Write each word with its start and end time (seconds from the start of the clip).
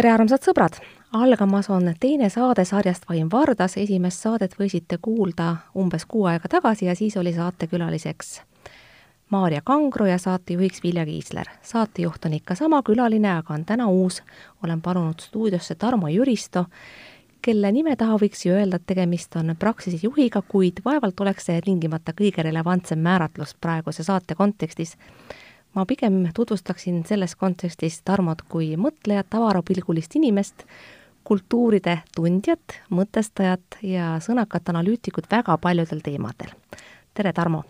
tere, 0.00 0.14
armsad 0.16 0.40
sõbrad! 0.40 0.76
algamas 1.12 1.66
on 1.68 1.90
teine 2.00 2.30
saade 2.32 2.62
sarjast 2.64 3.02
Vaim 3.08 3.26
Vardas, 3.28 3.74
esimest 3.76 4.22
saadet 4.24 4.54
võisite 4.56 4.96
kuulda 4.96 5.48
umbes 5.76 6.06
kuu 6.08 6.22
aega 6.30 6.48
tagasi 6.48 6.86
ja 6.86 6.94
siis 6.96 7.18
oli 7.20 7.34
saatekülaliseks 7.36 8.30
Maarja 9.28 9.60
Kangro 9.60 10.06
ja 10.08 10.16
saatejuhiks 10.18 10.80
Vilja 10.82 11.04
Kiisler. 11.04 11.50
saatejuht 11.62 12.24
on 12.24 12.38
ikka 12.38 12.54
sama 12.54 12.80
külaline, 12.82 13.28
aga 13.42 13.54
on 13.54 13.64
täna 13.64 13.88
uus. 13.88 14.22
olen 14.64 14.80
palunud 14.80 15.20
stuudiosse 15.20 15.74
Tarmo 15.74 16.08
Jüristo, 16.08 16.64
kelle 17.42 17.72
nime 17.72 17.96
taha 17.96 18.16
võiks 18.16 18.46
ju 18.46 18.56
öelda, 18.56 18.76
et 18.76 18.86
tegemist 18.86 19.36
on 19.36 19.56
Praxise 19.58 19.98
juhiga, 20.02 20.42
kuid 20.42 20.80
vaevalt 20.84 21.20
oleks 21.20 21.44
see 21.44 21.60
tingimata 21.60 22.12
kõige 22.12 22.42
relevantsem 22.42 22.98
määratlus 22.98 23.54
praeguse 23.60 24.02
saate 24.02 24.34
kontekstis 24.34 24.96
ma 25.74 25.86
pigem 25.86 26.24
tutvustaksin 26.34 27.02
selles 27.06 27.36
kontekstis 27.36 28.00
Tarmot 28.04 28.42
kui 28.48 28.74
mõtlejat, 28.76 29.34
avarapilgulist 29.34 30.16
inimest, 30.18 30.64
kultuuride 31.24 32.00
tundjat, 32.16 32.80
mõtestajat 32.90 33.80
ja 33.82 34.14
sõnakat 34.22 34.72
analüütikut 34.72 35.28
väga 35.30 35.58
paljudel 35.58 36.00
teemadel. 36.04 36.54
tere, 37.14 37.32
Tarmo! 37.32 37.64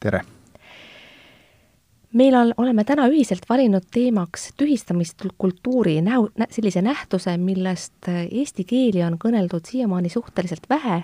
tere! 0.00 0.22
meil 2.12 2.34
on, 2.34 2.52
oleme 2.56 2.84
täna 2.84 3.06
ühiselt 3.08 3.44
valinud 3.48 3.84
teemaks 3.92 4.52
tühistamiskultuuri 4.56 6.00
näo, 6.02 6.28
sellise 6.50 6.82
nähtuse, 6.82 7.36
millest 7.36 8.08
eesti 8.08 8.64
keeli 8.64 9.02
on 9.04 9.18
kõneldud 9.20 9.68
siiamaani 9.68 10.08
suhteliselt 10.08 10.68
vähe 10.70 11.02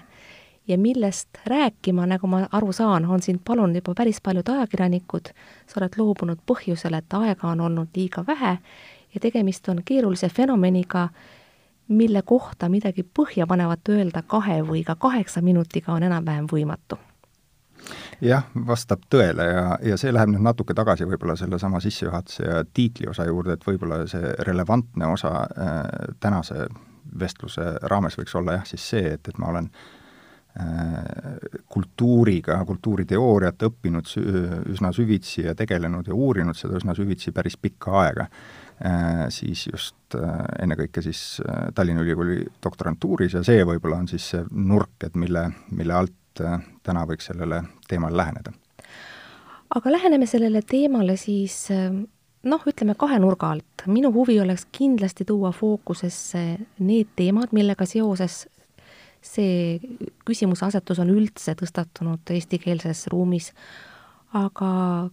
ja 0.69 0.79
millest 0.79 1.29
rääkima, 1.47 2.07
nagu 2.07 2.27
ma 2.27 2.47
aru 2.53 2.73
saan, 2.73 3.07
on 3.07 3.23
sind 3.23 3.41
palunud 3.45 3.77
juba 3.77 3.95
päris 3.95 4.21
paljud 4.21 4.49
ajakirjanikud, 4.49 5.31
sa 5.67 5.81
oled 5.81 5.97
loobunud 5.99 6.41
põhjusel, 6.47 6.97
et 6.99 7.17
aega 7.19 7.49
on 7.49 7.61
olnud 7.61 7.89
liiga 7.97 8.25
vähe 8.27 8.59
ja 9.15 9.21
tegemist 9.21 9.69
on 9.69 9.83
keerulise 9.85 10.29
fenomeniga, 10.29 11.09
mille 11.89 12.23
kohta 12.23 12.69
midagi 12.69 13.05
põhjapanevat 13.19 13.89
öelda 13.89 14.23
kahe 14.23 14.63
või 14.65 14.85
ka 14.85 14.95
kaheksa 14.95 15.43
minutiga 15.43 15.93
on 15.93 16.03
enam-vähem 16.03 16.47
võimatu. 16.53 16.99
Jah, 18.21 18.47
vastab 18.67 19.03
tõele 19.13 19.45
ja, 19.45 19.65
ja 19.83 19.97
see 20.01 20.13
läheb 20.13 20.31
nüüd 20.33 20.47
natuke 20.47 20.75
tagasi 20.75 21.05
võib-olla 21.05 21.37
sellesama 21.37 21.81
sissejuhatuse 21.85 22.47
ja 22.47 22.63
tiitli 22.65 23.11
osa 23.11 23.27
juurde, 23.29 23.59
et 23.59 23.67
võib-olla 23.67 24.07
see 24.09 24.33
relevantne 24.49 25.11
osa 25.13 25.35
äh, 25.45 25.83
tänase 26.21 26.69
vestluse 27.21 27.75
raames 27.83 28.17
võiks 28.17 28.33
olla 28.39 28.57
jah, 28.57 28.65
siis 28.65 28.89
see, 28.95 29.13
et, 29.19 29.29
et 29.29 29.39
ma 29.39 29.51
olen 29.53 29.69
äh, 29.69 30.04
kultuuriga, 31.69 32.61
kultuuriteooriat 32.67 33.65
õppinud 33.67 34.11
üsna 34.71 34.93
süvitsi 34.95 35.43
ja 35.49 35.55
tegelenud 35.59 36.07
ja 36.07 36.15
uurinud 36.15 36.55
seda 36.55 36.79
üsna 36.79 36.95
süvitsi 36.95 37.33
päris 37.35 37.57
pikka 37.59 37.97
aega, 38.05 38.29
äh, 38.79 39.25
siis 39.35 39.67
just 39.67 40.15
äh, 40.15 40.45
ennekõike 40.63 41.03
siis 41.03 41.41
äh, 41.43 41.73
Tallinna 41.75 42.05
Ülikooli 42.07 42.45
doktorantuuris 42.63 43.35
ja 43.35 43.43
see 43.47 43.67
võib-olla 43.67 43.99
on 44.05 44.09
siis 44.11 44.29
see 44.31 44.45
nurk, 44.55 44.95
et 45.03 45.19
mille, 45.19 45.49
mille 45.75 45.99
alt 45.99 46.15
täna 46.35 47.05
võiks 47.07 47.31
sellele 47.31 47.61
teemale 47.89 48.17
läheneda. 48.19 48.53
aga 49.75 49.93
läheneme 49.93 50.27
sellele 50.27 50.63
teemale 50.63 51.17
siis 51.19 51.69
noh, 51.71 52.65
ütleme 52.67 52.95
kahe 52.99 53.19
nurga 53.19 53.51
alt. 53.55 53.87
minu 53.87 54.13
huvi 54.13 54.41
oleks 54.41 54.67
kindlasti 54.73 55.25
tuua 55.25 55.53
fookusesse 55.53 56.45
need 56.79 57.15
teemad, 57.17 57.53
millega 57.53 57.87
seoses 57.87 58.45
see 59.25 59.81
küsimuse 60.27 60.67
asetus 60.69 61.01
on 61.03 61.11
üldse 61.15 61.57
tõstatunud 61.59 62.35
eestikeelses 62.37 63.07
ruumis. 63.13 63.53
aga 64.35 64.69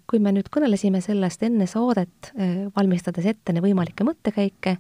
kui 0.10 0.18
me 0.18 0.32
nüüd 0.34 0.48
kõnelesime 0.50 0.98
sellest 1.06 1.44
enne 1.46 1.68
saadet, 1.70 2.32
eh, 2.34 2.66
valmistades 2.74 3.26
ette 3.30 3.54
võimalikke 3.54 4.02
mõttekäike, 4.02 4.78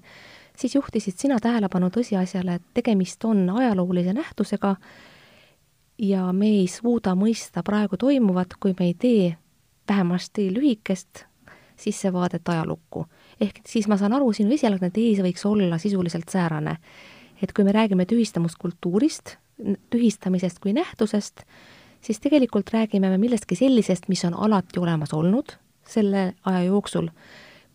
siis 0.57 0.73
juhtisid 0.75 1.13
sina 1.17 1.37
tähelepanu 1.39 1.91
tõsiasjale, 1.93 2.55
et 2.55 2.63
tegemist 2.73 3.23
on 3.25 3.49
ajaloolise 3.49 4.13
nähtusega 4.17 4.75
ja 6.01 6.33
me 6.33 6.47
ei 6.47 6.67
suuda 6.67 7.13
mõista 7.13 7.61
praegu 7.63 7.97
toimuvat, 7.97 8.57
kui 8.59 8.73
me 8.79 8.89
ei 8.89 8.93
tee 8.93 9.37
vähemasti 9.89 10.49
lühikest 10.53 11.25
sissevaadet 11.77 12.49
ajalukku. 12.49 13.05
ehk 13.41 13.61
siis 13.67 13.87
ma 13.87 13.97
saan 13.97 14.13
aru, 14.13 14.33
sinu 14.33 14.53
esialgne 14.53 14.89
tees 14.89 15.21
võiks 15.21 15.45
olla 15.45 15.77
sisuliselt 15.77 16.29
säärane 16.29 16.77
et 17.41 17.53
kui 17.53 17.65
me 17.65 17.73
räägime 17.75 18.05
tühistamiskultuurist, 18.05 19.35
tühistamisest 19.89 20.59
kui 20.59 20.73
nähtusest, 20.73 21.43
siis 22.01 22.19
tegelikult 22.19 22.73
räägime 22.73 23.09
me 23.09 23.17
millestki 23.17 23.55
sellisest, 23.55 24.07
mis 24.09 24.25
on 24.25 24.33
alati 24.33 24.79
olemas 24.79 25.13
olnud 25.13 25.57
selle 25.87 26.33
aja 26.45 26.63
jooksul, 26.63 27.09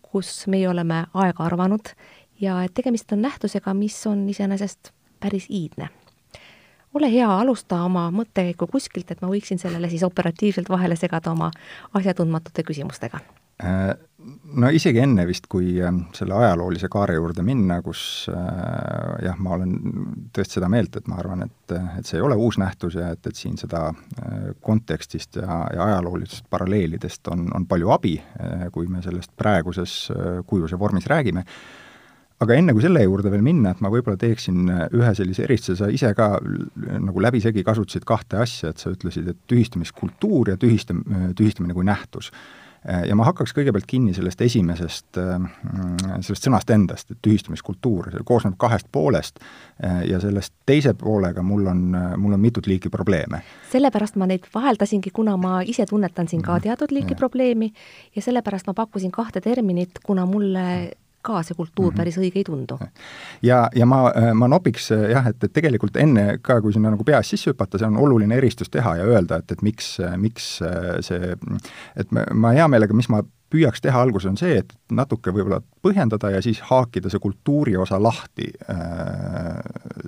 kus 0.03 0.47
meie 0.47 0.69
oleme 0.69 1.05
aega 1.15 1.45
arvanud 1.45 1.93
ja 2.41 2.63
et 2.65 2.75
tegemist 2.75 3.13
on 3.13 3.23
nähtusega, 3.23 3.75
mis 3.75 3.99
on 4.07 4.29
iseenesest 4.29 4.93
päris 5.21 5.47
iidne. 5.51 5.89
ole 6.95 7.13
hea, 7.13 7.39
alusta 7.39 7.83
oma 7.83 8.11
mõttekäiku 8.11 8.67
kuskilt, 8.73 9.11
et 9.11 9.21
ma 9.21 9.29
võiksin 9.29 9.59
sellele 9.59 9.89
siis 9.89 10.03
operatiivselt 10.03 10.69
vahele 10.69 10.97
segada 10.97 11.31
oma 11.31 11.51
asjatundmatute 11.95 12.63
küsimustega 12.63 13.21
no 14.61 14.71
isegi 14.75 15.01
enne 15.03 15.27
vist, 15.29 15.47
kui 15.51 15.77
äh, 15.83 15.93
selle 16.17 16.37
ajaloolise 16.39 16.91
kaare 16.93 17.17
juurde 17.19 17.45
minna, 17.47 17.79
kus 17.85 18.01
äh, 18.33 19.23
jah, 19.27 19.39
ma 19.43 19.55
olen 19.57 19.77
tõesti 20.35 20.59
seda 20.59 20.71
meelt, 20.73 20.99
et 20.99 21.09
ma 21.11 21.21
arvan, 21.21 21.47
et, 21.47 21.77
et 22.01 22.09
see 22.09 22.19
ei 22.19 22.27
ole 22.27 22.39
uus 22.41 22.59
nähtus 22.61 22.99
ja 22.99 23.13
et, 23.15 23.25
et 23.27 23.39
siin 23.39 23.57
seda 23.61 23.89
kontekstist 24.65 25.41
ja, 25.41 25.63
ja 25.75 25.89
ajaloolistest 25.91 26.47
paralleelidest 26.51 27.33
on, 27.33 27.49
on 27.57 27.67
palju 27.71 27.93
abi, 27.95 28.17
kui 28.75 28.89
me 28.91 29.03
sellest 29.05 29.35
praeguses 29.39 29.97
kujus 30.47 30.75
ja 30.75 30.81
vormis 30.81 31.09
räägime, 31.11 31.45
aga 32.43 32.59
enne 32.59 32.75
kui 32.77 32.85
selle 32.85 33.05
juurde 33.05 33.33
veel 33.33 33.45
minna, 33.45 33.73
et 33.73 33.81
ma 33.85 33.91
võib-olla 33.93 34.19
teeksin 34.21 34.69
ühe 34.69 35.15
sellise 35.17 35.47
eristuse, 35.47 35.79
sa 35.81 35.89
ise 35.93 36.13
ka 36.19 36.35
nagu 37.01 37.23
läbisegi 37.25 37.65
kasutasid 37.65 38.05
kahte 38.09 38.41
asja, 38.43 38.73
et 38.73 38.83
sa 38.83 38.93
ütlesid, 38.93 39.31
et 39.33 39.43
tühistamiskultuur 39.49 40.53
ja 40.53 40.61
tühistam-, 40.61 41.05
tühistamine 41.39 41.77
kui 41.77 41.87
nähtus 41.89 42.33
ja 42.85 43.17
ma 43.19 43.27
hakkaks 43.27 43.55
kõigepealt 43.57 43.87
kinni 43.89 44.15
sellest 44.15 44.41
esimesest, 44.47 45.19
mm, 45.19 46.21
sellest 46.21 46.47
sõnast 46.47 46.71
endast, 46.71 47.11
et 47.11 47.21
tühistamiskultuur, 47.25 48.11
see 48.13 48.27
koosneb 48.27 48.55
kahest 48.59 48.91
poolest 48.93 49.41
ja 50.07 50.21
sellest 50.23 50.55
teise 50.67 50.95
poolega 50.95 51.43
mul 51.43 51.67
on, 51.71 51.83
mul 52.17 52.37
on 52.37 52.41
mitut 52.41 52.67
liiki 52.67 52.91
probleeme. 52.93 53.43
sellepärast 53.73 54.17
ma 54.17 54.29
neid 54.31 54.47
vaheldasingi, 54.55 55.11
kuna 55.13 55.37
ma 55.37 55.61
ise 55.67 55.87
tunnetan 55.87 56.29
siin 56.29 56.43
ka 56.43 56.53
mhm. 56.53 56.69
teatud 56.69 56.95
liiki 56.95 57.17
ja. 57.17 57.23
probleemi 57.25 57.73
ja 58.17 58.23
sellepärast 58.23 58.67
ma 58.67 58.75
pakkusin 58.75 59.11
kahte 59.11 59.41
terminit, 59.41 59.99
kuna 60.05 60.27
mulle 60.27 60.93
ka 61.27 61.43
see 61.43 61.59
kultuur 61.59 61.91
mm 61.91 61.95
-hmm. 61.95 61.99
päris 61.99 62.19
õige 62.21 62.43
ei 62.43 62.45
tundu. 62.47 62.79
ja, 63.43 63.69
ja 63.75 63.87
ma, 63.87 64.01
ma 64.35 64.49
nopiks 64.49 64.91
jah, 64.91 65.27
et, 65.27 65.45
et 65.45 65.53
tegelikult 65.53 65.97
enne 65.97 66.39
ka, 66.43 66.61
kui 66.61 66.73
sinna 66.73 66.91
nagu 66.95 67.05
peas 67.05 67.31
sisse 67.31 67.51
hüpata, 67.51 67.79
see 67.79 67.89
on 67.89 67.97
oluline 67.97 68.37
eristus 68.37 68.71
teha 68.71 68.97
ja 68.97 69.05
öelda, 69.05 69.41
et, 69.43 69.53
et 69.53 69.63
miks, 69.63 69.97
miks 70.17 70.59
see, 71.01 71.37
et 71.97 72.13
ma, 72.13 72.27
ma 72.35 72.53
hea 72.57 72.69
meelega, 72.69 72.95
mis 72.95 73.09
ma 73.09 73.23
püüaks 73.53 73.83
teha 73.83 74.01
alguses, 74.03 74.27
on 74.31 74.39
see, 74.39 74.59
et 74.59 74.73
natuke 74.95 75.31
võib-olla 75.35 75.61
põhjendada 75.85 76.33
ja 76.35 76.41
siis 76.43 76.59
haakida 76.67 77.11
see 77.13 77.23
kultuuri 77.23 77.77
osa 77.79 77.99
lahti 78.03 78.49
äh, 78.73 79.61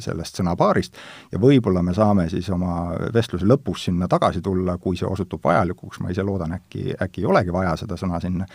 sellest 0.03 0.41
sõnapaarist 0.41 0.99
ja 1.33 1.41
võib-olla 1.43 1.83
me 1.87 1.95
saame 1.95 2.27
siis 2.33 2.49
oma 2.55 2.97
vestluse 3.15 3.47
lõpus 3.47 3.87
sinna 3.89 4.09
tagasi 4.11 4.43
tulla, 4.43 4.77
kui 4.83 4.99
see 4.99 5.07
osutub 5.09 5.45
vajalikuks, 5.45 6.03
ma 6.03 6.11
ise 6.15 6.27
loodan, 6.27 6.57
äkki, 6.59 6.97
äkki 6.99 7.23
ei 7.23 7.31
olegi 7.31 7.55
vaja 7.55 7.77
seda 7.79 7.99
sõna 8.01 8.19
sinna, 8.23 8.49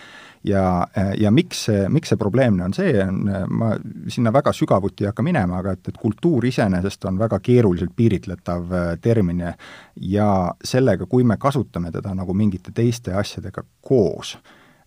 ja, 0.44 0.88
ja 1.18 1.32
miks 1.32 1.66
see, 1.68 1.84
miks 1.90 2.12
see 2.12 2.20
probleemne 2.20 2.66
on? 2.68 2.74
See, 2.76 2.94
on, 3.04 3.22
ma 3.50 3.74
sinna 4.12 4.34
väga 4.34 4.54
sügavuti 4.56 5.06
ei 5.06 5.12
hakka 5.12 5.26
minema, 5.26 5.60
aga 5.62 5.76
et, 5.78 5.88
et 5.90 6.00
kultuur 6.00 6.46
iseenesest 6.50 7.06
on 7.10 7.20
väga 7.22 7.40
keeruliselt 7.44 7.94
piiritletav 7.96 8.74
äh, 8.74 8.90
termin 9.02 9.44
ja 9.44 10.28
sellega, 10.64 11.08
kui 11.10 11.24
me 11.24 11.38
kasutame 11.40 11.92
teda 11.92 12.14
nagu 12.18 12.36
mingite 12.38 12.74
teiste 12.76 13.16
asjadega 13.20 13.64
koos, 13.82 14.36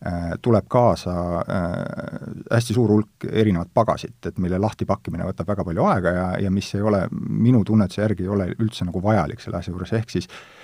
äh, 0.06 0.34
tuleb 0.42 0.68
kaasa 0.68 1.16
äh, 1.40 1.72
hästi 2.52 2.76
suur 2.76 2.92
hulk 2.96 3.30
erinevat 3.32 3.72
pagasit, 3.74 4.18
et 4.26 4.38
mille 4.42 4.60
lahtipakkimine 4.60 5.28
võtab 5.30 5.54
väga 5.54 5.64
palju 5.64 5.88
aega 5.92 6.14
ja, 6.18 6.28
ja 6.46 6.52
mis 6.52 6.74
ei 6.76 6.84
ole, 6.84 7.06
minu 7.30 7.64
tunnetuse 7.64 8.04
järgi 8.04 8.28
ei 8.28 8.36
ole 8.36 8.52
üldse 8.58 8.88
nagu 8.88 9.02
vajalik 9.02 9.40
selle 9.40 9.62
asja 9.62 9.72
juures, 9.74 9.96
ehk 9.96 10.16
siis 10.18 10.30
Ehm, 10.30 10.55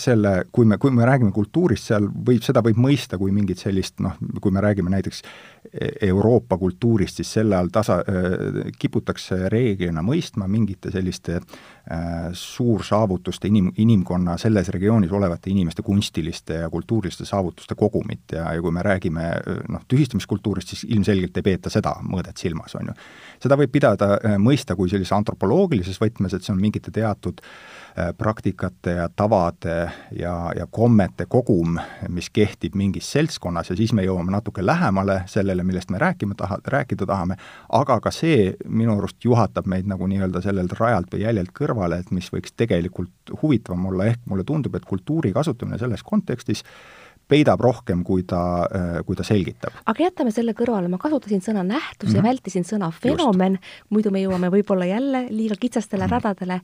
selle, 0.00 0.30
kui 0.52 0.64
me, 0.64 0.78
kui 0.80 0.92
me 0.94 1.04
räägime 1.04 1.32
kultuurist, 1.34 1.90
seal 1.90 2.06
võib, 2.08 2.40
seda 2.44 2.62
võib 2.64 2.78
mõista 2.80 3.18
kui 3.20 3.34
mingit 3.36 3.60
sellist 3.60 4.00
noh, 4.04 4.16
kui 4.40 4.54
me 4.54 4.62
räägime 4.64 4.92
näiteks 4.94 5.20
Euroopa 6.02 6.58
kultuurist, 6.58 7.16
siis 7.16 7.32
selle 7.32 7.56
all 7.56 7.70
tasa 7.72 7.96
äh,, 7.98 8.72
kiputakse 8.78 9.48
reeglina 9.48 10.02
mõistma 10.04 10.48
mingite 10.50 10.90
selliste 10.92 11.38
äh, 11.38 12.28
suursaavutuste 12.32 13.48
inim, 13.48 13.70
inimkonna 13.80 14.36
selles 14.40 14.68
regioonis 14.74 15.12
olevate 15.12 15.50
inimeste 15.50 15.82
kunstiliste 15.82 16.60
ja 16.62 16.70
kultuuriliste 16.70 17.24
saavutuste 17.24 17.74
kogumit 17.74 18.36
ja, 18.36 18.50
ja 18.54 18.62
kui 18.62 18.74
me 18.74 18.84
räägime 18.84 19.30
noh, 19.68 19.86
tühistamiskultuurist, 19.88 20.74
siis 20.74 20.84
ilmselgelt 20.92 21.36
ei 21.40 21.46
peeta 21.48 21.72
seda 21.72 21.94
mõõdet 22.04 22.40
silmas, 22.40 22.76
on 22.78 22.92
ju. 22.92 22.96
seda 23.46 23.58
võib 23.60 23.72
pidada 23.72 24.14
äh,, 24.18 24.36
mõista 24.38 24.76
kui 24.76 24.92
sellise 24.92 25.16
antropoloogilises 25.16 26.00
võtmes, 26.02 26.36
et 26.36 26.44
see 26.44 26.52
on 26.54 26.60
mingite 26.60 26.92
teatud 26.94 27.40
äh, 27.40 28.12
praktikate 28.18 28.98
ja 28.98 29.08
tavade 29.08 29.78
ja, 30.12 30.36
ja 30.56 30.68
kommete 30.70 31.26
kogum, 31.26 31.80
mis 32.12 32.30
kehtib 32.30 32.76
mingis 32.76 33.10
seltskonnas 33.16 33.72
ja 33.72 33.80
siis 33.80 33.96
me 33.96 34.04
jõuame 34.04 34.34
natuke 34.34 34.64
lähemale 34.66 35.22
sellele, 35.54 35.66
millest 35.66 35.90
me 35.90 35.98
rääkima 36.02 36.34
taha, 36.36 36.58
rääkida 36.66 37.06
tahame, 37.06 37.36
aga 37.72 38.00
ka 38.00 38.10
see 38.10 38.52
minu 38.66 38.98
arust 38.98 39.24
juhatab 39.24 39.68
meid 39.70 39.88
nagu 39.90 40.06
nii-öelda 40.10 40.42
sellelt 40.44 40.74
rajalt 40.80 41.12
või 41.14 41.24
jäljelt 41.24 41.54
kõrvale, 41.54 42.00
et 42.02 42.10
mis 42.10 42.30
võiks 42.32 42.54
tegelikult 42.56 43.34
huvitavam 43.42 43.86
olla, 43.92 44.10
ehk 44.10 44.26
mulle 44.26 44.44
tundub, 44.44 44.74
et 44.74 44.84
kultuuri 44.84 45.32
kasutamine 45.32 45.78
selles 45.78 46.02
kontekstis 46.02 46.64
peidab 47.28 47.60
rohkem, 47.64 48.02
kui 48.04 48.22
ta, 48.28 48.40
kui 49.06 49.16
ta 49.16 49.24
selgitab. 49.24 49.76
aga 49.86 50.04
jätame 50.04 50.32
selle 50.34 50.52
kõrvale, 50.52 50.90
ma 50.92 50.98
kasutasin 51.00 51.40
sõna 51.40 51.62
nähtus 51.64 52.08
mm 52.08 52.12
-hmm. 52.12 52.16
ja 52.16 52.20
mhm. 52.20 52.28
vältisin 52.28 52.64
sõna 52.64 52.90
fenomen, 52.92 53.58
muidu 53.90 54.10
me 54.10 54.20
jõuame 54.20 54.50
võib-olla 54.50 54.84
jälle 54.84 55.26
liiga 55.30 55.54
kitsastele 55.60 56.06
mm 56.06 56.10
-hmm. 56.10 56.24
radadele. 56.24 56.60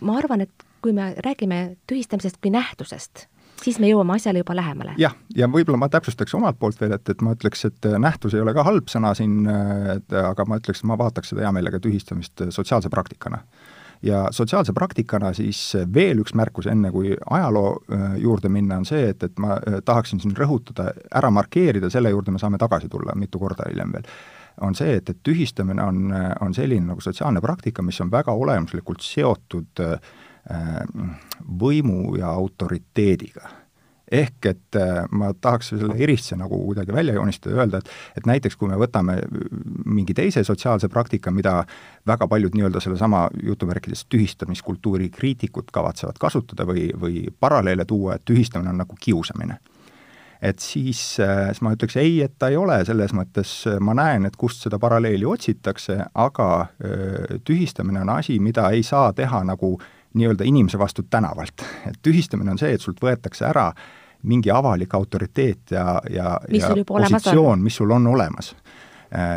ma 0.00 0.18
arvan, 0.18 0.40
et 0.40 0.50
kui 0.82 0.92
me 0.92 1.14
räägime 1.18 1.76
tühistamisest 1.86 2.36
kui 2.40 2.50
nähtusest, 2.50 3.26
siis 3.62 3.78
me 3.82 3.90
jõuame 3.90 4.16
asjale 4.16 4.42
juba 4.42 4.56
lähemale. 4.56 4.96
jah, 5.00 5.14
ja 5.36 5.48
võib-olla 5.50 5.80
ma 5.80 5.90
täpsustaks 5.92 6.34
omalt 6.38 6.58
poolt 6.58 6.80
veel, 6.80 6.96
et, 6.96 7.08
et 7.08 7.24
ma 7.24 7.36
ütleks, 7.36 7.64
et 7.70 7.90
nähtus 8.02 8.34
ei 8.34 8.44
ole 8.44 8.54
ka 8.56 8.66
halb 8.66 8.92
sõna 8.92 9.14
siin, 9.18 9.46
et 9.96 10.18
aga 10.20 10.46
ma 10.48 10.60
ütleks, 10.60 10.84
ma 10.84 10.98
vaataks 10.98 11.32
seda 11.32 11.46
hea 11.46 11.54
meelega 11.56 11.80
tühistamist 11.82 12.48
sotsiaalse 12.54 12.92
praktikana 12.92 13.42
ja 14.02 14.28
sotsiaalse 14.30 14.72
praktikana 14.72 15.32
siis 15.32 15.60
veel 15.94 16.20
üks 16.22 16.34
märkus, 16.36 16.68
enne 16.70 16.90
kui 16.94 17.14
ajaloo 17.30 17.70
äh, 17.92 18.16
juurde 18.22 18.48
minna, 18.52 18.80
on 18.80 18.88
see, 18.88 19.10
et, 19.12 19.22
et 19.22 19.38
ma 19.42 19.56
äh, 19.56 19.80
tahaksin 19.84 20.20
siin 20.22 20.36
rõhutada, 20.36 20.90
ära 21.14 21.30
markeerida, 21.34 21.90
selle 21.92 22.12
juurde 22.12 22.34
me 22.34 22.42
saame 22.42 22.60
tagasi 22.60 22.90
tulla 22.92 23.16
mitu 23.16 23.40
korda 23.42 23.68
hiljem 23.70 23.96
veel, 23.96 24.08
on 24.66 24.76
see, 24.76 24.98
et, 25.00 25.10
et 25.12 25.22
tühistamine 25.24 25.84
on, 25.84 26.12
on 26.40 26.54
selline 26.56 26.92
nagu 26.92 27.02
sotsiaalne 27.04 27.42
praktika, 27.44 27.84
mis 27.84 28.00
on 28.04 28.12
väga 28.12 28.32
olemuslikult 28.32 29.04
seotud 29.04 29.84
äh, 29.84 30.14
võimu 31.46 32.16
ja 32.18 32.28
autoriteediga. 32.30 33.48
Ehk 34.06 34.46
et 34.46 34.76
äh, 34.78 35.00
ma 35.10 35.32
tahaks 35.34 35.72
selle 35.72 35.96
eristuse 35.98 36.36
nagu 36.38 36.60
kuidagi 36.62 36.94
välja 36.94 37.16
joonistada 37.16 37.54
ja 37.56 37.62
öelda, 37.64 37.78
et 37.82 38.20
et 38.20 38.26
näiteks 38.30 38.54
kui 38.56 38.68
me 38.70 38.78
võtame 38.78 39.16
mingi 39.84 40.14
teise 40.14 40.44
sotsiaalse 40.46 40.88
praktika, 40.88 41.32
mida 41.34 41.64
väga 42.06 42.28
paljud 42.30 42.54
nii-öelda 42.54 42.80
sellesama 42.80 43.24
jutumärkides 43.42 44.04
tühistamiskultuuri 44.06 45.10
kriitikud 45.10 45.72
kavatsevad 45.74 46.20
kasutada 46.22 46.68
või, 46.68 46.92
või 46.94 47.24
paralleele 47.40 47.84
tuua, 47.84 48.14
et 48.14 48.24
tühistamine 48.24 48.70
on 48.70 48.78
nagu 48.84 48.94
kiusamine. 49.00 49.58
Et 50.42 50.58
siis, 50.62 51.18
äh, 51.18 51.48
siis 51.50 51.64
ma 51.66 51.74
ütleks 51.74 51.98
ei, 51.98 52.20
et 52.22 52.38
ta 52.38 52.52
ei 52.52 52.56
ole, 52.62 52.78
selles 52.86 53.10
mõttes 53.10 53.58
äh, 53.66 53.80
ma 53.82 53.96
näen, 53.98 54.30
et 54.30 54.38
kust 54.38 54.62
seda 54.62 54.78
paralleeli 54.78 55.26
otsitakse, 55.26 55.98
aga 56.14 56.68
tühistamine 57.42 58.06
on 58.06 58.18
asi, 58.20 58.38
mida 58.38 58.70
ei 58.70 58.86
saa 58.86 59.10
teha 59.16 59.42
nagu 59.50 59.74
nii-öelda 60.16 60.46
inimese 60.48 60.78
vastu 60.78 61.04
tänavalt. 61.10 61.64
et 61.86 62.00
tühistamine 62.02 62.50
on 62.50 62.58
see, 62.58 62.72
et 62.74 62.80
sult 62.80 63.00
võetakse 63.02 63.46
ära 63.48 63.70
mingi 64.26 64.50
avalik 64.50 64.94
autoriteet 64.94 65.70
ja, 65.70 66.00
ja, 66.10 66.38
ja 66.50 66.72
positsioon, 66.86 67.62
mis 67.62 67.76
sul 67.76 67.90
on 67.90 68.06
olemas 68.06 68.54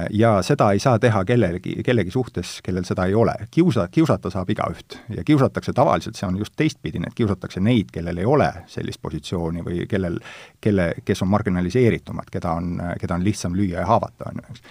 ja 0.09 0.31
seda 0.41 0.71
ei 0.71 0.79
saa 0.79 0.99
teha 0.99 1.23
kellelegi, 1.25 1.75
kellegi 1.85 2.11
suhtes, 2.11 2.57
kellel 2.65 2.83
seda 2.87 3.05
ei 3.05 3.15
ole. 3.15 3.35
kiusa, 3.51 3.87
kiusata 3.91 4.29
saab 4.33 4.49
igaüht 4.49 4.97
ja 5.15 5.23
kiusatakse 5.23 5.73
tavaliselt, 5.73 6.17
see 6.17 6.27
on 6.27 6.39
just 6.41 6.55
teistpidine, 6.57 7.07
et 7.07 7.15
kiusatakse 7.15 7.61
neid, 7.63 7.91
kellel 7.93 8.17
ei 8.17 8.25
ole 8.25 8.49
sellist 8.67 9.01
positsiooni 9.01 9.63
või 9.65 9.85
kellel, 9.89 10.19
kelle, 10.61 10.93
kes 11.05 11.21
on 11.21 11.29
marginaliseeritumad, 11.35 12.31
keda 12.31 12.55
on, 12.57 12.81
keda 12.99 13.19
on 13.19 13.23
lihtsam 13.23 13.55
lüüa 13.55 13.83
ja 13.83 13.85
haavata, 13.89 14.31
on 14.31 14.41
ju, 14.41 14.55
eks 14.55 14.65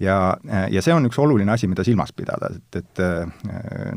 ja, 0.00 0.16
ja 0.70 0.82
see 0.82 0.94
on 0.94 1.06
üks 1.08 1.18
oluline 1.22 1.52
asi, 1.54 1.68
mida 1.70 1.84
silmas 1.86 2.12
pidada, 2.16 2.50
et, 2.54 2.80
et 2.80 3.02
äh, 3.04 3.28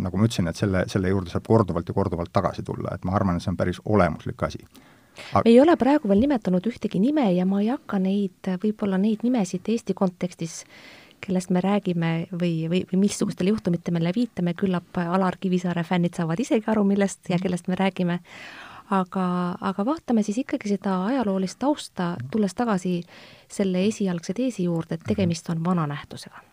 nagu 0.01 0.19
ma 0.19 0.27
ütlesin, 0.27 0.49
et 0.51 0.59
selle, 0.59 0.85
selle 0.91 1.13
juurde 1.13 1.33
saab 1.33 1.47
korduvalt 1.47 1.89
ja 1.89 1.95
korduvalt 1.97 2.33
tagasi 2.33 2.65
tulla, 2.67 2.95
et 2.95 3.07
ma 3.07 3.15
arvan, 3.17 3.37
et 3.37 3.45
see 3.45 3.53
on 3.53 3.59
päris 3.59 3.81
olemuslik 3.85 4.43
asi. 4.47 4.61
Aga... 5.31 5.47
me 5.47 5.49
ei 5.49 5.59
ole 5.61 5.73
praegu 5.81 6.09
veel 6.11 6.21
nimetanud 6.21 6.67
ühtegi 6.69 7.01
nime 7.01 7.25
ja 7.33 7.45
ma 7.49 7.63
ei 7.63 7.71
hakka 7.73 7.97
neid, 8.01 8.51
võib-olla 8.61 8.99
neid 9.01 9.25
nimesid 9.25 9.65
Eesti 9.73 9.97
kontekstis 9.97 10.61
kellest 11.23 11.49
me 11.49 11.61
räägime 11.63 12.27
või, 12.31 12.67
või, 12.69 12.83
või 12.91 12.99
missugustele 13.07 13.49
juhtumitele 13.49 14.11
viitame, 14.15 14.53
küllap 14.53 14.99
Alar 15.01 15.39
Kivisaare 15.41 15.83
fännid 15.83 16.17
saavad 16.17 16.39
isegi 16.39 16.69
aru, 16.69 16.83
millest 16.87 17.29
ja 17.31 17.39
kellest 17.41 17.67
me 17.67 17.77
räägime 17.79 18.19
aga, 18.89 19.27
aga 19.61 19.85
vaatame 19.85 20.23
siis 20.23 20.37
ikkagi 20.43 20.69
seda 20.75 20.99
ajaloolist 21.05 21.59
tausta, 21.59 22.15
tulles 22.31 22.53
tagasi 22.55 23.01
selle 23.51 23.85
esialgse 23.87 24.33
teesi 24.33 24.67
juurde, 24.67 24.95
et 24.95 25.07
tegemist 25.07 25.49
on 25.49 25.63
vana 25.63 25.87
nähtusega 25.87 26.43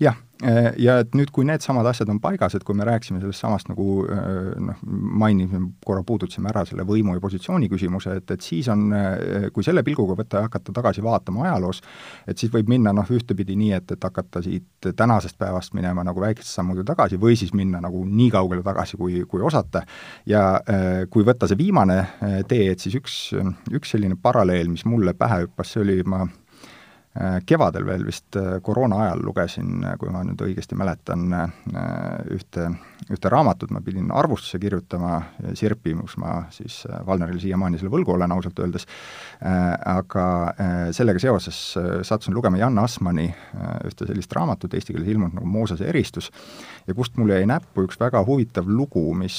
jah, 0.00 0.16
äh, 0.42 0.70
ja 0.80 0.96
et 1.02 1.12
nüüd, 1.16 1.28
kui 1.34 1.44
needsamad 1.48 1.84
asjad 1.90 2.08
on 2.12 2.20
paigas, 2.22 2.54
et 2.56 2.64
kui 2.64 2.76
me 2.76 2.86
rääkisime 2.88 3.20
sellest 3.20 3.42
samast 3.42 3.68
nagu 3.68 4.04
äh, 4.08 4.30
noh, 4.60 4.80
mainisime, 5.20 5.60
korra 5.84 6.02
puudutasime 6.06 6.48
ära 6.50 6.64
selle 6.68 6.86
võimu 6.88 7.14
ja 7.16 7.22
positsiooni 7.22 7.68
küsimuse, 7.70 8.16
et, 8.20 8.32
et 8.32 8.44
siis 8.44 8.70
on, 8.72 8.86
äh, 8.96 9.48
kui 9.54 9.66
selle 9.66 9.84
pilguga 9.86 10.16
võtta 10.18 10.40
ja 10.40 10.48
hakata 10.48 10.74
tagasi 10.76 11.04
vaatama 11.04 11.44
ajaloos, 11.46 11.82
et 12.26 12.40
siis 12.40 12.52
võib 12.52 12.72
minna 12.72 12.94
noh, 12.96 13.12
ühtepidi 13.12 13.58
nii, 13.60 13.72
et, 13.76 13.96
et 13.96 14.08
hakata 14.08 14.42
siit 14.44 14.90
tänasest 14.96 15.38
päevast 15.40 15.76
minema 15.76 16.04
nagu 16.06 16.24
väikeste 16.24 16.50
sammude 16.50 16.84
tagasi 16.88 17.20
või 17.20 17.36
siis 17.36 17.52
minna 17.56 17.82
nagu 17.84 18.04
nii 18.08 18.30
kaugele 18.32 18.64
tagasi, 18.64 18.96
kui, 19.00 19.22
kui 19.28 19.44
osata. 19.44 19.84
ja 20.26 20.42
kui 21.10 21.24
võtta 21.26 21.48
see 21.48 21.58
viimane 21.58 21.96
tee, 22.48 22.70
et 22.72 22.80
siis 22.80 22.96
üks, 22.96 23.16
üks 23.72 23.92
selline 23.92 24.16
paralleel, 24.20 24.70
mis 24.72 24.86
mulle 24.88 25.14
pähe 25.18 25.44
hüppas, 25.44 25.74
see 25.74 25.82
oli, 25.84 26.00
ma 26.08 26.24
kevadel 27.46 27.86
veel 27.86 28.04
vist 28.06 28.36
äh, 28.38 28.60
koroona 28.62 29.00
ajal 29.04 29.24
lugesin, 29.26 29.80
äh, 29.82 29.96
kui 29.98 30.12
ma 30.14 30.22
nüüd 30.22 30.38
õigesti 30.46 30.76
mäletan, 30.78 31.24
ühte, 32.30 32.68
ühte 33.10 33.32
raamatut, 33.32 33.72
ma 33.74 33.80
pidin 33.82 34.12
arvustuse 34.14 34.60
kirjutama 34.62 35.16
Sirpi, 35.58 35.96
kus 35.98 36.14
ma 36.22 36.36
siis 36.54 36.84
Valnerile 37.06 37.40
siiamaani 37.42 37.80
selle 37.80 37.90
võlgu 37.90 38.14
olen 38.14 38.30
ausalt 38.34 38.62
öeldes, 38.62 38.86
aga 39.40 40.26
sellega 40.94 41.22
seoses 41.22 41.58
sattusin 42.06 42.36
lugema 42.36 42.60
Jan 42.60 42.78
Asmani 42.78 43.26
ühte 43.88 44.06
sellist 44.06 44.32
raamatut, 44.36 44.74
eesti 44.74 44.94
keeles 44.94 45.10
ilmunud 45.10 45.40
nagu 45.40 45.50
Moosese 45.50 45.88
eristus, 45.90 46.30
ja 46.90 46.96
kust 46.96 47.16
mulle 47.18 47.38
jäi 47.38 47.48
näppu 47.48 47.84
üks 47.86 47.98
väga 48.00 48.22
huvitav 48.26 48.68
lugu, 48.68 49.02
mis, 49.16 49.36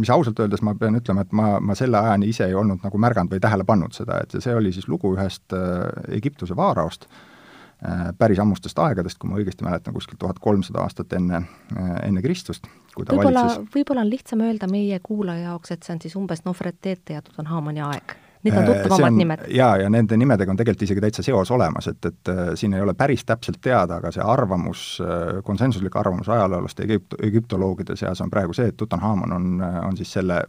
mis 0.00 0.12
ausalt 0.12 0.40
öeldes 0.40 0.62
ma 0.66 0.74
pean 0.80 0.96
ütlema, 1.00 1.24
et 1.26 1.34
ma, 1.36 1.52
ma 1.60 1.76
selle 1.78 2.00
ajani 2.00 2.30
ise 2.32 2.48
ei 2.48 2.56
olnud 2.56 2.84
nagu 2.84 3.00
märganud 3.00 3.32
või 3.34 3.42
tähele 3.42 3.66
pannud 3.68 3.96
seda, 3.96 4.22
et 4.24 4.36
see 4.38 4.54
oli 4.56 4.72
siis 4.76 4.88
lugu 4.88 5.12
ühest 5.16 5.56
äh, 5.56 5.84
Egiptuse 6.16 6.56
vaaraost, 6.56 7.06
äh, 7.84 8.08
päris 8.18 8.40
ammustest 8.42 8.80
aegadest, 8.80 9.20
kui 9.20 9.30
ma 9.30 9.40
õigesti 9.40 9.66
mäletan, 9.66 9.94
kuskil 9.96 10.18
tuhat 10.20 10.40
kolmsada 10.42 10.84
aastat 10.86 11.12
enne, 11.18 11.44
äh, 11.76 11.92
enne 12.08 12.24
Kristust, 12.24 12.70
kui 12.94 13.04
ta 13.04 13.18
võib-olla 13.18 13.46
võib-olla 13.74 14.06
on 14.06 14.10
lihtsam 14.14 14.46
öelda 14.46 14.70
meie 14.70 15.02
kuulaja 15.04 15.50
jaoks, 15.50 15.76
et 15.76 15.84
see 15.84 15.96
on 15.98 16.02
siis 16.06 16.16
umbes 16.20 16.46
Nofretete 16.48 17.18
ja 17.18 17.24
Tutanhamoni 17.26 17.84
aeg 17.90 18.18
Need 18.42 18.56
on 18.56 18.64
tuttavamad 18.64 19.12
nimed. 19.12 19.38
jaa, 19.48 19.76
ja 19.76 19.90
nende 19.92 20.16
nimedega 20.16 20.52
on 20.52 20.56
tegelikult 20.56 20.86
isegi 20.86 21.02
täitsa 21.04 21.22
seos 21.22 21.50
olemas, 21.50 21.90
et, 21.90 22.04
et 22.08 22.30
äh, 22.32 22.38
siin 22.56 22.74
ei 22.74 22.80
ole 22.80 22.94
päris 22.96 23.24
täpselt 23.28 23.60
teada, 23.60 23.98
aga 24.00 24.12
see 24.14 24.24
arvamus, 24.24 24.84
äh, 25.04 25.42
konsensuslik 25.44 25.96
arvamus 26.00 26.28
ajaloolaste 26.28 26.86
Egüpt-, 26.86 27.18
egüptoloogide 27.26 27.96
seas 28.00 28.20
on 28.24 28.32
praegu 28.32 28.56
see, 28.56 28.70
et 28.72 28.76
Tutanhamon 28.80 29.32
on, 29.36 29.50
äh, 29.66 29.80
on 29.86 29.96
siis 29.96 30.12
selle 30.16 30.40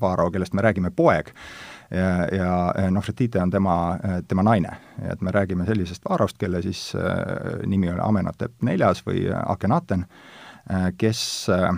vaarao, 0.00 0.30
kellest 0.30 0.54
me 0.54 0.62
räägime, 0.62 0.92
poeg, 0.94 1.32
ja, 1.90 2.12
ja 2.32 2.90
Nofretite 2.90 3.42
on 3.42 3.50
tema, 3.50 3.74
tema 4.28 4.42
naine. 4.46 4.76
et 5.10 5.20
me 5.20 5.30
räägime 5.30 5.66
sellisest 5.66 6.04
vaaraost, 6.08 6.38
kelle 6.38 6.62
siis 6.62 6.92
nimi 7.66 7.90
oli 7.90 8.00
Amenhotep 8.00 8.62
neljas 8.62 9.02
või 9.06 9.26
Akhenaten, 9.46 10.06
Äh, 10.06 10.41
kes, 10.98 11.20
äh, 11.50 11.70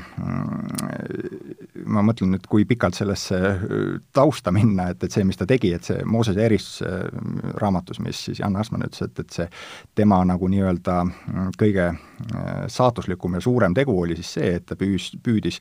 ma 1.87 2.03
mõtlen 2.05 2.35
nüüd, 2.35 2.45
kui 2.51 2.67
pikalt 2.69 2.97
sellesse 2.99 3.39
äh, 3.39 3.87
tausta 4.15 4.53
minna, 4.55 4.91
et, 4.93 5.07
et 5.07 5.15
see, 5.15 5.25
mis 5.25 5.41
ta 5.41 5.47
tegi, 5.49 5.73
et 5.75 5.89
see 5.89 6.05
Moosese 6.09 6.45
eristus 6.45 6.85
raamatus, 7.61 8.01
mis 8.05 8.21
siis 8.29 8.43
Jan 8.43 8.57
Asman 8.61 8.85
ütles, 8.87 9.07
et, 9.07 9.25
et 9.25 9.39
see 9.39 9.49
tema 9.97 10.21
nagu 10.29 10.49
nii-öelda 10.53 10.99
kõige 11.61 11.89
saatuslikum 12.71 13.39
ja 13.39 13.43
suurem 13.45 13.75
tegu 13.75 13.97
oli 14.03 14.19
siis 14.21 14.37
see, 14.37 14.53
et 14.59 14.69
ta 14.69 14.77
püüs, 14.79 15.15
püüdis 15.25 15.61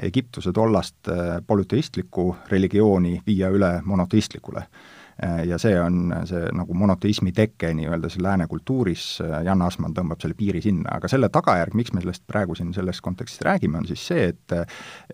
Egiptuse 0.00 0.52
tollast 0.56 1.10
polüteistlikku 1.46 2.30
religiooni 2.48 3.18
viia 3.26 3.50
üle 3.52 3.74
monoteistlikule. 3.84 4.62
Äh, 4.64 4.99
ja 5.46 5.58
see 5.58 5.74
on 5.80 6.12
see 6.28 6.48
nagu 6.56 6.74
monoteismi 6.74 7.32
teke 7.36 7.72
nii-öelda 7.76 8.08
siin 8.08 8.22
lääne 8.22 8.46
kultuuris, 8.46 9.04
äh, 9.20 9.42
Jan 9.44 9.62
Asman 9.62 9.94
tõmbab 9.96 10.22
selle 10.22 10.36
piiri 10.38 10.62
sinna, 10.64 10.94
aga 10.96 11.08
selle 11.12 11.28
tagajärg, 11.32 11.74
miks 11.76 11.92
me 11.92 12.00
sellest 12.00 12.24
praegu 12.28 12.56
siin 12.56 12.72
selles 12.74 13.00
kontekstis 13.04 13.42
räägime, 13.44 13.78
on 13.82 13.88
siis 13.88 14.06
see, 14.06 14.30
et 14.32 14.56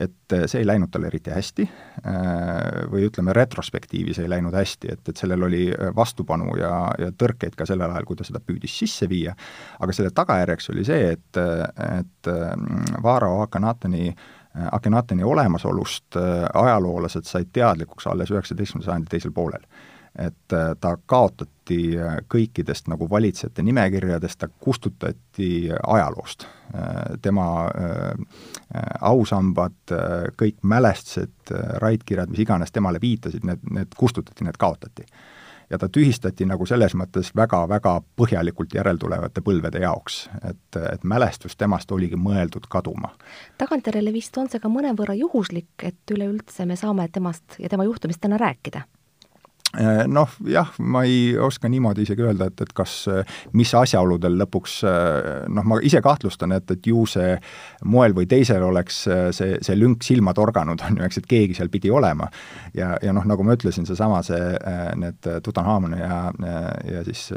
et 0.00 0.34
see 0.50 0.60
ei 0.62 0.66
läinud 0.66 0.90
talle 0.92 1.10
eriti 1.10 1.30
hästi 1.34 1.66
äh, 1.66 2.86
või 2.92 3.06
ütleme, 3.08 3.34
retrospektiivis 3.36 4.20
ei 4.22 4.30
läinud 4.30 4.54
hästi, 4.54 4.92
et, 4.92 5.02
et 5.08 5.16
sellel 5.16 5.42
oli 5.48 5.64
vastupanu 5.96 6.54
ja, 6.60 6.72
ja 6.98 7.10
tõrkeid 7.10 7.58
ka 7.58 7.66
sellel 7.66 7.90
ajal, 7.90 8.06
kui 8.06 8.18
ta 8.18 8.26
seda 8.26 8.42
püüdis 8.42 8.78
sisse 8.78 9.08
viia, 9.10 9.34
aga 9.80 9.96
selle 9.96 10.14
tagajärjeks 10.14 10.70
oli 10.74 10.86
see, 10.86 11.12
et, 11.16 11.42
et 11.98 12.32
Vaaro 13.02 13.40
Akanatani 13.42 14.10
Akenateni 14.72 15.24
olemasolust 15.24 16.16
ajaloolased 16.54 17.26
said 17.28 17.50
teadlikuks 17.52 18.06
alles 18.08 18.30
üheksateistkümnenda 18.32 18.88
sajandi 18.88 19.10
teisel 19.12 19.34
poolel 19.36 19.66
et 20.18 20.54
ta 20.80 20.96
kaotati 21.06 21.78
kõikidest 22.32 22.88
nagu 22.88 23.08
valitsejate 23.10 23.62
nimekirjadest, 23.62 24.38
ta 24.38 24.48
kustutati 24.48 25.68
ajaloost. 25.86 26.46
tema 27.22 27.46
ausambad, 29.00 29.94
kõik 30.36 30.56
mälestused, 30.62 31.52
raidkirjad, 31.82 32.30
mis 32.30 32.42
iganes 32.42 32.72
temale 32.72 33.00
viitasid, 33.00 33.44
need, 33.44 33.62
need 33.70 33.96
kustutati, 33.96 34.44
need 34.44 34.56
kaotati 34.58 35.06
ja 35.70 35.78
ta 35.78 35.88
tühistati 35.88 36.46
nagu 36.46 36.66
selles 36.66 36.94
mõttes 36.94 37.32
väga-väga 37.36 37.96
põhjalikult 38.18 38.74
järeltulevate 38.74 39.42
põlvede 39.42 39.82
jaoks, 39.82 40.26
et, 40.48 40.78
et 40.92 41.04
mälestus 41.04 41.56
temast 41.56 41.92
oligi 41.92 42.16
mõeldud 42.16 42.68
kaduma. 42.70 43.10
tagantjärele 43.58 44.12
vist 44.12 44.38
on 44.38 44.50
see 44.50 44.62
ka 44.62 44.70
mõnevõrra 44.70 45.18
juhuslik, 45.18 45.74
et 45.82 46.14
üleüldse 46.14 46.66
me 46.66 46.76
saame 46.76 47.08
temast 47.12 47.58
ja 47.58 47.68
tema 47.68 47.84
juhtumist 47.88 48.20
täna 48.22 48.38
rääkida 48.38 48.86
Äh, 48.86 48.95
noh, 50.08 50.36
jah, 50.48 50.70
ma 50.78 51.02
ei 51.04 51.34
oska 51.42 51.68
niimoodi 51.68 52.06
isegi 52.06 52.24
öelda, 52.24 52.48
et, 52.50 52.62
et 52.64 52.72
kas, 52.76 52.94
mis 53.56 53.72
asjaoludel 53.76 54.38
lõpuks 54.40 54.78
noh, 55.52 55.66
ma 55.68 55.80
ise 55.84 56.00
kahtlustan, 56.04 56.54
et, 56.56 56.70
et 56.72 56.86
ju 56.88 57.04
see 57.10 57.34
moel 57.84 58.14
või 58.16 58.28
teisel 58.30 58.64
oleks 58.64 59.02
see, 59.36 59.58
see 59.60 59.76
lünk 59.76 60.06
silma 60.06 60.34
torganud, 60.36 60.80
on 60.86 61.00
ju, 61.00 61.06
eks, 61.08 61.20
et 61.22 61.28
keegi 61.30 61.58
seal 61.58 61.70
pidi 61.72 61.90
olema. 61.92 62.28
ja, 62.74 62.94
ja 63.02 63.12
noh, 63.16 63.26
nagu 63.28 63.44
ma 63.46 63.56
ütlesin, 63.56 63.86
seesama 63.88 64.22
see, 64.26 64.40
need 65.00 65.30
Tutankhamon 65.44 65.98
ja, 65.98 66.20
ja 66.86 67.04
siis 67.06 67.28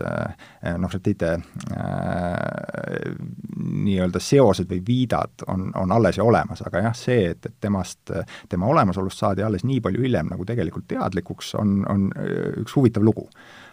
noh, 0.77 0.89
Retite 0.99 1.31
äh, 1.33 1.41
nii-öelda 3.59 4.19
seosed 4.19 4.69
või 4.69 4.81
viidad 4.87 5.45
on, 5.47 5.69
on 5.75 5.91
alles 5.91 6.17
ja 6.17 6.23
olemas, 6.23 6.61
aga 6.65 6.83
jah, 6.89 6.95
see, 6.97 7.29
et, 7.31 7.45
et 7.45 7.55
temast, 7.61 8.11
tema 8.49 8.67
olemasolust 8.67 9.23
saadi 9.23 9.43
alles 9.45 9.63
nii 9.67 9.79
palju 9.83 10.03
hiljem 10.03 10.31
nagu 10.31 10.45
tegelikult 10.47 10.87
teadlikuks, 10.89 11.53
on, 11.59 11.79
on 11.89 12.09
üks 12.63 12.75
huvitav 12.77 13.05
lugu. 13.05 13.27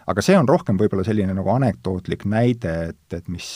aga 0.07 0.23
see 0.23 0.37
on 0.39 0.47
rohkem 0.47 0.77
võib-olla 0.79 1.03
selline 1.03 1.33
nagu 1.35 1.51
anekdootlik 1.51 2.23
näide, 2.25 2.75
et, 2.93 3.17
et 3.17 3.27
mis, 3.27 3.49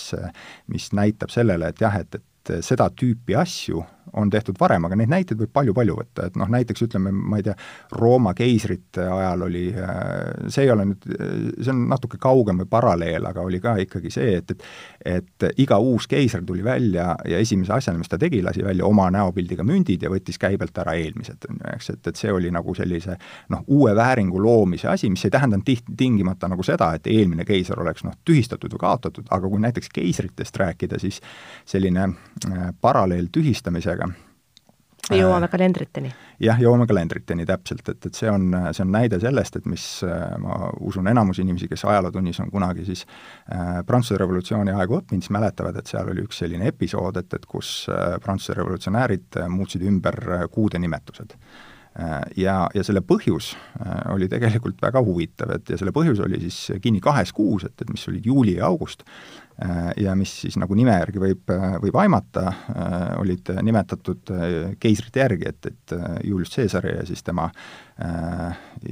mis 0.68 0.90
näitab 0.98 1.32
sellele, 1.32 1.72
et 1.72 1.82
jah, 1.82 1.96
et, 2.02 2.20
et 2.20 2.54
seda 2.66 2.90
tüüpi 2.92 3.38
asju 3.40 3.86
on 4.14 4.30
tehtud 4.30 4.60
varem, 4.60 4.86
aga 4.86 4.98
neid 5.00 5.12
näiteid 5.12 5.40
võib 5.40 5.54
palju-palju 5.54 5.98
võtta, 5.98 6.28
et 6.28 6.40
noh, 6.40 6.50
näiteks 6.52 6.88
ütleme, 6.88 7.12
ma 7.12 7.40
ei 7.40 7.48
tea, 7.48 7.56
Rooma 7.98 8.34
keisrite 8.38 9.06
ajal 9.08 9.48
oli, 9.48 9.68
äh, 9.76 10.50
see 10.52 10.68
ei 10.68 10.74
ole 10.74 10.88
nüüd, 10.92 11.10
see 11.62 11.74
on 11.74 11.86
natuke 11.92 12.20
kaugem 12.22 12.64
või 12.64 12.70
paralleel, 12.72 13.26
aga 13.30 13.46
oli 13.46 13.62
ka 13.64 13.78
ikkagi 13.86 14.12
see, 14.14 14.38
et, 14.42 14.56
et 15.06 15.42
et 15.42 15.60
iga 15.62 15.78
uus 15.82 16.08
keiser 16.08 16.44
tuli 16.46 16.64
välja 16.64 17.16
ja 17.28 17.40
esimese 17.42 17.74
asjana, 17.74 18.00
mis 18.00 18.10
ta 18.10 18.18
tegi, 18.22 18.42
lasi 18.44 18.64
välja 18.64 18.86
oma 18.86 19.08
näopildiga 19.14 19.64
mündid 19.68 20.04
ja 20.04 20.12
võttis 20.12 20.40
käibelt 20.42 20.78
ära 20.82 20.94
eelmised, 21.00 21.48
on 21.50 21.60
ju, 21.60 21.72
eks, 21.76 21.90
et, 21.96 22.12
et 22.12 22.20
see 22.20 22.32
oli 22.34 22.52
nagu 22.54 22.76
sellise 22.78 23.18
noh, 23.54 23.64
uue 23.68 23.96
vääringu 23.98 24.42
loomise 24.42 24.90
asi, 24.92 25.10
mis 25.10 25.26
ei 25.26 25.34
tähendanud 25.34 25.66
tihti 25.68 25.96
tingimata 25.98 26.50
nagu 26.52 26.64
seda, 26.66 26.92
et 26.98 27.08
eelmine 27.12 27.46
keiser 27.48 27.80
oleks 27.82 28.06
noh, 28.08 28.16
tühistatud 28.28 28.74
või 28.76 28.84
kaotatud, 28.86 29.30
aga 29.30 29.52
kui 29.52 29.64
näiteks 29.64 29.92
keisritest 29.94 30.62
rääkida, 30.62 31.00
siis 31.02 31.22
selline 31.66 32.08
äh, 32.08 32.70
paralleel 32.82 33.30
tühistamisega 33.92 34.12
me 35.10 35.18
jõuame 35.18 35.48
kalendriteni. 35.52 36.12
jah, 36.40 36.60
jõuame 36.62 36.86
kalendriteni 36.88 37.46
täpselt, 37.46 37.82
et, 37.90 38.06
et 38.06 38.16
see 38.16 38.30
on, 38.32 38.54
see 38.72 38.84
on 38.86 38.92
näide 38.94 39.20
sellest, 39.20 39.58
et 39.58 39.66
mis 39.68 39.86
ma 40.40 40.70
usun, 40.80 41.10
enamus 41.12 41.42
inimesi, 41.42 41.68
kes 41.72 41.84
ajalootunnis 41.90 42.40
on 42.44 42.52
kunagi 42.54 42.86
siis 42.88 43.04
äh, 43.52 43.82
Prantsuse 43.88 44.20
revolutsiooni 44.22 44.72
aegu 44.72 45.00
õppinud, 45.00 45.26
siis 45.26 45.34
mäletavad, 45.34 45.82
et 45.82 45.92
seal 45.92 46.14
oli 46.14 46.24
üks 46.24 46.40
selline 46.44 46.70
episood, 46.72 47.18
et, 47.20 47.34
et 47.34 47.50
kus 47.50 47.90
äh, 47.92 48.16
Prantsuse 48.24 48.56
revolutsionäärid 48.62 49.42
muutsid 49.50 49.84
ümber 49.90 50.48
kuude 50.54 50.80
nimetused 50.80 51.36
ja, 52.40 52.54
ja 52.72 52.84
selle 52.88 53.02
põhjus 53.04 53.50
oli 54.14 54.30
tegelikult 54.32 54.78
väga 54.80 55.02
huvitav, 55.04 55.50
et 55.58 55.74
ja 55.74 55.76
selle 55.76 55.92
põhjus 55.92 56.22
oli 56.24 56.38
siis 56.46 56.80
kinni 56.80 57.02
kahes 57.04 57.34
kuus, 57.36 57.66
et, 57.68 57.76
et 57.84 57.90
mis 57.92 58.06
olid 58.08 58.30
juuli 58.30 58.54
ja 58.62 58.70
august, 58.70 59.04
Äh, 59.51 59.51
ja 59.98 60.16
mis 60.16 60.34
siis 60.42 60.58
nagu 60.60 60.76
nime 60.78 60.96
järgi 60.96 61.22
võib, 61.22 61.52
äh, 61.54 61.76
võib 61.84 61.98
aimata, 62.02 62.48
äh, 62.50 62.98
olid 63.22 63.52
nimetatud 63.62 64.34
keisrite 64.82 65.22
järgi, 65.22 65.50
et, 65.50 65.70
et 65.70 65.96
Julius 66.26 66.54
Caesari 66.56 66.96
ja 66.98 67.06
siis 67.06 67.24
tema 67.24 67.50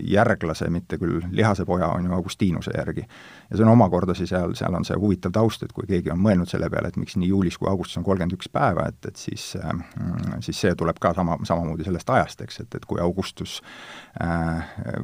järglase, 0.06 0.68
mitte 0.70 1.00
küll 1.02 1.24
lihase 1.34 1.64
poja, 1.66 1.88
on 1.96 2.06
ju 2.06 2.14
Augustiinuse 2.14 2.76
järgi. 2.76 3.08
ja 3.50 3.58
see 3.58 3.66
on 3.66 3.72
omakorda 3.72 4.14
siis 4.14 4.30
seal, 4.30 4.54
seal 4.54 4.76
on 4.78 4.86
see 4.86 4.98
huvitav 5.02 5.34
taust, 5.34 5.64
et 5.66 5.74
kui 5.74 5.88
keegi 5.90 6.12
on 6.14 6.20
mõelnud 6.22 6.52
selle 6.52 6.70
peale, 6.70 6.92
et 6.92 7.00
miks 7.02 7.18
nii 7.18 7.32
juulis 7.32 7.58
kui 7.58 7.72
augustis 7.72 7.98
on 7.98 8.06
kolmkümmend 8.06 8.38
üks 8.38 8.52
päeva, 8.54 8.86
et, 8.92 9.00
et 9.10 9.18
siis, 9.18 9.56
siis 10.46 10.62
see 10.62 10.76
tuleb 10.78 11.00
ka 11.02 11.16
sama, 11.18 11.40
samamoodi 11.42 11.88
sellest 11.88 12.14
ajast, 12.14 12.46
eks, 12.46 12.60
et, 12.62 12.78
et 12.78 12.86
kui 12.86 13.02
Augustus 13.02 13.64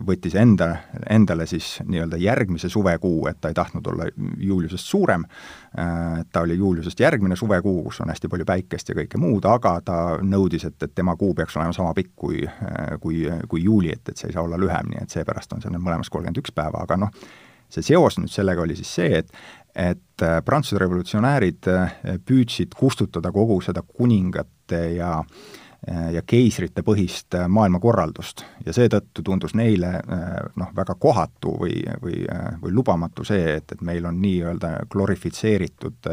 võttis 0.05 0.37
enda, 0.37 0.69
endale 1.09 1.49
siis 1.49 1.79
nii-öelda 1.87 2.21
järgmise 2.21 2.69
suvekuu, 2.69 3.25
et 3.31 3.41
ta 3.41 3.49
ei 3.49 3.57
tahtnud 3.57 3.89
olla 3.89 4.11
Juliusest 4.37 4.85
suurem, 4.85 5.25
Äh, 5.25 5.54
ta 6.31 6.41
oli 6.41 6.57
Juliusest 6.57 6.99
järgmine 6.99 7.35
suvekuu, 7.35 7.83
kus 7.83 8.01
on 8.01 8.09
hästi 8.09 8.29
palju 8.31 8.45
päikest 8.47 8.89
ja 8.89 8.95
kõike 8.95 9.19
muud, 9.19 9.45
aga 9.49 9.73
ta 9.85 9.97
nõudis, 10.23 10.63
et, 10.69 10.77
et 10.83 10.93
tema 10.95 11.15
kuu 11.19 11.33
peaks 11.35 11.57
olema 11.57 11.73
sama 11.75 11.93
pikk 11.97 12.13
kui, 12.15 12.45
äh, 12.45 12.95
kui, 13.01 13.25
kui 13.51 13.63
juuli, 13.63 13.91
et, 13.91 14.03
et 14.09 14.17
see 14.17 14.29
ei 14.31 14.37
saa 14.37 14.45
olla 14.45 14.59
lühem, 14.61 14.93
nii 14.93 15.03
et 15.03 15.17
seepärast 15.17 15.53
on 15.53 15.63
seal 15.63 15.75
mõlemas 15.75 16.11
kolmkümmend 16.13 16.39
üks 16.43 16.55
päeva, 16.55 16.85
aga 16.85 16.99
noh, 17.05 17.27
see 17.71 17.83
seos 17.83 18.19
nüüd 18.21 18.31
sellega 18.31 18.63
oli 18.63 18.77
siis 18.79 18.95
see, 19.01 19.21
et 19.23 19.37
et 19.75 20.23
äh, 20.23 20.37
Prantsuse 20.45 20.79
revolutsionäärid 20.79 21.67
püüdsid 22.23 22.77
kustutada 22.79 23.33
kogu 23.35 23.57
seda 23.65 23.81
kuningate 23.83 24.79
ja 24.95 25.17
äh, 25.19 25.25
Äh, 25.25 25.61
ja 25.87 26.21
keisrite 26.25 26.81
põhist 26.81 27.35
äh, 27.37 27.45
maailmakorraldust 27.51 28.41
ja 28.65 28.73
seetõttu 28.73 29.21
tundus 29.25 29.53
neile 29.57 29.91
äh, 29.99 30.23
noh, 30.57 30.71
väga 30.75 30.95
kohatu 30.99 31.53
või, 31.61 31.77
või, 32.01 32.23
või 32.61 32.73
lubamatu 32.73 33.25
see, 33.27 33.57
et, 33.59 33.75
et 33.75 33.83
meil 33.85 34.05
on 34.09 34.17
nii-öelda 34.21 34.71
glorifitseeritud 34.89 36.09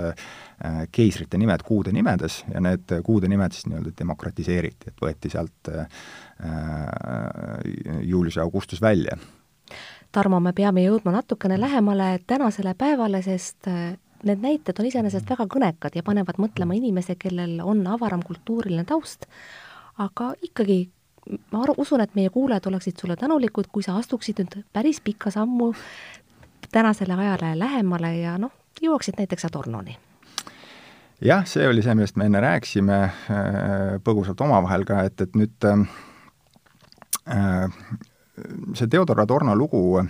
keisrite 0.94 1.38
nimed 1.40 1.64
kuude 1.66 1.90
nimedes 1.92 2.42
ja 2.52 2.60
need 2.62 2.92
kuude 3.02 3.28
nimed 3.28 3.56
siis 3.56 3.66
nii-öelda 3.66 3.94
demokratiseeriti, 3.98 4.92
et 4.92 5.00
võeti 5.02 5.30
sealt 5.32 5.70
Julius 8.06 8.36
ja 8.36 8.44
Augustus 8.46 8.82
välja. 8.82 9.16
Tarmo, 10.12 10.38
me 10.40 10.52
peame 10.54 10.84
jõudma 10.84 11.16
natukene 11.16 11.58
lähemale 11.58 12.20
tänasele 12.26 12.76
päevale, 12.78 13.24
sest 13.26 13.66
need 14.28 14.42
näited 14.42 14.78
on 14.78 14.88
iseenesest 14.88 15.30
väga 15.30 15.46
kõnekad 15.50 15.96
ja 15.98 16.02
panevad 16.06 16.40
mõtlema 16.42 16.76
inimese, 16.78 17.16
kellel 17.18 17.60
on 17.64 17.84
avaram 17.86 18.22
kultuuriline 18.26 18.84
taust, 18.88 19.26
aga 20.02 20.32
ikkagi 20.42 20.84
ma 21.52 21.62
aru, 21.62 21.74
usun, 21.82 22.00
et 22.02 22.14
meie 22.18 22.30
kuulajad 22.30 22.66
oleksid 22.70 22.98
sulle 23.00 23.16
tänulikud, 23.16 23.68
kui 23.72 23.82
sa 23.82 23.96
astuksid 23.98 24.42
nüüd 24.42 24.62
päris 24.72 25.00
pikka 25.00 25.30
sammu 25.30 25.72
tänasele 26.72 27.14
ajale 27.14 27.52
lähemale 27.58 28.16
ja 28.18 28.38
noh, 28.38 28.52
jõuaksid 28.82 29.20
näiteks 29.20 29.44
Adornoni. 29.50 29.98
Jah, 31.22 31.44
see 31.46 31.68
oli 31.68 31.82
see, 31.84 31.94
millest 31.94 32.16
me 32.18 32.26
enne 32.26 32.40
rääkisime 32.42 32.96
äh, 33.02 33.12
põgusalt 34.02 34.40
omavahel 34.42 34.84
ka, 34.88 35.04
et, 35.06 35.20
et 35.22 35.36
nüüd 35.38 35.68
äh, 35.68 35.84
see 38.74 38.88
Theodor 38.88 39.20
Adorno 39.20 39.54
lugu 39.58 39.82
äh, 40.00 40.06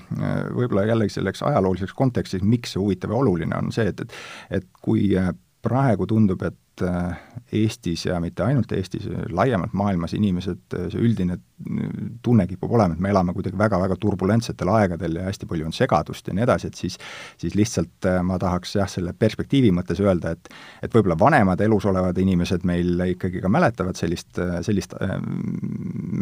võib-olla 0.54 0.86
jällegi 0.86 1.16
selleks 1.16 1.42
ajalooliseks 1.48 1.94
kontekstiks, 1.98 2.46
miks 2.46 2.76
see 2.76 2.82
huvitav 2.82 3.14
ja 3.14 3.22
oluline 3.22 3.58
on 3.58 3.72
see, 3.74 3.88
et, 3.90 4.00
et 4.00 4.60
et 4.62 4.68
kui 4.82 5.10
praegu 5.62 6.06
tundub, 6.10 6.42
et 6.46 6.58
Äh, 6.82 7.28
Eestis 7.52 8.06
ja 8.06 8.16
mitte 8.20 8.40
ainult 8.46 8.70
Eestis, 8.72 9.04
laiemalt 9.28 9.74
maailmas 9.76 10.14
inimesed, 10.16 10.62
äh, 10.72 10.86
see 10.92 11.02
üldine 11.04 11.36
tunne 12.24 12.46
kipub 12.48 12.72
olema, 12.72 12.96
et 12.96 13.02
me 13.04 13.10
elame 13.12 13.34
kuidagi 13.36 13.58
väga-väga 13.60 13.98
turbulentsetel 14.00 14.70
aegadel 14.72 15.18
ja 15.20 15.26
hästi 15.26 15.48
palju 15.50 15.66
on 15.68 15.76
segadust 15.76 16.30
ja 16.30 16.36
nii 16.36 16.46
edasi, 16.46 16.70
et 16.70 16.80
siis 16.80 16.96
siis 17.42 17.56
lihtsalt 17.58 18.08
äh, 18.08 18.22
ma 18.24 18.38
tahaks 18.40 18.72
jah, 18.78 18.88
selle 18.88 19.12
perspektiivi 19.12 19.68
mõttes 19.74 20.00
öelda, 20.00 20.32
et 20.32 20.48
et 20.82 20.96
võib-olla 20.96 21.18
vanemad 21.20 21.60
elus 21.60 21.84
olevad 21.90 22.18
inimesed 22.18 22.64
meil 22.68 23.04
ikkagi 23.12 23.44
ka 23.44 23.52
mäletavad 23.52 24.00
sellist, 24.00 24.40
sellist 24.64 24.96
äh, 24.96 25.18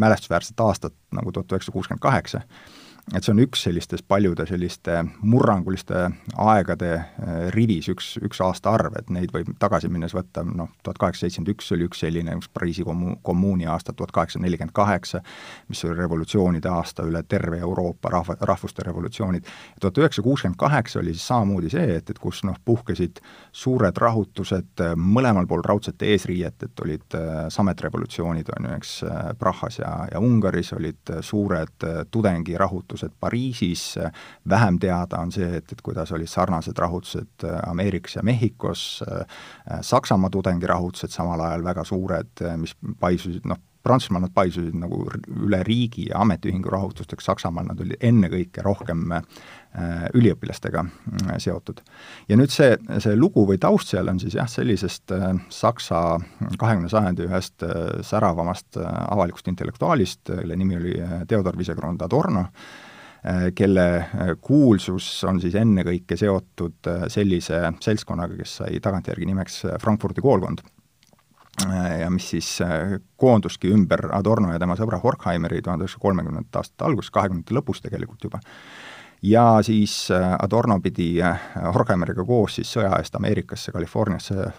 mälestusväärset 0.02 0.67
aastat 0.67 0.97
nagu 1.14 1.31
tuhat 1.33 1.55
üheksasada 1.55 1.79
kuuskümmend 1.79 2.02
kaheksa, 2.02 2.43
et 3.14 3.25
see 3.25 3.33
on 3.33 3.40
üks 3.42 3.64
sellistest 3.66 4.04
paljude 4.09 4.45
selliste 4.47 5.00
murranguliste 5.26 6.04
aegade 6.38 6.90
äh, 6.95 7.38
rivis 7.54 7.88
üks, 7.90 8.12
üks 8.23 8.40
aastaarv, 8.45 8.95
et 9.00 9.11
neid 9.11 9.33
võib 9.35 9.50
tagasi 9.61 9.90
minnes 9.90 10.14
võtta, 10.14 10.45
noh, 10.47 10.71
tuhat 10.85 11.00
kaheksasada 11.00 11.26
seitsekümmend 11.26 11.52
üks 11.54 11.73
oli 11.75 11.88
üks 11.88 12.02
selline, 12.04 12.37
üks 12.38 12.50
Pariisi 12.54 12.85
kommu-, 12.87 13.16
kommuuni 13.26 13.66
aasta, 13.71 13.95
tuhat 13.97 14.12
kaheksasada 14.14 14.45
nelikümmend 14.47 14.75
kaheksa, 14.76 15.23
mis 15.69 15.83
oli 15.87 15.97
revolutsioonide 15.99 16.71
aasta 16.71 17.07
üle 17.09 17.23
terve 17.28 17.59
Euroopa, 17.59 18.12
rahva, 18.14 18.37
rahvuste 18.47 18.87
revolutsioonid, 18.87 19.49
tuhat 19.83 20.02
üheksasada 20.02 20.28
kuuskümmend 20.28 20.61
kaheksa 20.61 21.02
oli 21.02 21.16
siis 21.16 21.26
samamoodi 21.33 21.73
see, 21.75 21.99
et, 21.99 22.14
et 22.14 22.23
kus 22.23 22.45
noh, 22.47 22.59
puhkesid 22.64 23.19
suured 23.52 23.99
rahutused 23.99 24.85
äh, 24.87 24.95
mõlemal 24.95 25.50
pool 25.50 25.66
raudset 25.66 26.07
eesriiet, 26.07 26.62
et 26.69 26.87
olid 26.87 27.19
äh, 27.19 27.42
sametrevolutsioonid, 27.50 28.54
on 28.59 28.71
ju, 28.71 28.78
eks, 28.78 28.97
Prahas 29.40 29.80
ja, 29.80 29.90
ja 30.12 30.21
Ungaris 30.23 30.73
olid 30.76 31.11
suured 31.25 31.88
tudengirahutused, 32.11 32.89
rahutused 32.90 33.12
Pariisis, 33.20 33.99
vähem 34.49 34.78
teada 34.78 35.20
on 35.20 35.32
see, 35.32 35.56
et, 35.56 35.73
et 35.73 35.82
kuidas 35.82 36.12
olid 36.12 36.28
sarnased 36.28 36.78
rahutused 36.78 37.44
äh, 37.44 37.59
Ameerikas 37.70 38.16
ja 38.16 38.23
Mehhikos, 38.23 39.02
äh, 39.06 39.26
Saksamaa 39.80 40.30
tudengirahutused 40.30 41.11
samal 41.11 41.40
ajal 41.40 41.64
väga 41.64 41.85
suured, 41.85 42.32
äh, 42.42 42.56
mis 42.56 42.75
paisusid 43.00 43.47
noh, 43.47 43.59
Prantsusmaal 43.83 44.27
nad 44.27 44.35
paisusid 44.35 44.77
nagu 44.77 45.03
üle 45.47 45.63
riigi 45.67 46.09
ja 46.11 46.21
ametiühingu 46.25 46.73
rahutusteks, 46.73 47.25
Saksamaal 47.31 47.71
nad 47.71 47.81
olid 47.81 48.03
ennekõike 48.05 48.65
rohkem 48.67 49.07
üliõpilastega 50.19 50.83
seotud. 51.39 51.81
ja 52.29 52.37
nüüd 52.37 52.51
see, 52.51 52.75
see 52.99 53.15
lugu 53.17 53.45
või 53.47 53.61
taust 53.63 53.93
seal 53.93 54.11
on 54.11 54.19
siis 54.19 54.35
jah, 54.35 54.49
sellisest 54.51 55.15
Saksa 55.55 56.03
kahekümne 56.59 56.91
sajandi 56.91 57.29
ühest 57.29 57.65
säravamast 58.03 58.81
avalikust 58.83 59.49
intellektuaalist, 59.49 60.25
kelle 60.27 60.57
nimi 60.59 60.77
oli 60.77 60.97
Theodor 61.29 61.57
Wiesegrund 61.57 62.03
Adorno, 62.03 62.49
Äh, 63.25 63.53
kelle 63.55 63.97
äh, 63.97 64.31
kuulsus 64.41 65.25
on 65.29 65.43
siis 65.43 65.55
ennekõike 65.61 66.17
seotud 66.17 66.89
äh, 66.89 67.03
sellise 67.13 67.67
seltskonnaga, 67.85 68.39
kes 68.39 68.55
sai 68.63 68.79
tagantjärgi 68.81 69.29
nimeks 69.29 69.59
Frankfurdi 69.83 70.25
koolkond 70.25 70.63
ja 72.00 72.11
mis 72.11 72.31
siis 72.31 72.49
koonduski 73.17 73.73
ümber 73.75 74.09
Adorno 74.17 74.52
ja 74.52 74.59
tema 74.59 74.76
sõbra 74.79 75.00
Horkheimeri 75.02 75.62
tuhande 75.62 75.85
üheksasaja 75.85 76.05
kolmekümnendate 76.07 76.62
aastate 76.62 76.87
alguses, 76.88 77.11
kahekümnendate 77.14 77.57
lõpus 77.57 77.83
tegelikult 77.85 78.25
juba. 78.25 78.40
ja 79.23 79.61
siis 79.62 80.09
Adorno 80.38 80.81
pidi 80.81 81.12
Horkheimeriga 81.75 82.25
koos 82.25 82.61
siis 82.61 82.73
sõja 82.76 82.97
eest 82.99 83.14
Ameerikasse, 83.17 83.73
Californiasse 83.73 84.52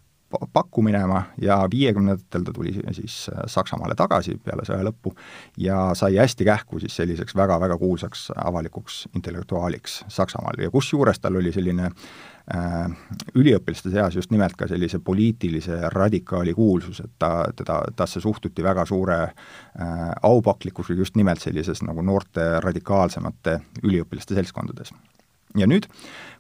pakku 0.54 0.82
minema 0.82 1.24
ja 1.42 1.60
viiekümnendatel 1.72 2.44
ta 2.44 2.54
tuli 2.54 2.74
siis 2.92 3.30
äh, 3.34 3.44
Saksamaale 3.48 3.96
tagasi 3.96 4.38
peale 4.44 4.66
sõja 4.68 4.84
lõppu 4.88 5.14
ja 5.58 5.92
sai 5.98 6.18
hästi 6.18 6.48
kähku 6.48 6.80
siis 6.80 6.96
selliseks 6.96 7.36
väga-väga 7.36 7.78
kuulsaks 7.78 8.30
avalikuks 8.36 9.08
intellektuaaliks 9.16 10.04
Saksamaal 10.08 10.62
ja 10.64 10.72
kusjuures 10.72 11.20
tal 11.20 11.40
oli 11.40 11.54
selline 11.54 11.92
äh, 11.92 12.98
üliõpilaste 13.36 13.92
seas 13.94 14.16
just 14.16 14.32
nimelt 14.32 14.58
ka 14.60 14.68
sellise 14.68 15.00
poliitilise 15.00 15.82
radikaali 15.94 16.54
kuulsus, 16.54 17.04
et 17.04 17.14
ta, 17.20 17.46
teda, 17.56 17.82
tasse 17.96 18.22
suhtuti 18.22 18.64
väga 18.64 18.86
suure 18.86 19.22
äh, 19.22 19.34
aupaklikkusega 20.24 21.06
just 21.06 21.16
nimelt 21.20 21.42
sellises 21.42 21.84
nagu 21.86 22.02
noorte 22.02 22.48
radikaalsemate 22.64 23.60
üliõpilaste 23.84 24.38
seltskondades. 24.38 24.94
Ja 25.58 25.68
nüüd 25.68 25.88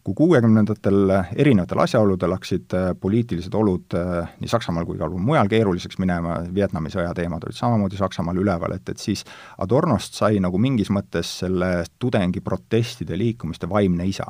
kui 0.03 0.15
kuuekümnendatel 0.17 1.11
erinevatel 1.37 1.83
asjaoludel 1.83 2.33
hakkasid 2.33 2.73
äh, 2.73 2.87
poliitilised 2.99 3.53
olud 3.53 3.93
äh, 3.97 4.31
nii 4.41 4.49
Saksamaal 4.49 4.87
kui 4.89 4.97
ka 4.97 5.09
mujal 5.13 5.49
keeruliseks 5.51 5.99
minema, 6.01 6.39
Vietnami 6.53 6.89
sõja 6.93 7.13
teemad 7.17 7.45
olid 7.45 7.57
samamoodi 7.57 7.99
Saksamaal 7.99 8.41
üleval, 8.41 8.73
et, 8.77 8.89
et 8.89 9.01
siis 9.01 9.23
Adornost 9.61 10.17
sai 10.17 10.41
nagu 10.41 10.57
mingis 10.61 10.89
mõttes 10.93 11.35
selle 11.43 11.71
tudengiprotestide 12.01 13.17
liikumiste 13.17 13.69
vaimne 13.69 14.07
isa. 14.09 14.25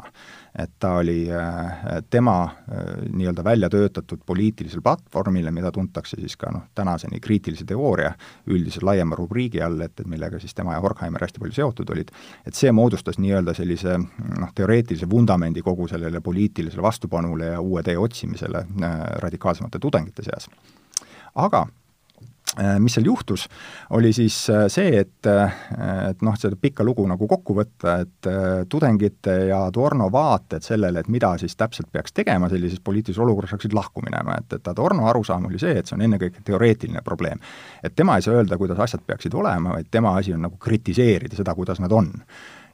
Et 0.55 0.71
ta 0.79 0.93
oli 0.99 1.29
äh, 1.31 1.83
tema 2.09 2.49
nii-öelda 3.13 3.43
välja 3.43 3.69
töötatud 3.69 4.19
poliitilisel 4.25 4.81
platvormile, 4.81 5.51
mida 5.51 5.71
tuntakse 5.71 6.19
siis 6.19 6.35
ka 6.37 6.51
noh, 6.51 6.65
tänaseni 6.75 7.19
kriitilise 7.23 7.65
teooria 7.65 8.11
üldise 8.47 8.83
laiema 8.83 9.15
rubriigi 9.15 9.61
all, 9.63 9.79
et, 9.81 9.99
et 9.99 10.07
millega 10.07 10.39
siis 10.39 10.55
tema 10.55 10.75
ja 10.75 10.83
Horkheimer 10.83 11.23
hästi 11.23 11.39
palju 11.39 11.55
seotud 11.55 11.93
olid, 11.95 12.11
et 12.47 12.57
see 12.57 12.71
moodustas 12.75 13.19
nii-öelda 13.21 13.55
sellise 13.57 13.97
noh, 13.97 14.51
teoreetilise 14.55 15.09
vundamendi 15.09 15.63
kogu 15.63 15.87
sellele 15.87 16.21
poliitilisele 16.21 16.83
vastupanule 16.83 17.53
ja 17.53 17.61
uue 17.61 17.83
tee 17.83 17.97
otsimisele 17.97 18.65
äh, 18.83 18.97
radikaalsemate 19.23 19.79
tudengite 19.79 20.23
seas. 20.27 20.49
aga 21.35 21.61
äh, 21.61 21.80
mis 22.79 22.95
seal 22.97 23.05
juhtus, 23.07 23.45
oli 23.95 24.11
siis 24.13 24.35
äh, 24.49 24.65
see, 24.71 24.99
et, 24.99 25.27
et 26.09 26.21
noh, 26.25 26.35
seda 26.39 26.57
pikka 26.59 26.83
lugu 26.83 27.05
nagu 27.07 27.27
kokku 27.27 27.55
võtta, 27.55 27.95
et 28.03 28.29
tudengite 28.69 29.35
ja 29.47 29.63
Adorno 29.69 30.09
vaated 30.11 30.65
sellele, 30.65 30.99
et 30.99 31.11
mida 31.11 31.31
siis 31.39 31.55
täpselt 31.55 31.91
peaks 31.91 32.13
tegema 32.13 32.49
sellises 32.51 32.81
poliitilises 32.83 33.21
olukorras, 33.23 33.55
hakkasid 33.55 33.75
lahku 33.77 34.03
minema, 34.05 34.35
et, 34.41 34.57
et 34.59 34.71
Adorno 34.71 35.07
arusaam 35.09 35.47
oli 35.47 35.59
see, 35.61 35.77
et 35.79 35.87
see 35.87 35.97
on 35.97 36.05
ennekõike 36.07 36.43
teoreetiline 36.47 37.03
probleem. 37.05 37.39
et 37.83 37.95
tema 37.95 38.17
ei 38.17 38.25
saa 38.25 38.39
öelda, 38.39 38.57
kuidas 38.59 38.79
asjad 38.79 39.05
peaksid 39.07 39.33
olema, 39.33 39.77
vaid 39.77 39.87
tema 39.91 40.15
asi 40.17 40.33
on 40.33 40.43
nagu 40.47 40.57
kritiseerida 40.59 41.39
seda, 41.39 41.55
kuidas 41.55 41.79
nad 41.79 41.91
on 41.91 42.11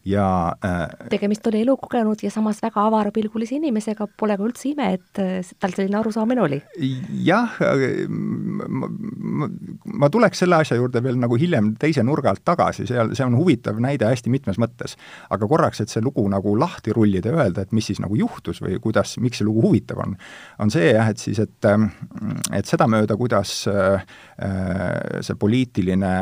ja 0.08 0.28
äh, 0.66 1.10
tegemist 1.12 1.48
oli 1.48 1.62
elukogenud 1.66 2.22
ja 2.24 2.32
samas 2.32 2.62
väga 2.64 2.86
avarapilgulise 2.88 3.58
inimesega, 3.58 4.08
pole 4.20 4.38
ka 4.40 4.46
üldse 4.48 4.70
ime, 4.72 4.90
et 4.98 5.22
äh, 5.22 5.52
tal 5.60 5.76
selline 5.76 6.00
arusaamine 6.00 6.44
oli. 6.44 6.60
jah, 7.26 7.58
ma, 8.08 8.90
ma, 9.42 9.50
ma 10.04 10.10
tuleks 10.14 10.44
selle 10.44 10.62
asja 10.62 10.78
juurde 10.80 11.02
veel 11.04 11.20
nagu 11.20 11.40
hiljem 11.40 11.74
teise 11.80 12.06
nurga 12.08 12.32
alt 12.34 12.46
tagasi, 12.48 12.88
seal, 12.90 13.14
see 13.18 13.28
on 13.28 13.38
huvitav 13.40 13.82
näide 13.84 14.08
hästi 14.08 14.32
mitmes 14.34 14.60
mõttes. 14.62 14.96
aga 15.34 15.50
korraks, 15.50 15.82
et 15.84 15.94
see 15.94 16.04
lugu 16.04 16.24
nagu 16.32 16.56
lahti 16.60 16.96
rullida 16.96 17.34
ja 17.34 17.44
öelda, 17.44 17.68
et 17.68 17.76
mis 17.76 17.90
siis 17.92 18.02
nagu 18.04 18.16
juhtus 18.16 18.62
või 18.64 18.80
kuidas, 18.84 19.18
miks 19.24 19.42
see 19.42 19.48
lugu 19.48 19.66
huvitav 19.68 20.02
on, 20.06 20.16
on 20.64 20.74
see 20.74 20.92
jah, 20.94 21.12
et 21.12 21.22
siis, 21.22 21.40
et 21.44 21.72
et 22.56 22.68
sedamööda, 22.70 23.18
kuidas 23.20 23.52
äh, 23.72 24.06
see 25.26 25.36
poliitiline 25.40 26.14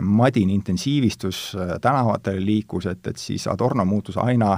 madin 0.00 0.50
intensiivistus 0.50 1.56
tänavatele 1.80 2.44
liikus, 2.44 2.86
et, 2.86 3.06
et 3.06 3.16
siis 3.16 3.46
Adorno 3.50 3.84
muutus 3.84 4.18
aina 4.18 4.56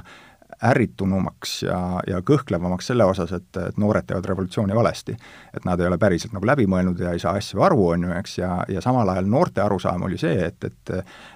ärritunumaks 0.62 1.62
ja, 1.62 1.78
ja 2.06 2.20
kõhklevamaks 2.22 2.88
selle 2.90 3.04
osas, 3.08 3.32
et, 3.36 3.48
et 3.58 3.78
noored 3.80 4.06
teevad 4.06 4.26
revolutsiooni 4.28 4.74
valesti. 4.74 5.16
et 5.56 5.64
nad 5.64 5.80
ei 5.80 5.86
ole 5.86 5.98
päriselt 5.98 6.34
nagu 6.34 6.46
läbi 6.46 6.66
mõelnud 6.70 7.00
ja 7.00 7.12
ei 7.12 7.22
saa 7.22 7.34
asju 7.38 7.62
aru, 7.62 7.88
on 7.94 8.06
ju, 8.06 8.12
eks, 8.18 8.38
ja, 8.38 8.50
ja 8.68 8.80
samal 8.84 9.08
ajal 9.08 9.28
noorte 9.30 9.62
arusaam 9.64 10.02
oli 10.02 10.18
see, 10.18 10.36
et, 10.46 10.64
et 10.64 10.94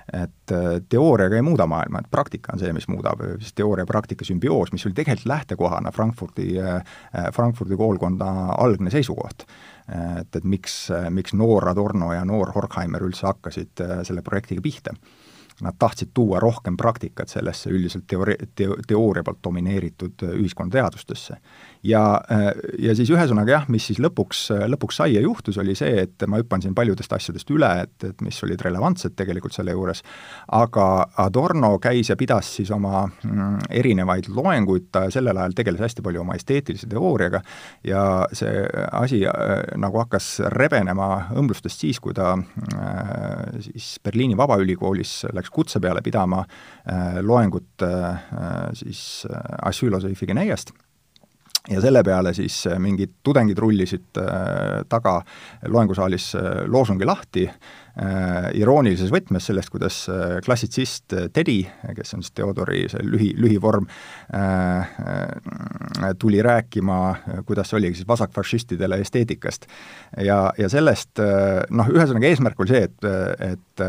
et 0.09 0.53
teooriaga 0.89 1.37
ei 1.37 1.45
muuda 1.45 1.67
maailma, 1.69 2.01
et 2.01 2.07
praktika 2.11 2.55
on 2.55 2.63
see, 2.63 2.71
mis 2.73 2.87
muudab, 2.89 3.21
siis 3.43 3.53
teooria 3.53 3.85
ja 3.85 3.91
praktika 3.91 4.25
sümbioos, 4.25 4.73
mis 4.73 4.87
oli 4.89 4.97
tegelikult 4.97 5.29
lähtekohana 5.29 5.93
Frankfurdi, 5.93 6.55
Frankfurdi 7.37 7.77
koolkonda 7.77 8.31
algne 8.57 8.91
seisukoht 8.91 9.45
et, 9.89 10.37
et 10.37 10.45
miks, 10.45 10.91
miks 11.11 11.33
noor 11.33 11.69
Adorno 11.71 12.13
ja 12.13 12.25
noor 12.29 12.53
Horkheimer 12.55 13.03
üldse 13.07 13.27
hakkasid 13.31 13.83
selle 14.05 14.23
projektiga 14.27 14.65
pihta 14.65 14.95
nad 15.61 15.75
tahtsid 15.79 16.09
tuua 16.15 16.41
rohkem 16.41 16.77
praktikat 16.77 17.29
sellesse 17.29 17.71
üldiselt 17.71 18.05
teoori-, 18.13 18.39
teo-, 18.55 18.77
teooria 18.87 19.25
poolt 19.25 19.41
domineeritud 19.45 20.23
äh, 20.23 20.35
ühiskonnateadustesse. 20.43 21.37
Ja, 21.89 22.03
äh, 22.31 22.51
ja 22.79 22.95
siis 22.97 23.11
ühesõnaga 23.13 23.55
jah, 23.55 23.67
mis 23.73 23.87
siis 23.89 24.01
lõpuks, 24.03 24.49
lõpuks 24.69 25.01
sai 25.01 25.15
ja 25.15 25.23
juhtus, 25.25 25.59
oli 25.61 25.75
see, 25.79 26.05
et 26.05 26.27
ma 26.29 26.41
hüppan 26.41 26.63
siin 26.65 26.75
paljudest 26.77 27.13
asjadest 27.17 27.51
üle, 27.55 27.71
et, 27.85 27.97
et 28.11 28.25
mis 28.25 28.39
olid 28.45 28.63
relevantsed 28.65 29.17
tegelikult 29.19 29.57
selle 29.57 29.75
juures, 29.77 30.03
aga 30.59 30.87
Adorno 31.25 31.75
käis 31.83 32.11
ja 32.13 32.17
pidas 32.21 32.51
siis 32.59 32.73
oma 32.75 33.07
mm, 33.07 33.69
erinevaid 33.81 34.31
loenguid, 34.35 34.91
ta 34.95 35.07
sellel 35.15 35.41
ajal 35.41 35.57
tegeles 35.59 35.83
hästi 35.87 36.05
palju 36.05 36.23
oma 36.25 36.37
esteetilise 36.39 36.89
teooriaga 36.91 37.43
ja 37.87 38.03
see 38.37 38.65
asi 38.93 39.23
äh, 39.29 39.55
nagu 39.81 40.03
hakkas 40.03 40.31
rebenema 40.57 41.29
õmblustest 41.39 41.87
siis, 41.87 42.03
kui 42.05 42.17
ta 42.17 42.35
äh, 42.35 43.63
siis 43.65 43.95
Berliini 44.05 44.37
Vabaülikoolis 44.39 45.21
läks 45.35 45.53
kutse 45.55 45.81
peale 45.83 46.03
pidama 46.05 46.45
loengut 47.23 47.83
siis 48.79 49.01
Asylosõifi 49.69 50.29
Geneiast 50.29 50.73
ja 51.69 51.83
selle 51.85 52.03
peale 52.07 52.33
siis 52.37 52.63
mingid 52.81 53.19
tudengid 53.23 53.59
rullisid 53.59 54.21
taga 54.89 55.19
loengusaalis 55.69 56.31
loosungi 56.67 57.07
lahti 57.09 57.45
äh, 57.49 57.79
iroonilises 58.55 59.11
võtmes 59.11 59.49
sellest, 59.49 59.71
kuidas 59.75 59.97
klassitsist 60.45 61.15
Teddy, 61.35 61.59
kes 61.97 62.15
on 62.15 62.23
siis 62.23 62.35
Theodori 62.37 62.85
see 62.91 63.03
lühi, 63.03 63.33
lühivorm 63.37 63.89
äh,, 64.35 64.93
tuli 66.19 66.43
rääkima, 66.45 66.99
kuidas 67.47 67.71
see 67.71 67.81
oligi 67.81 68.01
siis 68.01 68.09
vasakfašistidele 68.09 69.01
esteetikast. 69.03 69.67
ja, 70.25 70.53
ja 70.59 70.69
sellest 70.69 71.19
noh, 71.71 71.91
ühesõnaga 71.91 72.31
eesmärk 72.31 72.61
oli 72.61 72.75
see, 72.75 72.87
et, 72.87 73.09
et 73.53 73.87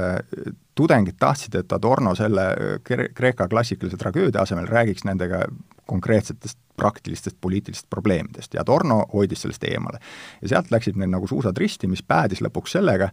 tudengid 0.79 1.19
tahtsid, 1.19 1.59
et 1.59 1.73
Adorno 1.75 2.15
selle 2.17 2.45
Kreeka 2.87 3.47
klassikalise 3.51 3.99
tragöödia 3.99 4.41
asemel 4.41 4.67
räägiks 4.69 5.05
nendega 5.05 5.45
konkreetsetest 5.89 6.59
praktilistest 6.79 7.37
poliitilistest 7.41 7.89
probleemidest 7.89 8.53
ja 8.53 8.61
Adorno 8.61 9.01
hoidis 9.13 9.41
sellest 9.43 9.63
eemale. 9.67 9.99
ja 10.41 10.53
sealt 10.53 10.71
läksid 10.71 10.95
neil 10.99 11.11
nagu 11.11 11.27
suusad 11.27 11.57
risti, 11.57 11.89
mis 11.91 12.03
päädis 12.03 12.39
lõpuks 12.45 12.77
sellega, 12.77 13.09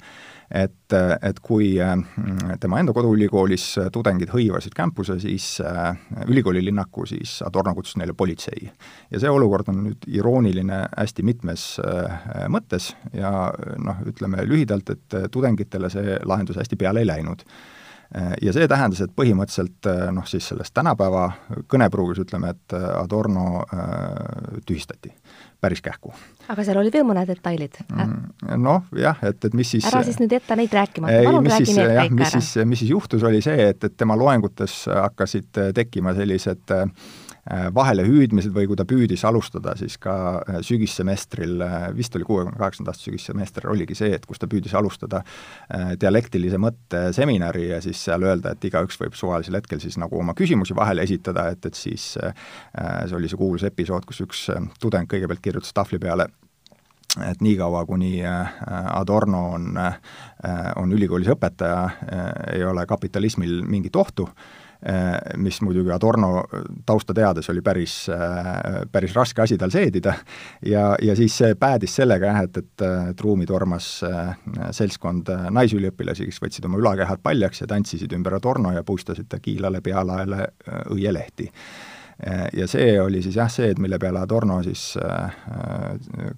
et, 0.51 0.95
et 1.23 1.41
kui 1.43 1.73
mm, 1.81 2.61
tema 2.63 2.79
enda 2.81 2.95
koduülikoolis 2.95 3.65
tudengid 3.93 4.31
hõivasid 4.31 4.77
campus'e, 4.77 5.19
siis 5.23 5.49
äh, 5.65 5.97
ülikooli 6.29 6.63
linnaku, 6.65 7.09
siis 7.11 7.41
Adorno 7.47 7.75
kutsus 7.75 7.99
neile 7.99 8.15
politsei. 8.15 8.71
ja 9.11 9.23
see 9.23 9.31
olukord 9.31 9.73
on 9.73 9.83
nüüd 9.89 10.07
irooniline 10.21 10.85
hästi 10.93 11.27
mitmes 11.27 11.69
äh, 11.83 12.21
mõttes 12.53 12.93
ja 13.13 13.33
noh, 13.83 14.05
ütleme 14.07 14.47
lühidalt, 14.47 14.95
et 14.95 15.19
tudengitele 15.33 15.91
see 15.91 16.21
lahendus 16.25 16.63
hästi 16.63 16.79
peale 16.79 17.03
ei 17.03 17.11
läinud 17.11 17.43
ja 18.43 18.53
see 18.55 18.69
tähendas, 18.71 19.03
et 19.03 19.13
põhimõtteliselt 19.17 19.89
äh, 19.91 20.07
noh, 20.15 20.27
siis 20.29 20.47
selles 20.53 20.71
tänapäeva 20.75 21.27
kõnepruugis 21.71 22.23
ütleme, 22.23 22.53
et 22.55 22.77
äh, 22.77 22.87
Adorno 23.01 23.65
tühistati 24.67 25.13
päris 25.61 25.83
kähku. 25.83 26.13
aga 26.53 26.65
seal 26.65 26.79
oli 26.79 26.93
veel 26.95 27.07
mõned 27.09 27.29
detailid 27.29 27.79
äh?? 27.83 28.15
Noh, 28.57 28.87
jah, 28.97 29.19
et, 29.27 29.43
et 29.49 29.55
mis 29.57 29.75
siis 29.77 29.87
ära 29.91 30.05
siis 30.07 30.21
nüüd 30.23 30.37
jäta 30.37 30.57
neid 30.59 30.73
rääkimata, 30.73 31.23
palun 31.27 31.51
räägi 31.51 31.75
need 31.75 31.83
kõik 31.83 32.01
ära. 32.01 32.17
mis 32.21 32.35
siis, 32.37 32.51
mis 32.65 32.83
siis 32.85 32.93
juhtus, 32.95 33.27
oli 33.27 33.43
see, 33.45 33.71
et, 33.73 33.85
et 33.85 33.97
tema 33.97 34.19
loengutes 34.19 34.85
hakkasid 34.93 35.63
tekkima 35.75 36.15
sellised 36.17 36.77
äh, 36.77 36.87
vahelehüüdmised 37.75 38.51
või 38.55 38.67
kui 38.67 38.79
ta 38.79 38.85
püüdis 38.89 39.23
alustada 39.29 39.77
siis 39.79 39.95
ka 40.03 40.15
sügissemestril, 40.67 41.61
vist 41.95 42.17
oli 42.19 42.27
kuuekümne 42.27 42.59
kaheksanda 42.59 42.91
aasta 42.91 43.07
sügissemester, 43.07 43.69
oligi 43.71 43.95
see, 43.95 44.11
et 44.17 44.27
kus 44.27 44.43
ta 44.43 44.49
püüdis 44.51 44.75
alustada 44.75 45.23
dialektilise 46.01 46.59
mõtte 46.59 47.05
seminari 47.15 47.69
ja 47.69 47.79
siis 47.85 48.03
seal 48.09 48.27
öelda, 48.27 48.57
et 48.57 48.67
igaüks 48.67 48.99
võib 48.99 49.15
suvalisel 49.19 49.61
hetkel 49.61 49.83
siis 49.83 49.99
nagu 50.03 50.19
oma 50.19 50.35
küsimusi 50.35 50.75
vahele 50.75 51.07
esitada, 51.07 51.47
et, 51.55 51.71
et 51.71 51.79
siis 51.79 52.17
see 52.17 53.15
oli 53.17 53.31
see 53.31 53.39
kuulus 53.39 53.67
episood, 53.69 54.09
kus 54.11 54.25
üks 54.27 54.49
tudeng 54.83 55.07
kõigepealt 55.11 55.45
kirjutas 55.45 55.75
tahvli 55.77 56.03
peale 56.03 56.27
et 57.25 57.41
niikaua, 57.41 57.85
kuni 57.87 58.25
äh, 58.25 58.53
Adorno 58.93 59.43
on, 59.57 59.77
äh, 59.77 59.99
on 60.77 60.93
ülikoolis 60.93 61.31
õpetaja, 61.33 61.83
äh, 61.85 62.31
ei 62.57 62.65
ole 62.65 62.87
kapitalismil 62.87 63.63
mingit 63.65 63.97
ohtu, 63.97 64.29
mis 65.37 65.61
muidugi 65.65 65.91
Adorno 65.91 66.45
tausta 66.87 67.15
teades 67.17 67.49
oli 67.51 67.63
päris, 67.65 67.95
päris 68.93 69.15
raske 69.17 69.43
asi 69.43 69.59
tal 69.59 69.73
seedida, 69.73 70.15
ja, 70.67 70.89
ja 71.03 71.17
siis 71.17 71.37
see 71.41 71.57
päädis 71.59 71.97
sellega 71.97 72.31
jah, 72.31 72.43
et, 72.45 72.61
et, 72.61 72.87
et 73.11 73.25
ruumi 73.25 73.49
tormas 73.49 73.89
seltskond 74.77 75.33
naisüliõpilasi, 75.57 76.29
kes 76.29 76.43
võtsid 76.45 76.69
oma 76.69 76.81
ülakehad 76.83 77.25
paljaks 77.25 77.65
ja 77.65 77.71
tantsisid 77.73 78.13
ümber 78.17 78.39
Adorno 78.39 78.73
ja 78.77 78.85
puistasid 78.87 79.31
ta 79.33 79.41
kiilale 79.43 79.81
pealaele 79.85 80.51
õielehti 80.95 81.51
ja 82.57 82.65
see 82.69 82.95
oli 83.01 83.21
siis 83.23 83.37
jah, 83.37 83.51
see, 83.53 83.69
et 83.71 83.81
mille 83.83 83.99
peale 84.01 84.23
Adorno 84.23 84.63
siis 84.65 84.95
äh, 84.97 85.35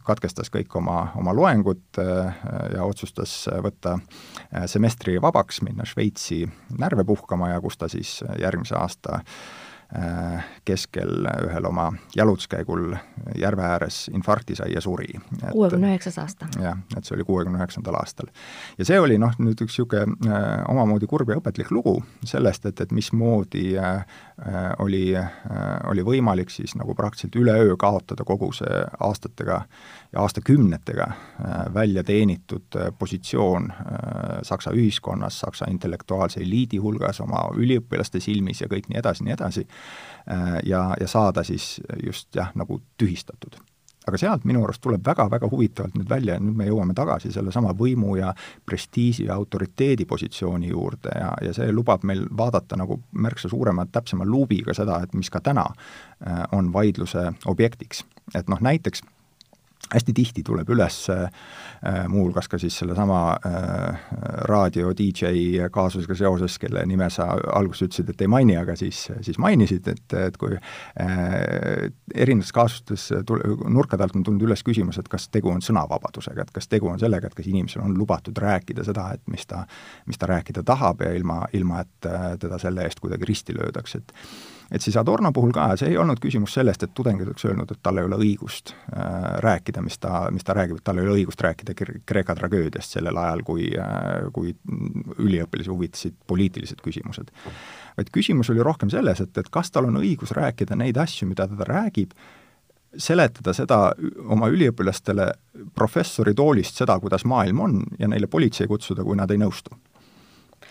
katkestas 0.06 0.50
kõik 0.50 0.74
oma, 0.80 1.12
oma 1.20 1.34
loengud 1.36 2.00
äh, 2.02 2.40
ja 2.74 2.82
otsustas 2.82 3.44
võtta 3.62 3.94
äh, 3.94 4.66
semestri 4.66 5.18
vabaks, 5.22 5.62
minna 5.62 5.86
Šveitsi 5.86 6.42
närve 6.78 7.06
puhkama 7.06 7.52
ja 7.52 7.62
kus 7.62 7.78
ta 7.78 7.90
siis 7.92 8.18
järgmise 8.42 8.74
aasta 8.80 9.20
Äh, 9.20 9.67
keskel 10.68 11.24
ühel 11.46 11.64
oma 11.64 11.86
jalutuskäigul 12.16 12.90
järve 13.40 13.62
ääres 13.64 14.10
infarkti 14.12 14.54
sai 14.58 14.74
ja 14.74 14.80
suri. 14.84 15.14
kuuekümne 15.52 15.94
üheksas 15.94 16.18
aasta? 16.20 16.48
jah, 16.60 16.76
et 16.96 17.08
see 17.08 17.16
oli 17.16 17.24
kuuekümne 17.24 17.56
üheksandal 17.56 17.96
aastal. 17.96 18.28
ja 18.78 18.84
see 18.84 19.00
oli 19.00 19.16
noh, 19.18 19.32
nüüd 19.40 19.62
üks 19.64 19.78
niisugune 19.78 20.18
äh, 20.28 20.64
omamoodi 20.68 21.08
kurb 21.08 21.30
ja 21.32 21.38
õpetlik 21.40 21.70
lugu 21.72 21.96
sellest, 22.26 22.66
et, 22.66 22.80
et 22.84 22.92
mismoodi 22.92 23.78
äh, 23.78 24.04
äh, 24.44 24.68
oli 24.84 25.16
äh,, 25.16 25.30
oli 25.88 26.04
võimalik 26.04 26.50
siis 26.52 26.76
nagu 26.76 26.94
praktiliselt 26.94 27.40
üleöö 27.40 27.76
kaotada 27.80 28.24
kogu 28.28 28.52
see 28.52 28.84
aastatega 29.00 29.62
ja 30.12 30.20
aastakümnetega 30.20 31.02
äh, 31.02 31.74
välja 31.74 32.04
teenitud 32.04 32.76
äh, 32.76 32.92
positsioon 32.98 33.70
äh, 33.70 33.78
Saksa 34.42 34.70
ühiskonnas, 34.70 35.40
Saksa 35.40 35.66
intellektuaalse 35.70 36.40
eliidi 36.40 36.76
hulgas, 36.76 37.20
oma 37.20 37.48
üliõpilaste 37.56 38.20
silmis 38.20 38.60
ja 38.60 38.68
kõik 38.68 38.88
nii 38.88 38.98
edasi, 38.98 39.24
nii 39.24 39.34
edasi, 39.34 39.66
ja, 40.66 40.82
ja 41.00 41.08
saada 41.08 41.44
siis 41.44 41.80
just 42.04 42.36
jah, 42.36 42.52
nagu 42.54 42.80
tühistatud 43.00 43.58
aga 44.08 44.16
sealt 44.20 44.44
minu 44.48 44.62
arust 44.64 44.80
tuleb 44.80 45.04
väga-väga 45.04 45.48
huvitavalt 45.52 45.96
nüüd 45.98 46.08
välja 46.08 46.38
ja 46.38 46.40
nüüd 46.40 46.56
me 46.56 46.68
jõuame 46.68 46.94
tagasi 46.96 47.32
sellesama 47.32 47.74
võimu 47.76 48.16
ja 48.16 48.30
prestiiži 48.66 49.26
ja 49.26 49.36
autoriteedi 49.36 50.06
positsiooni 50.08 50.70
juurde 50.70 51.12
ja, 51.12 51.34
ja 51.44 51.52
see 51.56 51.68
lubab 51.72 52.06
meil 52.08 52.24
vaadata 52.36 52.76
nagu 52.80 52.96
märksa 53.12 53.52
suurema, 53.52 53.84
täpsema 53.92 54.24
luubiga 54.24 54.72
seda, 54.76 55.02
et 55.04 55.12
mis 55.12 55.28
ka 55.30 55.44
täna 55.44 55.66
on 56.56 56.72
vaidluse 56.72 57.26
objektiks. 57.52 58.04
et 58.34 58.48
noh, 58.48 58.60
näiteks 58.64 59.04
hästi 59.94 60.14
tihti 60.16 60.42
tuleb 60.46 60.68
üles 60.74 60.96
äh, 61.12 61.28
muuhulgas 62.08 62.48
ka 62.48 62.58
siis 62.60 62.76
sellesama 62.80 63.20
äh, 63.46 64.02
raadio 64.48 64.92
DJ 64.96 65.68
kaasusega 65.72 66.16
seoses, 66.18 66.58
kelle 66.60 66.84
nime 66.86 67.08
sa 67.12 67.30
alguses 67.54 67.88
ütlesid, 67.88 68.12
et 68.12 68.24
ei 68.24 68.30
maini, 68.30 68.56
aga 68.60 68.76
siis, 68.78 69.06
siis 69.24 69.38
mainisid, 69.40 69.88
et, 69.88 70.16
et 70.18 70.36
kui 70.40 70.56
äh, 70.56 71.88
erinevates 72.14 72.52
kaasustes 72.56 73.08
tul-, 73.28 73.44
nurkade 73.72 74.04
alt 74.04 74.16
on 74.18 74.26
tulnud 74.26 74.48
üles 74.48 74.64
küsimus, 74.66 75.00
et 75.00 75.08
kas 75.08 75.28
tegu 75.32 75.52
on 75.52 75.64
sõnavabadusega, 75.64 76.46
et 76.46 76.54
kas 76.54 76.68
tegu 76.68 76.90
on 76.92 77.00
sellega, 77.00 77.30
et 77.30 77.38
kas 77.38 77.48
inimesel 77.48 77.84
on 77.84 77.96
lubatud 77.98 78.38
rääkida 78.38 78.84
seda, 78.86 79.10
et 79.16 79.24
mis 79.32 79.46
ta, 79.48 79.64
mis 80.06 80.20
ta 80.20 80.30
rääkida 80.30 80.64
tahab 80.66 81.02
ja 81.06 81.14
ilma, 81.16 81.42
ilma 81.56 81.82
et 81.84 82.10
äh, 82.10 82.30
teda 82.40 82.60
selle 82.62 82.86
eest 82.86 83.00
kuidagi 83.00 83.28
risti 83.28 83.56
löödaks, 83.56 83.98
et 83.98 84.16
et 84.72 84.84
siis 84.84 84.96
Adorno 85.00 85.32
puhul 85.32 85.52
ka, 85.56 85.70
see 85.80 85.92
ei 85.92 85.98
olnud 86.00 86.20
küsimus 86.20 86.52
sellest, 86.58 86.82
et 86.84 86.94
tudengid 86.96 87.28
oleks 87.28 87.44
öelnud, 87.48 87.70
et 87.72 87.80
tal 87.82 88.00
ei 88.00 88.08
ole 88.08 88.18
õigust 88.20 88.74
äh, 88.74 89.04
rääkida, 89.44 89.82
mis 89.84 89.98
ta, 90.02 90.26
mis 90.34 90.44
ta 90.44 90.56
räägib, 90.58 90.80
et 90.80 90.84
tal 90.84 91.00
ei 91.00 91.06
ole 91.06 91.16
õigust 91.22 91.42
rääkida 91.44 91.76
Kreeka 92.06 92.36
tragöödiast 92.36 92.98
sellel 92.98 93.16
ajal, 93.16 93.44
kui 93.46 93.70
äh,, 93.78 94.28
kui 94.34 94.52
üliõpilasi 95.24 95.72
huvitasid 95.72 96.18
poliitilised 96.28 96.82
küsimused. 96.84 97.32
vaid 97.96 98.12
küsimus 98.14 98.50
oli 98.52 98.64
rohkem 98.64 98.92
selles, 98.92 99.20
et, 99.24 99.38
et 99.38 99.48
kas 99.50 99.72
tal 99.72 99.88
on 99.88 100.00
õigus 100.02 100.34
rääkida 100.36 100.76
neid 100.76 101.00
asju, 101.00 101.28
mida 101.28 101.48
ta 101.48 101.68
räägib, 101.68 102.12
seletada 102.96 103.52
seda 103.52 103.78
oma 104.28 104.48
üliõpilastele 104.52 105.32
professori 105.74 106.34
toolist, 106.34 106.76
seda, 106.76 106.98
kuidas 107.00 107.24
maailm 107.28 107.60
on, 107.60 107.82
ja 107.98 108.08
neile 108.08 108.26
politsei 108.26 108.68
kutsuda, 108.68 109.04
kui 109.04 109.16
nad 109.16 109.30
ei 109.30 109.40
nõustu 109.40 109.76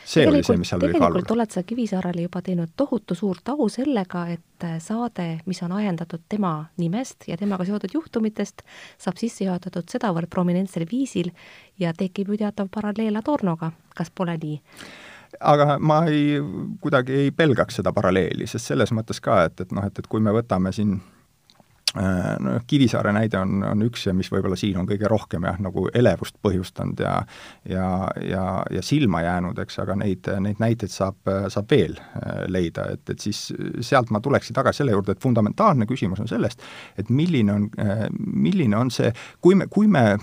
see 0.08 0.28
oli 0.28 0.44
see, 0.44 0.58
mis 0.58 0.70
seal 0.72 0.80
oli 0.82 0.94
kaalul. 0.94 1.20
tegelikult 1.20 1.34
oled 1.36 1.54
sa 1.54 1.64
Kivisaarele 1.68 2.24
juba 2.28 2.42
teinud 2.46 2.72
tohutu 2.80 3.16
suurt 3.16 3.50
au 3.54 3.68
sellega, 3.72 4.24
et 4.38 4.66
äh, 4.68 4.78
saade, 4.84 5.28
mis 5.46 5.60
on 5.64 5.76
ajendatud 5.76 6.24
tema 6.30 6.54
nimest 6.78 7.28
ja 7.28 7.38
temaga 7.38 7.66
seotud 7.68 7.94
juhtumitest, 7.94 8.64
saab 8.98 9.20
sisse 9.20 9.46
juhatatud 9.48 9.90
sedavõrd 9.92 10.32
prominentsel 10.32 10.88
viisil 10.92 11.34
ja 11.80 11.94
tekib 11.98 12.32
ju 12.32 12.40
teatav 12.44 12.72
paralleel 12.74 13.20
Adornoga, 13.20 13.72
kas 13.98 14.14
pole 14.14 14.38
nii? 14.44 14.62
aga 15.44 15.76
ma 15.84 16.00
ei, 16.10 16.40
kuidagi 16.82 17.14
ei 17.14 17.32
pelgaks 17.36 17.82
seda 17.82 17.92
paralleeli, 17.94 18.48
sest 18.48 18.72
selles 18.72 18.94
mõttes 18.96 19.20
ka, 19.22 19.44
et, 19.50 19.60
et 19.62 19.76
noh, 19.76 19.86
et, 19.86 20.00
et 20.00 20.08
kui 20.08 20.24
me 20.24 20.32
võtame 20.34 20.72
siin 20.74 20.98
noh, 21.96 22.62
Kivisaare 22.68 23.14
näide 23.16 23.40
on, 23.40 23.62
on 23.64 23.86
üks 23.86 24.08
ja 24.08 24.14
mis 24.14 24.30
võib-olla 24.32 24.58
siin 24.60 24.78
on 24.82 24.88
kõige 24.90 25.08
rohkem 25.10 25.46
jah, 25.48 25.60
nagu 25.64 25.88
elevust 25.96 26.36
põhjustanud 26.44 27.00
ja 27.00 27.14
ja, 27.70 27.88
ja, 28.22 28.44
ja 28.72 28.84
silma 28.84 29.22
jäänud, 29.24 29.60
eks, 29.64 29.80
aga 29.84 29.96
neid, 30.00 30.28
neid 30.44 30.60
näiteid 30.62 30.92
saab, 30.94 31.20
saab 31.54 31.72
veel 31.72 31.98
äh, 32.00 32.44
leida, 32.52 32.90
et, 32.94 33.06
et 33.10 33.24
siis 33.24 33.48
sealt 33.82 34.12
ma 34.12 34.22
tuleksin 34.24 34.56
tagasi 34.58 34.84
selle 34.84 34.96
juurde, 34.96 35.16
et 35.16 35.24
fundamentaalne 35.24 35.88
küsimus 35.90 36.22
on 36.24 36.30
sellest, 36.30 36.64
et 37.00 37.10
milline 37.10 37.54
on, 37.54 37.70
äh, 37.82 38.08
milline 38.18 38.78
on 38.78 38.92
see, 38.94 39.14
kui 39.42 39.56
me, 39.56 39.70
kui 39.72 39.88
me 39.88 40.18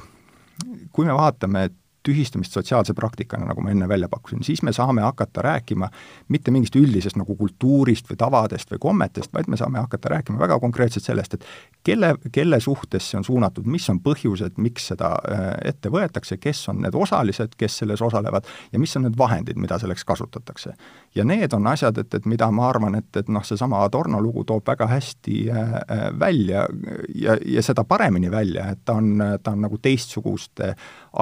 kui 0.95 1.07
me 1.07 1.15
vaatame, 1.17 1.65
et 1.69 1.75
tühistamist 2.05 2.53
sotsiaalse 2.53 2.95
praktikana, 2.95 3.47
nagu 3.49 3.63
ma 3.65 3.73
enne 3.73 3.89
välja 3.89 4.09
pakkusin, 4.13 4.43
siis 4.45 4.63
me 4.63 4.73
saame 4.73 5.03
hakata 5.03 5.43
rääkima 5.43 5.89
mitte 6.29 6.53
mingist 6.53 6.77
üldisest 6.77 7.17
nagu 7.17 7.37
kultuurist 7.37 8.11
või 8.11 8.19
tavadest 8.21 8.73
või 8.73 8.81
kommetest, 8.81 9.33
vaid 9.33 9.49
me 9.49 9.57
saame 9.57 9.81
hakata 9.81 10.13
rääkima 10.13 10.39
väga 10.39 10.59
konkreetselt 10.61 11.05
sellest, 11.05 11.35
et 11.35 11.47
kelle, 11.85 12.15
kelle 12.33 12.61
suhtes 12.61 13.11
see 13.11 13.19
on 13.19 13.25
suunatud, 13.25 13.67
mis 13.67 13.89
on 13.91 14.01
põhjused, 14.05 14.59
miks 14.61 14.91
seda 14.93 15.15
äh, 15.31 15.47
ette 15.73 15.93
võetakse, 15.93 16.37
kes 16.41 16.61
on 16.73 16.83
need 16.85 16.95
osalised, 16.95 17.57
kes 17.57 17.79
selles 17.83 18.03
osalevad 18.05 18.49
ja 18.73 18.83
mis 18.83 18.97
on 18.97 19.07
need 19.09 19.17
vahendid, 19.19 19.57
mida 19.61 19.79
selleks 19.81 20.05
kasutatakse. 20.05 20.75
ja 21.15 21.25
need 21.25 21.53
on 21.53 21.67
asjad, 21.67 21.99
et, 21.99 22.15
et 22.15 22.27
mida 22.27 22.51
ma 22.51 22.69
arvan, 22.69 22.99
et, 23.01 23.17
et 23.17 23.29
noh, 23.33 23.45
seesama 23.45 23.81
Adorno 23.85 24.21
lugu 24.21 24.45
toob 24.45 24.67
väga 24.69 24.87
hästi 24.93 25.39
äh, 25.51 25.75
äh, 25.75 26.05
välja 26.21 26.67
ja, 27.15 27.39
ja 27.47 27.63
seda 27.63 27.85
paremini 27.85 28.31
välja, 28.31 28.69
et 28.71 28.85
ta 28.85 29.01
on, 29.01 29.17
ta 29.43 29.57
on 29.57 29.65
nagu 29.65 29.79
teistsuguste 29.79 30.75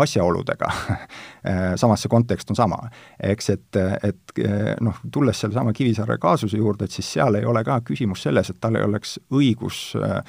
asjaoludega 0.03 0.72
samas 1.83 2.05
see 2.05 2.11
kontekst 2.13 2.51
on 2.53 2.59
sama. 2.59 2.79
eks, 3.19 3.51
et, 3.51 3.79
et 4.07 4.43
noh, 4.81 5.01
tulles 5.13 5.41
sellesama 5.41 5.73
Kivisaare 5.77 6.19
kaasuse 6.23 6.61
juurde, 6.61 6.87
et 6.87 6.95
siis 6.95 7.09
seal 7.19 7.39
ei 7.41 7.47
ole 7.49 7.65
ka 7.67 7.81
küsimus 7.87 8.23
selles, 8.23 8.51
et 8.51 8.61
tal 8.63 8.79
ei 8.79 8.87
oleks 8.87 9.17
õigus 9.35 9.83
äh, 9.99 10.23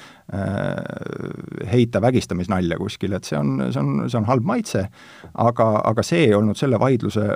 heita 1.70 2.02
vägistamisnalja 2.02 2.78
kuskil, 2.80 3.14
et 3.14 3.24
see 3.28 3.38
on, 3.38 3.68
see 3.70 3.82
on, 3.82 4.04
see 4.08 4.20
on 4.20 4.28
halb 4.30 4.46
maitse, 4.48 4.86
aga, 5.46 5.70
aga 5.84 6.06
see 6.06 6.28
ei 6.28 6.34
olnud 6.34 6.58
selle 6.58 6.80
vaidluse 6.82 7.34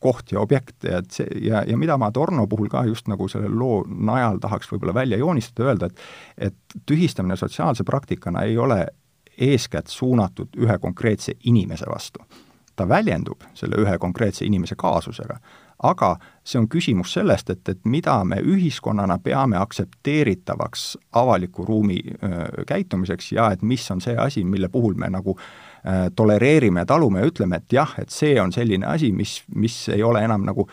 koht 0.00 0.32
ja 0.32 0.40
objekt 0.40 0.84
ja 0.88 1.00
et 1.02 1.10
see, 1.12 1.26
ja, 1.44 1.62
ja 1.68 1.76
mida 1.78 1.98
ma 2.00 2.08
Torno 2.14 2.46
puhul 2.48 2.70
ka 2.72 2.84
just 2.88 3.08
nagu 3.10 3.28
selle 3.28 3.50
loo 3.52 3.82
najal 3.88 4.40
tahaks 4.40 4.70
võib-olla 4.72 4.94
välja 4.96 5.20
joonistada, 5.20 5.68
öelda, 5.68 5.90
et 5.90 6.48
et 6.50 6.80
tühistamine 6.88 7.36
sotsiaalse 7.36 7.84
praktikana 7.84 8.46
ei 8.48 8.56
ole 8.58 8.86
eeskätt 9.40 9.86
suunatud 9.86 10.56
ühe 10.56 10.78
konkreetse 10.78 11.32
inimese 11.44 11.86
vastu. 11.90 12.18
ta 12.76 12.88
väljendub 12.88 13.42
selle 13.54 13.76
ühe 13.76 13.98
konkreetse 13.98 14.44
inimese 14.44 14.74
kaasusega, 14.76 15.34
aga 15.82 16.14
see 16.44 16.58
on 16.60 16.68
küsimus 16.68 17.12
sellest, 17.12 17.50
et, 17.50 17.68
et 17.68 17.80
mida 17.84 18.14
me 18.24 18.38
ühiskonnana 18.40 19.18
peame 19.22 19.58
aktsepteeritavaks 19.60 20.98
avaliku 21.12 21.64
ruumi 21.64 21.98
öö, 22.06 22.64
käitumiseks 22.66 23.32
ja 23.32 23.50
et 23.52 23.62
mis 23.62 23.90
on 23.90 24.00
see 24.00 24.16
asi, 24.16 24.44
mille 24.44 24.68
puhul 24.68 24.94
me 24.94 25.10
nagu 25.10 25.36
öö, 25.36 26.10
tolereerime 26.16 26.80
ja 26.80 26.86
talume 26.86 27.20
ja 27.20 27.26
ütleme, 27.26 27.60
et 27.60 27.72
jah, 27.72 27.94
et 27.98 28.10
see 28.10 28.40
on 28.40 28.52
selline 28.52 28.86
asi, 28.86 29.12
mis, 29.12 29.42
mis 29.54 29.76
ei 29.88 30.02
ole 30.02 30.24
enam 30.24 30.44
nagu 30.48 30.68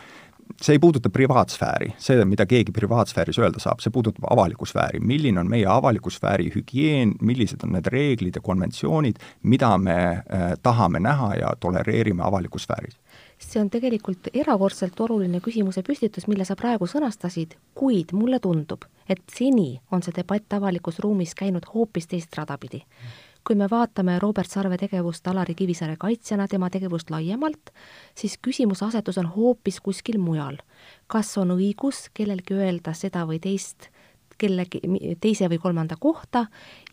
see 0.62 0.74
ei 0.74 0.78
puuduta 0.78 1.10
privaatsfääri, 1.10 1.92
see, 2.02 2.24
mida 2.26 2.46
keegi 2.46 2.72
privaatsfääris 2.74 3.38
öelda 3.38 3.62
saab, 3.62 3.82
see 3.82 3.92
puudutab 3.94 4.26
avalikku 4.30 4.66
sfääri, 4.66 5.00
milline 5.00 5.40
on 5.40 5.50
meie 5.50 5.66
avaliku 5.70 6.10
sfääri 6.10 6.50
hügieen, 6.54 7.14
millised 7.22 7.62
on 7.66 7.76
need 7.76 7.86
reeglid 7.92 8.38
ja 8.38 8.42
konventsioonid, 8.44 9.20
mida 9.42 9.70
me 9.78 9.98
äh, 9.98 10.48
tahame 10.62 11.00
näha 11.00 11.34
ja 11.38 11.52
tolereerime 11.60 12.26
avalikus 12.26 12.66
sfääris? 12.66 12.98
See 13.38 13.60
on 13.62 13.70
tegelikult 13.70 14.32
erakordselt 14.34 14.98
oluline 15.00 15.38
küsimuse 15.40 15.84
püstitus, 15.86 16.26
mille 16.26 16.44
sa 16.44 16.56
praegu 16.58 16.88
sõnastasid, 16.90 17.54
kuid 17.78 18.10
mulle 18.12 18.40
tundub, 18.42 18.82
et 19.08 19.22
seni 19.30 19.76
on 19.94 20.02
see 20.02 20.16
debatt 20.16 20.58
avalikus 20.58 20.98
ruumis 21.04 21.36
käinud 21.38 21.70
hoopis 21.74 22.10
teist 22.10 22.34
rada 22.34 22.58
pidi. 22.58 22.82
Kui 23.48 23.56
me 23.56 23.64
vaatame 23.70 24.18
Robert 24.20 24.50
Sarve 24.50 24.76
tegevust 24.76 25.28
Alari 25.30 25.54
Kivisaare 25.56 25.94
kaitsjana, 25.96 26.44
tema 26.52 26.68
tegevust 26.68 27.08
laiemalt, 27.10 27.70
siis 28.14 28.34
küsimuse 28.44 28.84
asetus 28.84 29.16
on 29.22 29.30
hoopis 29.32 29.80
kuskil 29.80 30.18
mujal. 30.20 30.58
kas 31.06 31.30
on 31.40 31.54
õigus 31.56 32.10
kellelgi 32.12 32.54
öelda 32.54 32.92
seda 32.92 33.24
või 33.24 33.40
teist 33.40 33.88
kellegi 34.38 34.80
teise 35.20 35.48
või 35.48 35.58
kolmanda 35.58 35.96
kohta 35.96 36.44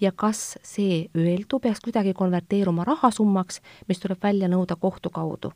ja 0.02 0.14
kas 0.16 0.56
see 0.64 1.10
öeldu 1.18 1.60
peaks 1.60 1.84
kuidagi 1.84 2.14
konverteeruma 2.14 2.88
rahasummaks, 2.88 3.60
mis 3.88 4.00
tuleb 4.00 4.24
välja 4.24 4.48
nõuda 4.48 4.80
kohtu 4.80 5.10
kaudu. 5.10 5.52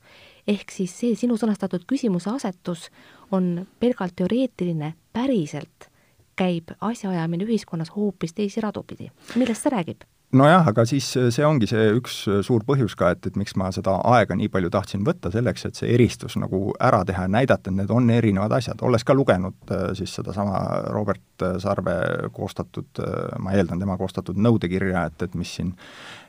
ehk 0.48 0.72
siis 0.72 1.00
see 1.00 1.16
sinu 1.16 1.38
sõnastatud 1.38 1.88
küsimuse 1.88 2.30
asetus 2.30 2.90
on 3.32 3.68
pelgalt 3.80 4.16
teoreetiline, 4.16 4.94
päriselt 5.14 5.90
käib 6.36 6.76
asjaajamine 6.82 7.46
ühiskonnas 7.46 7.96
hoopis 7.96 8.34
teisi 8.34 8.62
radu 8.62 8.84
pidi. 8.84 9.12
millest 9.36 9.64
see 9.64 9.72
räägib? 9.72 10.04
Nojah, 10.36 10.68
aga 10.70 10.84
siis 10.86 11.08
äh, 11.18 11.30
see 11.34 11.46
ongi 11.46 11.68
see 11.70 11.88
üks 11.98 12.20
äh, 12.30 12.42
suur 12.46 12.64
põhjus 12.68 12.94
ka, 12.98 13.14
et, 13.16 13.26
et 13.26 13.38
miks 13.40 13.56
ma 13.58 13.72
seda 13.74 13.96
aega 14.12 14.38
nii 14.38 14.50
palju 14.54 14.70
tahtsin 14.74 15.02
võtta, 15.08 15.32
selleks 15.34 15.66
et 15.66 15.80
see 15.80 15.90
eristus 15.96 16.38
nagu 16.40 16.74
ära 16.86 17.02
teha 17.08 17.26
ja 17.26 17.32
näidata, 17.34 17.72
et 17.72 17.80
need 17.80 17.94
on 17.94 18.10
erinevad 18.14 18.54
asjad, 18.60 18.82
olles 18.86 19.06
ka 19.08 19.16
lugenud 19.18 19.74
äh, 19.74 19.90
siis 19.98 20.14
sedasama 20.20 20.62
Robert 20.94 21.26
Sarve 21.64 21.94
koostatud, 22.36 23.00
ma 23.40 23.54
eeldan, 23.56 23.80
tema 23.80 23.96
koostatud 23.98 24.36
nõudekirja, 24.44 25.06
et, 25.08 25.24
et 25.24 25.38
mis 25.40 25.54
siin 25.56 25.70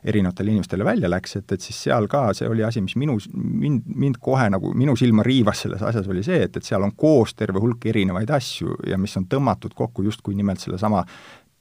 erinevatele 0.06 0.54
inimestele 0.54 0.86
välja 0.86 1.10
läks, 1.10 1.34
et, 1.40 1.56
et 1.56 1.64
siis 1.64 1.80
seal 1.88 2.06
ka 2.10 2.28
see 2.36 2.46
oli 2.48 2.62
asi, 2.64 2.78
mis 2.84 2.94
minu, 3.00 3.18
mind, 3.34 3.88
mind 3.90 4.20
kohe 4.22 4.46
nagu, 4.54 4.70
minu 4.78 4.94
silma 4.96 5.26
riivas 5.26 5.64
selles 5.66 5.82
asjas, 5.82 6.06
oli 6.08 6.22
see, 6.24 6.44
et, 6.46 6.56
et 6.56 6.66
seal 6.66 6.86
on 6.86 6.94
koos 6.96 7.34
terve 7.34 7.58
hulk 7.60 7.90
erinevaid 7.90 8.30
asju 8.38 8.78
ja 8.88 8.98
mis 9.02 9.18
on 9.18 9.26
tõmmatud 9.30 9.74
kokku 9.76 10.06
justkui 10.06 10.38
nimelt 10.38 10.62
sellesama 10.62 11.02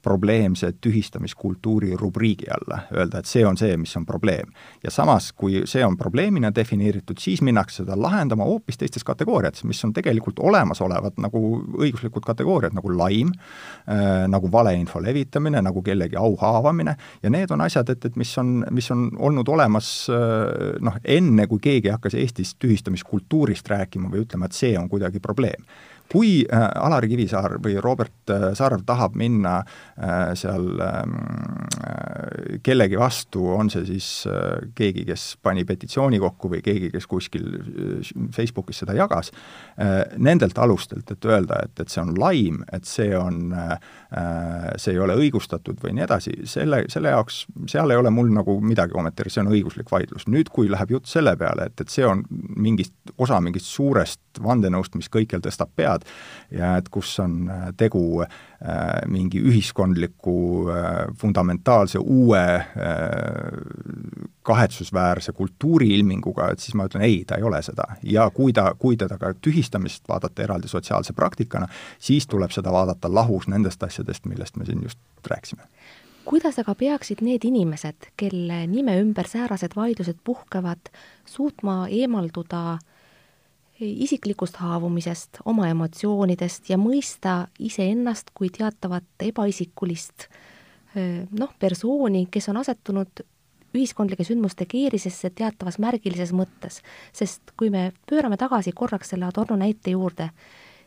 probleemse 0.10 0.72
tühistamiskultuuri 0.82 1.94
rubriigi 1.98 2.48
alla, 2.50 2.82
öelda, 2.96 3.22
et 3.22 3.30
see 3.30 3.44
on 3.46 3.58
see, 3.60 3.76
mis 3.78 3.94
on 4.00 4.08
probleem. 4.10 4.50
ja 4.84 4.92
samas, 4.92 5.30
kui 5.38 5.62
see 5.70 5.84
on 5.86 5.98
probleemina 5.98 6.50
defineeritud, 6.56 7.20
siis 7.22 7.44
minnakse 7.46 7.84
seda 7.84 7.98
lahendama 8.00 8.48
hoopis 8.48 8.80
teistes 8.82 9.06
kategooriates, 9.06 9.64
mis 9.70 9.84
on 9.86 9.94
tegelikult 9.94 10.42
olemasolevad 10.42 11.20
nagu 11.22 11.42
õiguslikud 11.78 12.26
kategooriad, 12.26 12.74
nagu 12.78 12.94
laim 12.96 13.34
äh,, 13.36 14.26
nagu 14.32 14.50
valeinfo 14.52 15.02
levitamine, 15.04 15.62
nagu 15.66 15.84
kellegi 15.86 16.18
au 16.18 16.34
haavamine, 16.42 16.96
ja 17.24 17.34
need 17.34 17.54
on 17.54 17.62
asjad, 17.68 17.94
et, 17.94 18.10
et 18.10 18.18
mis 18.20 18.34
on, 18.42 18.64
mis 18.74 18.90
on 18.96 19.06
olnud 19.30 19.54
olemas 19.54 19.92
äh, 20.14 20.82
noh, 20.86 20.98
enne, 21.06 21.46
kui 21.52 21.62
keegi 21.70 21.94
hakkas 21.94 22.18
Eestis 22.18 22.56
tühistamiskultuurist 22.58 23.70
rääkima 23.70 24.10
või 24.10 24.26
ütlema, 24.26 24.50
et 24.50 24.58
see 24.58 24.74
on 24.80 24.90
kuidagi 24.90 25.22
probleem 25.22 25.70
kui 26.12 26.42
äh, 26.46 26.66
Alari 26.82 27.10
Kivisaar 27.12 27.58
või 27.62 27.78
Robert 27.82 28.32
äh, 28.34 28.50
Sarv 28.58 28.82
tahab 28.88 29.16
minna 29.20 29.60
äh, 29.62 30.34
seal 30.40 30.82
ähm, 30.82 31.16
kellegi 32.66 32.98
vastu, 33.00 33.46
on 33.54 33.70
see 33.72 33.86
siis 33.88 34.08
keegi, 34.76 35.06
kes 35.08 35.26
pani 35.44 35.64
petitsiooni 35.68 36.20
kokku 36.22 36.50
või 36.52 36.62
keegi, 36.66 36.90
kes 36.92 37.06
kuskil 37.10 37.46
Facebookis 38.36 38.82
seda 38.82 38.96
jagas, 38.98 39.30
nendelt 40.18 40.58
alustelt, 40.60 41.10
et 41.12 41.26
öelda, 41.26 41.62
et, 41.66 41.80
et 41.82 41.92
see 41.92 42.02
on 42.02 42.12
laim, 42.20 42.60
et 42.74 42.88
see 42.90 43.14
on, 43.18 43.54
see 44.76 44.94
ei 44.96 45.02
ole 45.02 45.16
õigustatud 45.22 45.80
või 45.84 45.96
nii 45.98 46.06
edasi, 46.06 46.36
selle, 46.50 46.82
selle 46.92 47.14
jaoks, 47.14 47.42
seal 47.72 47.94
ei 47.94 48.02
ole 48.02 48.12
mul 48.14 48.32
nagu 48.34 48.58
midagi 48.64 48.96
kommenteerida, 48.98 49.38
see 49.38 49.46
on 49.46 49.54
õiguslik 49.54 49.92
vaidlus. 49.92 50.28
nüüd, 50.28 50.52
kui 50.54 50.72
läheb 50.72 50.98
jutt 50.98 51.10
selle 51.12 51.36
peale, 51.40 51.70
et, 51.70 51.86
et 51.86 51.94
see 51.94 52.08
on 52.08 52.26
mingist, 52.58 52.96
osa 53.18 53.40
mingist 53.44 53.70
suurest 53.72 54.42
vandenõust, 54.44 54.98
mis 55.00 55.10
kõikjal 55.12 55.44
tõstab 55.46 55.72
pead 55.80 55.99
ja 56.52 56.76
et 56.80 56.90
kus 56.90 57.12
on 57.20 57.50
äh, 57.50 57.68
tegu 57.78 58.22
äh, 58.22 58.30
mingi 59.08 59.42
ühiskondliku 59.42 60.36
äh, 60.70 61.16
fundamentaalse 61.18 62.00
uue 62.00 62.44
kahetsusväärse 64.42 65.32
kultuuriilminguga, 65.38 66.50
et 66.52 66.60
siis 66.64 66.76
ma 66.76 66.88
ütlen 66.90 67.06
ei, 67.06 67.24
ta 67.28 67.38
ei 67.38 67.46
ole 67.46 67.62
seda. 67.66 67.86
ja 68.04 68.30
kui 68.34 68.54
ta, 68.54 68.72
kui 68.80 68.98
teda 68.98 69.18
ka 69.22 69.34
tühistamist 69.34 70.08
vaadata 70.10 70.44
eraldi 70.44 70.68
sotsiaalse 70.68 71.14
praktikana, 71.14 71.68
siis 72.00 72.28
tuleb 72.28 72.52
seda 72.56 72.74
vaadata 72.74 73.14
lahus 73.14 73.48
nendest 73.48 73.84
asjadest, 73.84 74.26
millest 74.26 74.58
me 74.58 74.66
siin 74.66 74.84
just 74.84 75.00
rääkisime 75.28 75.68
kuidas 76.30 76.60
aga 76.62 76.76
peaksid 76.78 77.24
need 77.26 77.42
inimesed, 77.48 78.12
kelle 78.18 78.60
nime 78.70 78.94
ümber 79.02 79.26
säärased 79.26 79.74
vaidlused 79.76 80.20
puhkevad, 80.24 80.92
suutma 81.26 81.88
eemalduda 81.90 82.62
äh, 82.74 82.99
isiklikust 83.80 84.60
haavumisest, 84.60 85.42
oma 85.46 85.68
emotsioonidest 85.72 86.70
ja 86.70 86.78
mõista 86.78 87.48
iseennast 87.60 88.34
kui 88.34 88.50
teatavat 88.54 89.24
ebaisikulist 89.24 90.28
noh, 91.40 91.52
persooni, 91.60 92.26
kes 92.32 92.50
on 92.50 92.60
asetunud 92.60 93.24
ühiskondlike 93.78 94.26
sündmuste 94.26 94.66
keerisesse 94.66 95.30
teatavas 95.30 95.78
märgilises 95.80 96.34
mõttes. 96.34 96.82
sest 97.14 97.54
kui 97.58 97.70
me 97.70 97.92
pöörame 98.10 98.38
tagasi 98.38 98.72
korraks 98.72 99.10
selle 99.14 99.26
Adorno 99.26 99.56
näite 99.56 99.92
juurde, 99.92 100.32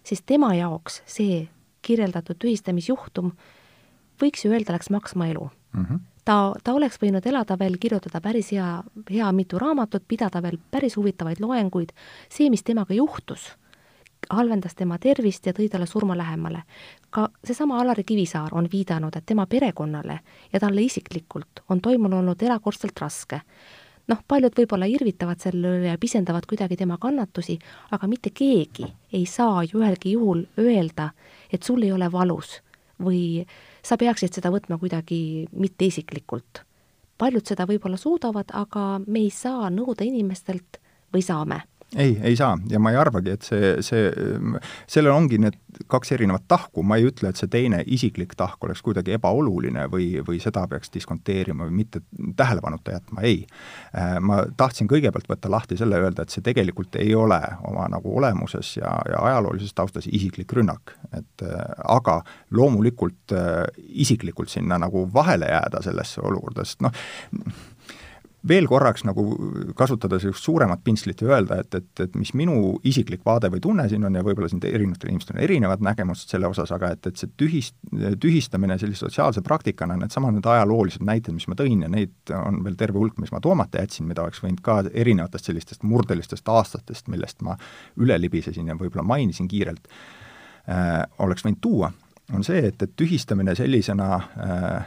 siis 0.02 0.22
tema 0.26 0.54
jaoks 0.54 1.02
see 1.06 1.48
kirjeldatud 1.82 2.36
tühistamisjuhtum 2.38 3.32
võiks 4.22 4.44
ju 4.44 4.52
öelda, 4.52 4.72
läks 4.74 4.90
maksma 4.90 5.26
elu 5.26 5.50
mm. 5.72 5.84
-hmm 5.84 6.11
ta, 6.24 6.36
ta 6.64 6.74
oleks 6.74 7.00
võinud 7.02 7.26
elada 7.26 7.56
veel, 7.58 7.78
kirjutada 7.80 8.20
päris 8.20 8.52
hea, 8.54 8.68
hea 9.10 9.32
mitu 9.32 9.58
raamatut, 9.58 10.04
pidada 10.08 10.42
veel 10.42 10.58
päris 10.70 10.96
huvitavaid 10.96 11.42
loenguid, 11.42 11.92
see, 12.30 12.50
mis 12.50 12.64
temaga 12.66 12.94
juhtus, 12.94 13.52
halvendas 14.30 14.76
tema 14.78 14.98
tervist 15.02 15.46
ja 15.46 15.54
tõi 15.56 15.68
talle 15.70 15.86
surma 15.86 16.16
lähemale. 16.18 16.62
ka 17.10 17.28
seesama 17.44 17.80
Alari 17.80 18.04
Kivisaar 18.04 18.54
on 18.54 18.68
viidanud, 18.72 19.16
et 19.16 19.26
tema 19.26 19.46
perekonnale 19.46 20.20
ja 20.52 20.60
talle 20.60 20.82
isiklikult 20.82 21.64
on 21.68 21.80
toimunu 21.80 22.18
olnud 22.18 22.42
erakordselt 22.42 23.00
raske. 23.00 23.40
noh, 24.08 24.18
paljud 24.28 24.52
võib-olla 24.58 24.86
irvitavad 24.86 25.40
selle 25.40 25.76
üle 25.78 25.88
ja 25.88 25.98
pisendavad 25.98 26.46
kuidagi 26.46 26.76
tema 26.76 26.98
kannatusi, 26.98 27.58
aga 27.90 28.06
mitte 28.06 28.30
keegi 28.30 28.86
ei 29.12 29.26
saa 29.26 29.62
ju 29.62 29.78
ühelgi 29.78 30.12
juhul 30.12 30.46
öelda, 30.58 31.10
et 31.52 31.62
sul 31.62 31.82
ei 31.82 31.92
ole 31.92 32.12
valus 32.12 32.62
või 32.98 33.40
äh, 33.40 33.71
sa 33.82 33.98
peaksid 33.98 34.34
seda 34.34 34.50
võtma 34.50 34.78
kuidagi 34.78 35.48
mitte 35.52 35.84
isiklikult. 35.84 36.64
paljud 37.18 37.46
seda 37.46 37.66
võib-olla 37.66 37.96
suudavad, 37.96 38.50
aga 38.50 38.98
me 39.06 39.20
ei 39.20 39.30
saa 39.30 39.70
nõuda 39.70 40.04
inimestelt 40.04 40.80
või 41.14 41.22
saame 41.22 41.60
ei, 41.96 42.18
ei 42.22 42.36
saa. 42.36 42.58
Ja 42.70 42.78
ma 42.80 42.90
ei 42.90 42.96
arvagi, 42.96 43.34
et 43.36 43.46
see, 43.46 43.74
see, 43.84 44.08
sellel 44.90 45.12
ongi 45.12 45.38
need 45.42 45.58
kaks 45.90 46.12
erinevat 46.16 46.44
tahku, 46.48 46.84
ma 46.86 46.96
ei 47.00 47.06
ütle, 47.08 47.30
et 47.32 47.40
see 47.40 47.50
teine 47.52 47.82
isiklik 47.86 48.34
tahk 48.38 48.64
oleks 48.64 48.82
kuidagi 48.84 49.14
ebaoluline 49.16 49.86
või, 49.92 50.06
või 50.24 50.40
seda 50.42 50.64
peaks 50.68 50.92
diskonteerima 50.94 51.66
või 51.68 51.82
mitte 51.82 52.02
tähelepanuta 52.36 52.96
jätma, 52.96 53.24
ei. 53.28 53.42
Äh, 53.96 54.16
ma 54.24 54.42
tahtsin 54.56 54.88
kõigepealt 54.90 55.28
võtta 55.30 55.50
lahti 55.52 55.78
selle, 55.80 56.00
öelda, 56.00 56.24
et 56.24 56.34
see 56.34 56.44
tegelikult 56.44 56.96
ei 57.00 57.14
ole 57.18 57.40
oma 57.68 57.88
nagu 57.92 58.16
olemuses 58.20 58.76
ja, 58.78 58.94
ja 59.12 59.24
ajaloolises 59.30 59.74
taustas 59.76 60.08
isiklik 60.08 60.52
rünnak, 60.56 60.96
et 61.12 61.46
äh, 61.46 61.60
aga 61.92 62.20
loomulikult 62.50 63.36
äh, 63.36 63.66
isiklikult 64.04 64.52
sinna 64.52 64.80
nagu 64.80 65.06
vahele 65.14 65.50
jääda 65.52 65.84
sellesse 65.84 66.24
olukorda, 66.24 66.64
sest 66.68 66.84
noh, 66.84 67.04
veel 68.48 68.66
korraks 68.66 69.04
nagu 69.06 69.24
kasutada 69.78 70.18
sellist 70.20 70.42
suuremat 70.42 70.80
pintslit 70.84 71.20
ja 71.22 71.30
öelda, 71.30 71.60
et, 71.62 71.74
et, 71.78 71.90
et 72.04 72.16
mis 72.18 72.32
minu 72.38 72.74
isiklik 72.88 73.22
vaade 73.26 73.50
või 73.52 73.62
tunne 73.62 73.86
siin 73.90 74.02
on 74.08 74.18
ja 74.18 74.24
võib-olla 74.26 74.50
siin 74.50 74.62
erinevatel 74.66 75.12
inimestel 75.12 75.36
on 75.36 75.42
erinevad 75.46 75.84
nägemused 75.86 76.32
selle 76.32 76.50
osas, 76.50 76.72
aga 76.74 76.92
et, 76.96 77.06
et 77.06 77.22
see 77.22 77.30
tühist, 77.38 77.76
tühistamine 78.22 78.78
sellise 78.82 79.06
sotsiaalse 79.06 79.44
praktikana, 79.46 79.96
needsamad 80.00 80.34
need 80.36 80.48
ajaloolised 80.54 81.06
näited, 81.06 81.36
mis 81.38 81.46
ma 81.50 81.58
tõin 81.58 81.86
ja 81.86 81.90
neid 81.92 82.34
on 82.34 82.62
veel 82.66 82.78
terve 82.80 82.98
hulk, 82.98 83.20
mis 83.22 83.32
ma 83.34 83.40
toomata 83.44 83.84
jätsin, 83.84 84.10
mida 84.10 84.24
oleks 84.26 84.42
võinud 84.42 84.62
ka 84.64 84.80
erinevatest 84.90 85.50
sellistest 85.52 85.86
murdelistest 85.86 86.48
aastatest, 86.50 87.10
millest 87.12 87.46
ma 87.46 87.54
üle 88.02 88.18
libisesin 88.18 88.72
ja 88.72 88.78
võib-olla 88.78 89.06
mainisin 89.06 89.50
kiirelt 89.50 89.86
äh,, 90.66 91.04
oleks 91.22 91.46
võinud 91.46 91.62
tuua 91.62 91.92
on 92.32 92.44
see, 92.44 92.62
et, 92.68 92.82
et 92.82 92.92
tühistamine 92.96 93.54
sellisena 93.56 94.08
äh, 94.14 94.46
äh, 94.46 94.84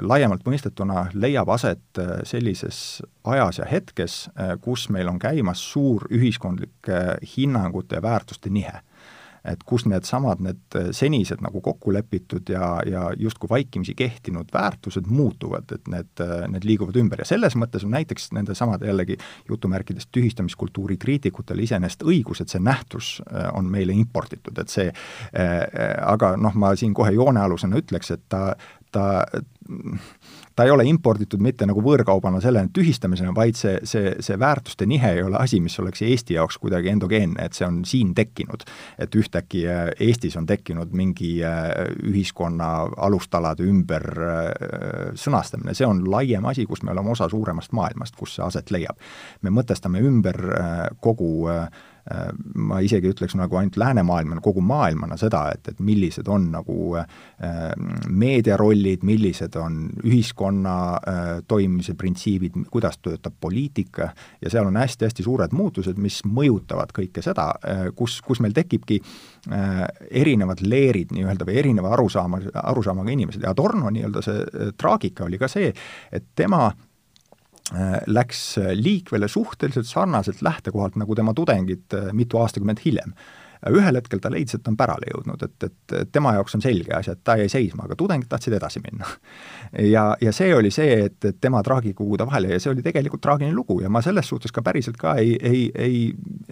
laiemalt 0.00 0.46
mõistetuna 0.46 1.06
leiab 1.14 1.50
aset 1.52 2.00
äh, 2.00 2.14
sellises 2.28 3.02
ajas 3.24 3.60
ja 3.60 3.68
hetkes 3.68 4.28
äh,, 4.32 4.54
kus 4.60 4.88
meil 4.92 5.10
on 5.10 5.20
käimas 5.22 5.62
suur 5.72 6.06
ühiskondlike 6.10 7.02
hinnangute 7.36 8.00
ja 8.00 8.02
väärtuste 8.02 8.50
nihe 8.50 8.80
et 9.44 9.62
kus 9.66 9.86
needsamad, 9.90 10.42
need 10.44 10.76
senised 10.94 11.42
nagu 11.42 11.60
kokku 11.64 11.92
lepitud 11.94 12.48
ja, 12.52 12.76
ja 12.86 13.08
justkui 13.18 13.50
vaikimisi 13.50 13.94
kehtinud 13.98 14.52
väärtused 14.54 15.08
muutuvad, 15.10 15.72
et 15.74 15.88
need, 15.90 16.22
need 16.52 16.66
liiguvad 16.68 16.98
ümber. 17.00 17.22
Ja 17.24 17.28
selles 17.32 17.56
mõttes 17.58 17.86
on 17.86 17.94
näiteks 17.96 18.30
nendesamade 18.36 18.86
jällegi 18.86 19.18
jutumärkides 19.50 20.06
tühistamiskultuuri 20.14 20.98
kriitikutel 21.02 21.64
iseenesest 21.66 22.06
õigus, 22.06 22.42
et 22.42 22.52
see 22.52 22.62
nähtus 22.62 23.16
äh, 23.26 23.48
on 23.56 23.70
meile 23.70 23.96
importitud, 23.96 24.58
et 24.62 24.72
see 24.72 24.88
äh, 24.90 25.58
aga 26.06 26.36
noh, 26.36 26.54
ma 26.54 26.74
siin 26.78 26.94
kohe 26.94 27.14
joonealusena 27.16 27.82
ütleks, 27.82 28.14
et 28.14 28.24
ta 28.32 28.52
ta 28.92 29.24
ta 30.56 30.64
ei 30.64 30.70
ole 30.70 30.84
imporditud 30.88 31.40
mitte 31.42 31.66
nagu 31.68 31.82
võõrkaubana 31.84 32.40
selle 32.42 32.64
tühistamisena, 32.74 33.34
vaid 33.36 33.58
see, 33.58 33.78
see, 33.88 34.14
see 34.20 34.38
väärtuste 34.40 34.86
nihe 34.88 35.12
ei 35.16 35.22
ole 35.22 35.38
asi, 35.40 35.60
mis 35.60 35.78
oleks 35.80 36.02
Eesti 36.06 36.36
jaoks 36.36 36.58
kuidagi 36.62 36.92
endogeenne, 36.92 37.44
et 37.44 37.56
see 37.56 37.66
on 37.66 37.82
siin 37.88 38.14
tekkinud. 38.14 38.64
et 38.98 39.14
ühtäkki 39.14 39.64
äh, 39.68 39.90
Eestis 40.00 40.36
on 40.36 40.46
tekkinud 40.46 40.92
mingi 40.92 41.44
äh, 41.44 41.70
ühiskonna 42.02 42.72
alustalade 42.96 43.64
ümber 43.68 44.08
äh, 44.26 45.14
sõnastamine, 45.14 45.74
see 45.74 45.86
on 45.86 46.04
laiem 46.10 46.44
asi, 46.46 46.66
kus 46.66 46.82
me 46.82 46.92
oleme 46.92 47.10
osa 47.10 47.28
suuremast 47.28 47.72
maailmast, 47.72 48.16
kus 48.16 48.36
see 48.36 48.44
aset 48.44 48.70
leiab. 48.70 48.98
me 49.42 49.50
mõtestame 49.50 50.02
ümber 50.04 50.38
kogu 51.00 51.48
äh, 51.50 51.66
ma 52.58 52.80
isegi 52.82 53.12
ütleks 53.12 53.36
nagu 53.38 53.56
ainult 53.58 53.76
läänemaailmana, 53.78 54.42
kogu 54.42 54.62
maailmana 54.66 55.16
seda, 55.20 55.44
et, 55.54 55.68
et 55.70 55.82
millised 55.84 56.26
on 56.30 56.48
nagu 56.50 56.96
äh, 56.98 57.06
meedia 58.08 58.56
rollid, 58.58 59.04
millised 59.06 59.54
on 59.60 59.84
ühiskonna 60.02 60.76
äh, 60.96 61.30
toimimise 61.48 61.94
printsiibid, 61.98 62.58
kuidas 62.72 62.98
töötab 63.02 63.38
poliitika. 63.40 64.10
Ja 64.42 64.50
seal 64.50 64.66
on 64.66 64.80
hästi-hästi 64.80 65.22
suured 65.26 65.54
muutused, 65.54 65.98
mis 66.02 66.20
mõjutavad 66.26 66.90
kõike 66.96 67.22
seda, 67.22 67.52
kus, 67.96 68.18
kus 68.24 68.40
meil 68.42 68.54
tekibki 68.56 68.98
erinevad 70.10 70.62
leerid 70.66 71.12
nii-öelda 71.14 71.46
või 71.46 71.58
erineva 71.62 71.92
arusaama, 71.96 72.40
arusaamaga 72.62 73.14
inimesed. 73.14 73.42
Ja 73.42 73.52
Adorno 73.54 73.90
nii-öelda 73.94 74.22
see 74.24 74.70
traagika 74.78 75.26
oli 75.26 75.38
ka 75.40 75.50
see, 75.50 75.72
et 76.12 76.32
tema 76.38 76.68
Äh, 76.70 76.91
läks 78.06 78.58
liikvele 78.76 79.28
suhteliselt 79.28 79.86
sarnaselt 79.88 80.42
lähtekohalt 80.42 80.96
nagu 81.00 81.14
tema 81.16 81.34
tudengid 81.34 81.94
äh, 81.96 82.10
mitu 82.12 82.40
aastakümmet 82.42 82.84
hiljem 82.84 83.14
ühel 83.70 83.98
hetkel 83.98 84.20
ta 84.22 84.30
leidis, 84.32 84.56
et 84.56 84.62
ta 84.64 84.72
on 84.72 84.76
pärale 84.76 85.10
jõudnud, 85.12 85.42
et, 85.46 85.68
et 85.68 86.12
tema 86.12 86.34
jaoks 86.34 86.56
on 86.58 86.64
selge 86.64 86.94
asi, 86.96 87.12
et 87.12 87.20
ta 87.24 87.36
jäi 87.38 87.48
seisma, 87.52 87.86
aga 87.86 87.96
tudengid 87.98 88.30
tahtsid 88.30 88.56
edasi 88.58 88.82
minna. 88.82 89.06
ja, 89.78 90.16
ja 90.20 90.32
see 90.32 90.54
oli 90.54 90.70
see, 90.74 91.04
et, 91.06 91.18
et 91.24 91.40
tema 91.40 91.62
traagika 91.62 91.98
kukuda 92.00 92.26
vahele 92.26 92.54
ja 92.54 92.60
see 92.60 92.72
oli 92.72 92.82
tegelikult 92.82 93.22
traagiline 93.22 93.54
lugu 93.54 93.80
ja 93.82 93.90
ma 93.92 94.02
selles 94.02 94.28
suhtes 94.28 94.52
ka 94.52 94.62
päriselt 94.62 94.96
ka 95.00 95.14
ei, 95.20 95.36
ei, 95.42 95.62
ei, 95.74 96.02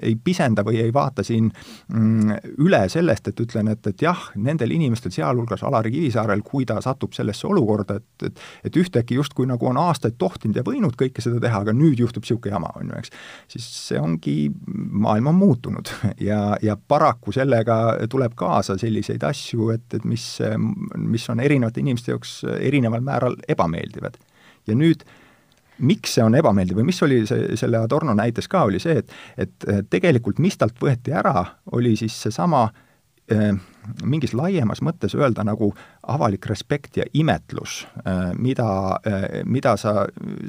ei 0.03 0.17
pisenda 0.25 0.65
või 0.67 0.81
ei 0.85 0.93
vaata 0.95 1.25
siin 1.27 1.51
mm, 1.89 2.37
üle 2.65 2.83
sellest, 2.89 3.29
et 3.33 3.41
ütlen, 3.41 3.73
et, 3.75 3.87
et 3.87 4.07
jah, 4.07 4.31
nendel 4.37 4.71
inimestel, 4.77 5.13
sealhulgas 5.15 5.65
Alari 5.67 5.93
Kivisaarel, 5.95 6.45
kui 6.47 6.67
ta 6.69 6.81
satub 6.85 7.17
sellesse 7.17 7.49
olukorda, 7.51 7.99
et, 8.01 8.31
et 8.31 8.41
et 8.65 8.77
ühtäkki 8.77 9.15
justkui 9.15 9.47
nagu 9.49 9.67
on 9.67 9.79
aastaid 9.81 10.17
tohtinud 10.19 10.57
ja 10.57 10.65
võinud 10.67 10.97
kõike 10.99 11.23
seda 11.25 11.41
teha, 11.43 11.63
aga 11.65 11.75
nüüd 11.77 12.01
juhtub 12.01 12.25
niisugune 12.25 12.55
jama, 12.55 12.71
on 12.79 12.93
ju, 12.93 13.01
eks, 13.01 13.13
siis 13.55 13.69
see 13.89 14.01
ongi, 14.01 14.37
maailm 14.67 15.31
on 15.33 15.39
muutunud 15.41 15.91
ja, 16.31 16.41
ja 16.63 16.77
paraku 16.77 17.00
sellega 17.35 17.77
tuleb 18.11 18.35
kaasa 18.39 18.77
selliseid 18.81 19.23
asju, 19.27 19.71
et, 19.75 19.87
et 19.95 20.05
mis, 20.05 20.27
mis 20.97 21.25
on 21.33 21.41
erinevate 21.41 21.81
inimeste 21.81 22.15
jaoks 22.15 22.41
erineval 22.59 23.05
määral 23.05 23.37
ebameeldivad. 23.49 24.19
ja 24.67 24.75
nüüd 24.77 25.05
miks 25.81 26.15
see 26.17 26.25
on 26.25 26.37
ebameeldiv 26.37 26.77
või 26.81 26.91
mis 26.91 27.03
oli 27.03 27.23
see, 27.29 27.57
selle 27.57 27.81
Adorno 27.81 28.15
näites 28.15 28.49
ka, 28.49 28.67
oli 28.69 28.81
see, 28.83 29.01
et 29.01 29.13
et 29.41 29.91
tegelikult 29.91 30.39
mis 30.39 30.59
talt 30.61 30.77
võeti 30.81 31.15
ära, 31.17 31.45
oli 31.73 31.97
siis 31.97 32.17
seesama 32.27 32.67
eh, 33.33 33.55
mingis 34.05 34.35
laiemas 34.37 34.83
mõttes 34.85 35.15
öelda 35.17 35.45
nagu 35.47 35.71
avalik 36.11 36.47
respekt 36.51 36.99
ja 37.01 37.07
imetlus, 37.15 37.85
äh, 38.05 38.31
mida, 38.39 38.69
äh, 39.07 39.27
mida 39.45 39.77
sa, 39.81 40.07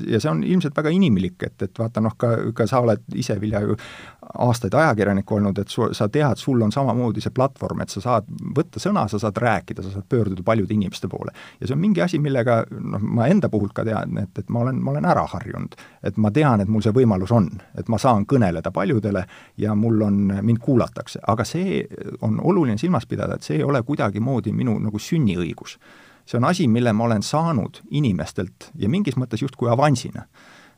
ja 0.08 0.20
see 0.20 0.32
on 0.32 0.44
ilmselt 0.44 0.78
väga 0.78 0.92
inimlik, 0.94 1.38
et, 1.48 1.58
et 1.62 1.80
vaata 1.80 2.04
noh, 2.04 2.16
ka, 2.18 2.34
ka 2.56 2.68
sa 2.70 2.82
oled 2.84 3.04
ise, 3.16 3.38
Vilja, 3.42 3.64
ju 3.66 3.78
aastaid 4.22 4.74
ajakirjanik 4.74 5.32
olnud, 5.32 5.58
et 5.58 5.72
su, 5.72 5.88
sa 5.98 6.08
tead, 6.10 6.38
sul 6.38 6.62
on 6.62 6.72
samamoodi 6.72 7.22
see 7.24 7.34
platvorm, 7.34 7.82
et 7.82 7.90
sa 7.94 8.02
saad 8.04 8.28
võtta 8.58 8.80
sõna, 8.82 9.08
sa 9.10 9.20
saad 9.20 9.38
rääkida, 9.42 9.84
sa 9.84 9.94
saad 9.96 10.06
pöörduda 10.10 10.44
paljude 10.46 10.74
inimeste 10.74 11.10
poole. 11.10 11.34
ja 11.60 11.68
see 11.68 11.76
on 11.76 11.82
mingi 11.82 12.02
asi, 12.02 12.20
millega 12.20 12.62
noh, 12.70 13.02
ma 13.02 13.28
enda 13.28 13.50
puhul 13.50 13.72
ka 13.74 13.86
tean, 13.88 14.18
et, 14.22 14.38
et 14.38 14.50
ma 14.50 14.62
olen, 14.66 14.78
ma 14.84 14.92
olen 14.92 15.10
ära 15.10 15.26
harjunud. 15.34 15.76
et 16.04 16.18
ma 16.18 16.32
tean, 16.32 16.62
et 16.62 16.70
mul 16.70 16.86
see 16.86 16.94
võimalus 16.96 17.34
on, 17.34 17.50
et 17.78 17.90
ma 17.90 17.98
saan 17.98 18.26
kõneleda 18.30 18.72
paljudele 18.72 19.26
ja 19.58 19.76
mul 19.76 20.02
on, 20.06 20.22
mind 20.42 20.62
kuulatakse, 20.62 21.20
aga 21.28 21.46
see 21.46 21.82
on 22.22 22.40
oluline 22.40 22.78
silmas 22.78 23.10
pidada, 23.10 23.36
et 23.36 23.44
see 23.44 23.58
ei 23.58 23.64
ole 23.64 23.82
kuidagimoodi 23.84 24.54
minu 24.54 24.78
nagu 24.80 25.00
sünniõigus. 25.00 25.78
see 26.26 26.38
on 26.38 26.46
asi, 26.46 26.68
mille 26.68 26.94
ma 26.94 27.04
olen 27.04 27.24
saanud 27.24 27.82
inimestelt 27.90 28.72
ja 28.76 28.90
mingis 28.90 29.18
mõttes 29.18 29.42
justkui 29.42 29.70
avansina. 29.70 30.28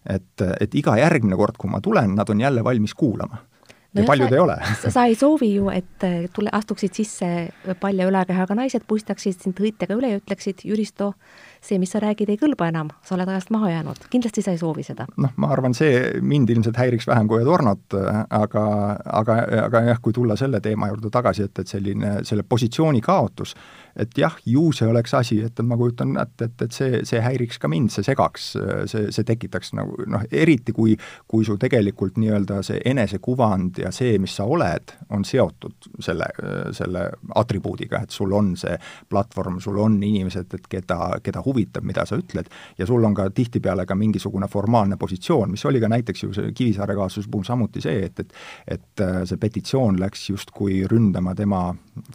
Et, 0.10 0.46
et 0.60 0.76
iga 0.76 0.98
järgmine 1.00 1.38
kord, 1.39 1.58
kui 1.58 1.72
ma 1.72 1.82
tulen, 1.82 2.16
nad 2.16 2.30
on 2.30 2.42
jälle 2.42 2.63
valmis 2.63 2.94
kuulama. 2.94 3.42
No 3.94 4.02
ja 4.02 4.08
paljud 4.08 4.30
sa, 4.30 4.36
ei 4.36 4.42
ole. 4.42 4.56
sa 4.96 5.04
ei 5.06 5.16
soovi 5.16 5.52
ju, 5.54 5.68
et 5.70 6.06
tule, 6.34 6.50
astuksid 6.52 6.96
sisse 6.98 7.28
palja 7.80 8.08
ülakehaga 8.10 8.56
naised, 8.58 8.88
puistaksid 8.89 9.38
sind 9.44 9.60
õitega 9.62 9.94
üle 9.94 10.10
ja 10.16 10.22
ütleksid, 10.22 10.63
Jüristo, 10.66 11.12
see, 11.62 11.78
mis 11.82 11.94
sa 11.94 12.02
räägid, 12.02 12.32
ei 12.34 12.39
kõlba 12.42 12.72
enam, 12.72 12.89
sa 13.06 13.13
oled 13.13 13.30
ajast 13.30 13.54
maha 13.54 13.70
jäänud, 13.70 14.08
kindlasti 14.13 14.42
sa 14.42 14.56
ei 14.56 14.62
soovi 14.62 14.86
seda. 14.88 15.06
noh, 15.22 15.36
ma 15.38 15.52
arvan, 15.54 15.78
see 15.78 16.02
mind 16.26 16.50
ilmselt 16.50 16.80
häiriks 16.82 17.06
vähem 17.08 17.30
kui 17.30 17.44
Adornot, 17.44 17.94
aga, 17.94 18.66
aga, 19.22 19.38
aga 19.68 19.84
jah, 19.92 20.02
kui 20.02 20.16
tulla 20.16 20.38
selle 20.42 20.62
teema 20.63 20.89
juurde 20.89 21.13
tagasi, 21.13 21.46
et, 21.46 21.62
et 21.62 21.76
selline, 21.78 22.16
selle 22.26 22.48
positsiooni 22.50 23.02
kaotus, 23.06 23.54
et 23.99 24.17
jah, 24.17 24.36
ju 24.45 24.71
see 24.75 24.88
oleks 24.89 25.13
asi, 25.17 25.39
et 25.45 25.62
ma 25.65 25.77
kujutan 25.79 26.15
ette, 26.21 26.49
et, 26.49 26.65
et 26.65 26.75
see, 26.75 27.01
see 27.08 27.21
häiriks 27.23 27.60
ka 27.62 27.69
mind, 27.71 27.91
see 27.93 28.06
segaks, 28.06 28.51
see, 28.89 29.12
see 29.13 29.27
tekitaks 29.27 29.73
nagu 29.77 30.08
noh, 30.10 30.25
eriti 30.32 30.73
kui, 30.75 30.95
kui 31.29 31.45
su 31.45 31.58
tegelikult 31.62 32.17
nii-öelda 32.21 32.62
see 32.65 32.82
enesekuvand 32.93 33.84
ja 33.84 33.91
see, 33.95 34.17
mis 34.21 34.36
sa 34.39 34.47
oled, 34.49 34.95
on 35.13 35.25
seotud 35.27 35.89
selle, 36.03 36.29
selle 36.75 37.06
atribuudiga, 37.39 38.03
et 38.03 38.15
sul 38.15 38.34
on 38.34 38.53
see 38.60 38.75
platvorm, 39.10 39.60
sul 39.63 39.79
on 39.84 39.99
inimesed, 40.03 40.58
et 40.58 40.69
keda, 40.69 41.17
keda 41.23 41.43
huvitab 41.45 41.86
mida 41.88 42.06
sa 42.10 42.17
ütled, 42.19 42.49
ja 42.77 42.88
sul 42.89 43.03
on 43.06 43.15
ka 43.17 43.29
tihtipeale 43.34 43.86
ka 43.89 43.97
mingisugune 43.97 44.47
formaalne 44.51 44.97
positsioon, 45.01 45.53
mis 45.53 45.65
oli 45.69 45.82
ka 45.84 45.91
näiteks 45.91 46.25
ju 46.25 46.34
see 46.34 46.51
Kivisaare 46.53 46.95
kaasuse 46.97 47.29
puhul 47.32 47.45
samuti 47.47 47.82
see, 47.84 48.06
et, 48.06 48.25
et 48.67 48.84
et 48.93 49.01
äh, 49.01 49.23
see 49.27 49.39
petitsioon 49.41 49.97
läks 50.01 50.27
justkui 50.29 50.84
ründama 50.89 51.34
tema 51.36 51.63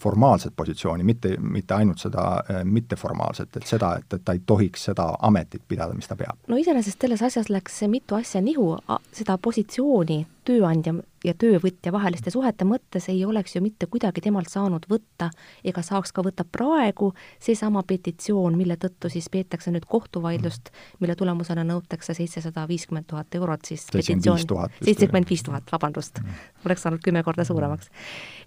formaalset 0.01 0.55
positsiooni, 0.57 1.05
mitte, 1.07 1.37
mitte 1.41 1.68
ainult 1.77 2.03
seda 2.03 2.25
äh, 2.39 2.63
mitteformaalset, 2.65 3.57
et 3.57 3.67
seda, 3.67 3.95
et, 4.01 4.13
et 4.15 4.25
ta 4.25 4.37
ei 4.37 4.43
tohiks 4.47 4.89
seda 4.91 5.11
ametit 5.29 5.63
pidada, 5.69 5.95
mis 5.95 6.09
ta 6.09 6.17
peab. 6.17 6.41
no 6.49 6.57
iseenesest 6.57 7.01
selles 7.01 7.23
asjas 7.23 7.51
läks 7.53 7.83
mitu 7.89 8.19
asja 8.19 8.43
nihu, 8.45 8.75
seda 9.13 9.39
positsiooni 9.43 10.25
tööandja 10.49 10.95
ja 11.27 11.35
töövõtja 11.35 11.93
vaheliste 11.93 12.31
suhete 12.33 12.67
mõttes 12.69 13.09
ei 13.13 13.21
oleks 13.27 13.57
ju 13.57 13.63
mitte 13.63 13.89
kuidagi 13.91 14.23
temalt 14.25 14.51
saanud 14.53 14.87
võtta 14.91 15.31
ega 15.67 15.83
saaks 15.85 16.15
ka 16.15 16.23
võtta 16.25 16.47
praegu 16.47 17.11
seesama 17.43 17.83
petitsioon, 17.87 18.57
mille 18.59 18.79
tõttu 18.81 19.11
siis 19.13 19.29
peetakse 19.33 19.73
nüüd 19.75 19.87
kohtuvaidlust, 19.91 20.73
mille 21.03 21.17
tulemusena 21.19 21.67
nõutakse 21.69 22.17
seitsesada 22.17 22.67
viiskümmend 22.71 23.09
tuhat 23.11 23.35
eurot 23.39 23.69
siis 23.69 23.87
petitsioon, 23.93 24.71
seitsekümmend 24.81 25.31
viis 25.31 25.45
tuhat, 25.47 25.69
vabandust, 25.73 26.23
mm. 26.23 26.43
oleks 26.67 26.87
saanud 26.87 27.05
kümme 27.05 27.25
korda 27.27 27.47
suuremaks. 27.49 27.91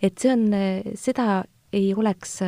et 0.02 0.18
see 0.18 0.34
on, 0.34 0.48
seda 0.96 1.44
ei 1.72 1.94
oleks, 1.96 2.40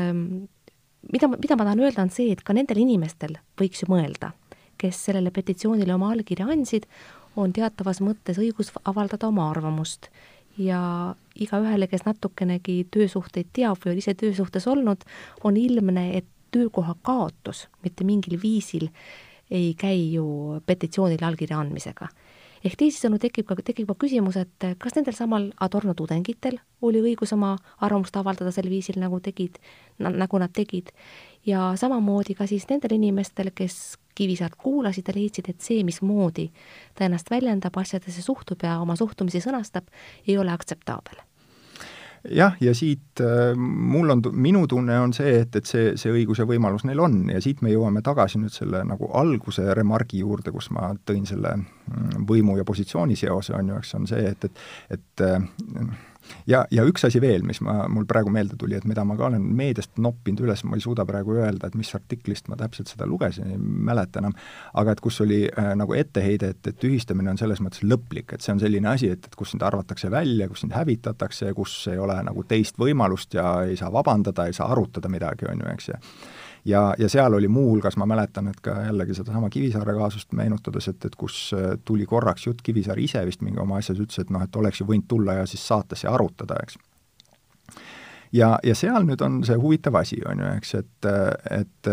mida, 1.11 1.27
mida 1.27 1.57
ma 1.57 1.67
tahan 1.67 1.83
öelda, 1.83 2.05
on 2.05 2.13
see, 2.13 2.31
et 2.33 2.43
ka 2.45 2.55
nendel 2.55 2.79
inimestel 2.83 3.37
võiks 3.59 3.83
ju 3.83 3.89
mõelda, 3.91 4.33
kes 4.81 4.99
sellele 5.09 5.31
petitsioonile 5.33 5.95
oma 5.95 6.11
allkirja 6.13 6.47
andsid, 6.51 6.87
on 7.35 7.53
teatavas 7.53 8.01
mõttes 8.03 8.37
õigus 8.41 8.71
avaldada 8.85 9.27
oma 9.27 9.49
arvamust 9.49 10.09
ja 10.57 11.15
igaühele, 11.35 11.87
kes 11.89 12.05
natukenegi 12.05 12.83
töösuhteid 12.93 13.49
teab 13.53 13.81
või 13.81 13.95
on 13.95 14.01
ise 14.03 14.13
töösuhtes 14.13 14.67
olnud, 14.69 15.01
on 15.43 15.57
ilmne, 15.57 16.11
et 16.17 16.29
töökoha 16.53 16.95
kaotus 17.01 17.67
mitte 17.81 18.05
mingil 18.05 18.37
viisil 18.41 18.89
ei 19.51 19.73
käi 19.77 20.13
ju 20.13 20.59
petitsioonile 20.65 21.25
allkirja 21.25 21.57
andmisega. 21.59 22.07
Ehk 22.63 22.77
teisisõnu 22.79 23.19
tekib 23.21 23.47
ka, 23.49 23.57
tekib 23.59 23.89
ka 23.91 23.95
küsimus, 24.05 24.37
et 24.39 24.67
kas 24.79 24.95
nendel 24.95 25.15
samal 25.17 25.49
Adorno 25.63 25.95
tudengitel 25.97 26.59
oli 26.81 27.01
õigus 27.03 27.33
oma 27.35 27.55
arvamust 27.83 28.15
avaldada 28.19 28.53
sel 28.55 28.69
viisil, 28.71 28.99
nagu 29.01 29.19
tegid, 29.23 29.59
nagu 29.99 30.39
nad 30.39 30.53
tegid, 30.55 30.93
ja 31.45 31.73
samamoodi 31.79 32.37
ka 32.39 32.47
siis 32.49 32.67
nendel 32.71 32.97
inimestel, 32.99 33.51
kes 33.55 33.99
Kivisaart 34.13 34.59
kuulasid 34.61 35.07
ja 35.09 35.15
leidsid, 35.15 35.47
et 35.49 35.61
see, 35.65 35.81
mismoodi 35.83 36.51
ta 36.93 37.07
ennast 37.07 37.31
väljendab, 37.33 37.73
asjadesse 37.81 38.21
suhtub 38.21 38.61
ja 38.61 38.77
oma 38.83 38.95
suhtumisi 38.99 39.41
sõnastab, 39.41 39.89
ei 40.27 40.37
ole 40.37 40.53
aktseptaabel 40.53 41.23
jah, 42.31 42.55
ja 42.61 42.73
siit 42.75 43.21
äh, 43.21 43.51
mul 43.57 44.13
on, 44.13 44.23
minu 44.31 44.63
tunne 44.67 44.99
on 45.03 45.13
see, 45.15 45.35
et, 45.43 45.55
et 45.59 45.67
see, 45.67 45.93
see 45.99 46.13
õigus 46.13 46.39
ja 46.39 46.47
võimalus 46.49 46.85
neil 46.87 47.01
on 47.03 47.17
ja 47.33 47.41
siit 47.43 47.61
me 47.65 47.73
jõuame 47.73 48.03
tagasi 48.05 48.39
nüüd 48.41 48.53
selle 48.55 48.83
nagu 48.87 49.09
alguse 49.19 49.65
remargi 49.75 50.23
juurde, 50.23 50.53
kus 50.55 50.69
ma 50.75 50.93
tõin 51.07 51.27
selle 51.29 51.55
mm, 51.57 52.23
võimu 52.29 52.57
ja 52.59 52.67
positsiooni 52.67 53.17
seose, 53.19 53.55
on 53.57 53.73
ju, 53.73 53.81
eks, 53.83 53.93
on 53.99 54.09
see, 54.09 54.23
et, 54.31 54.49
et 54.49 54.63
et 54.93 55.21
äh, 55.25 55.41
ja, 56.47 56.63
ja 56.71 56.85
üks 56.87 57.05
asi 57.07 57.21
veel, 57.23 57.43
mis 57.47 57.61
ma, 57.65 57.83
mul 57.91 58.05
praegu 58.09 58.31
meelde 58.33 58.57
tuli, 58.59 58.77
et 58.77 58.87
mida 58.89 59.05
ma 59.07 59.17
ka 59.19 59.27
olen 59.29 59.43
meediast 59.57 59.97
noppinud 60.01 60.43
üles, 60.45 60.63
ma 60.67 60.77
ei 60.79 60.83
suuda 60.83 61.05
praegu 61.09 61.37
öelda, 61.37 61.69
et 61.69 61.77
mis 61.79 61.93
artiklist 61.95 62.49
ma 62.51 62.57
täpselt 62.59 62.91
seda 62.91 63.07
lugesin, 63.09 63.53
ei 63.53 63.59
mäleta 63.59 64.21
enam, 64.23 64.35
aga 64.79 64.95
et 64.95 65.03
kus 65.03 65.19
oli 65.25 65.43
äh, 65.49 65.71
nagu 65.79 65.95
etteheide, 65.97 66.53
et, 66.55 66.71
et 66.71 66.79
tühistamine 66.79 67.33
on 67.33 67.41
selles 67.41 67.61
mõttes 67.63 67.83
lõplik, 67.87 68.35
et 68.35 68.45
see 68.45 68.55
on 68.55 68.61
selline 68.63 68.89
asi, 68.93 69.11
et, 69.13 69.27
et 69.29 69.39
kus 69.39 69.53
sind 69.53 69.65
arvatakse 69.65 70.11
välja, 70.13 70.47
kus 70.51 70.65
sind 70.65 70.75
hävitatakse, 70.77 71.53
kus 71.57 71.75
ei 71.91 72.01
ole 72.01 72.19
nagu 72.25 72.45
teist 72.47 72.79
võimalust 72.81 73.37
ja 73.37 73.59
ei 73.67 73.77
saa 73.79 73.91
vabandada, 73.93 74.47
ei 74.47 74.57
saa 74.57 74.71
arutada 74.73 75.11
midagi, 75.11 75.49
on 75.49 75.63
ju, 75.63 75.75
eks, 75.75 75.91
ja 75.93 76.01
ja, 76.65 76.93
ja 76.97 77.09
seal 77.09 77.33
oli 77.33 77.47
muuhulgas, 77.47 77.97
ma 77.97 78.05
mäletan, 78.05 78.47
et 78.47 78.61
ka 78.61 78.75
jällegi 78.85 79.13
sedasama 79.13 79.49
Kivisaare 79.49 79.93
kaasust 79.97 80.33
meenutades, 80.33 80.87
et, 80.87 81.05
et 81.05 81.15
kus 81.15 81.51
äh, 81.57 81.73
tuli 81.85 82.05
korraks 82.05 82.47
jutt, 82.47 82.61
Kivisaar 82.63 82.99
ise 82.99 83.25
vist 83.25 83.41
mingi 83.41 83.59
oma 83.59 83.77
asjas 83.81 83.99
ütles, 83.99 84.19
et 84.23 84.33
noh, 84.33 84.43
et 84.43 84.55
oleks 84.55 84.81
ju 84.81 84.87
võinud 84.89 85.07
tulla 85.07 85.41
ja 85.41 85.45
siis 85.49 85.67
saatesse 85.67 86.07
arutada, 86.07 86.59
eks. 86.63 86.79
Ja, 88.33 88.55
ja 88.65 88.73
seal 88.73 89.03
nüüd 89.05 89.21
on 89.21 89.43
see 89.45 89.55
huvitav 89.61 89.99
asi, 89.99 90.17
on 90.25 90.39
ju, 90.41 90.53
eks, 90.57 90.71
et, 90.79 91.09
et 91.53 91.89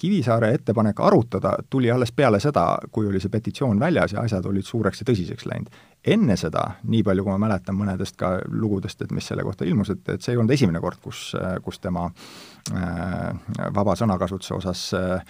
Kivisaare 0.00 0.54
ettepanek 0.56 1.00
arutada 1.04 1.58
tuli 1.70 1.90
alles 1.92 2.14
peale 2.16 2.40
seda, 2.40 2.78
kui 2.90 3.10
oli 3.10 3.20
see 3.20 3.32
petitsioon 3.32 3.80
väljas 3.80 4.16
ja 4.16 4.24
asjad 4.24 4.46
olid 4.48 4.64
suureks 4.64 5.02
ja 5.02 5.10
tõsiseks 5.10 5.44
läinud 5.50 5.68
enne 6.04 6.36
seda, 6.36 6.62
nii 6.84 7.02
palju 7.04 7.24
kui 7.24 7.32
ma 7.32 7.46
mäletan 7.46 7.76
mõnedest 7.78 8.16
ka 8.20 8.34
lugudest, 8.52 9.02
et 9.04 9.12
mis 9.14 9.24
selle 9.24 9.44
kohta 9.46 9.64
ilmus, 9.64 9.90
et, 9.94 10.02
et 10.12 10.24
see 10.24 10.34
ei 10.34 10.40
olnud 10.40 10.52
esimene 10.52 10.82
kord, 10.84 11.00
kus, 11.02 11.30
kus 11.64 11.80
tema 11.80 12.04
äh, 12.08 13.30
vaba 13.74 13.94
sõnakasutuse 13.96 14.54
osas 14.58 14.82
äh, 14.98 15.24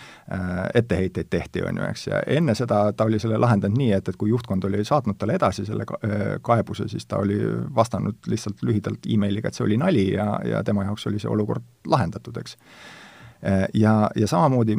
etteheiteid 0.75 1.31
tehti, 1.31 1.62
on 1.68 1.79
ju, 1.79 1.87
eks, 1.93 2.07
ja 2.11 2.25
enne 2.39 2.57
seda 2.59 2.81
ta 2.97 3.07
oli 3.07 3.22
selle 3.22 3.39
lahendanud 3.39 3.79
nii, 3.79 3.93
et, 3.99 4.11
et 4.11 4.18
kui 4.18 4.33
juhtkond 4.33 4.66
oli 4.66 4.83
saatnud 4.85 5.18
talle 5.20 5.39
edasi 5.39 5.66
selle 5.68 5.87
äh, 5.87 6.27
kaebuse, 6.43 6.89
siis 6.91 7.07
ta 7.07 7.22
oli 7.22 7.39
vastanud 7.75 8.27
lihtsalt 8.31 8.66
lühidalt 8.66 9.07
emailiga, 9.14 9.49
et 9.49 9.61
see 9.61 9.68
oli 9.68 9.79
nali 9.79 10.09
ja, 10.16 10.29
ja 10.49 10.66
tema 10.66 10.89
jaoks 10.89 11.07
oli 11.12 11.22
see 11.22 11.31
olukord 11.31 11.87
lahendatud, 11.87 12.43
eks 12.43 12.59
ja, 13.74 14.11
ja 14.16 14.26
samamoodi 14.28 14.76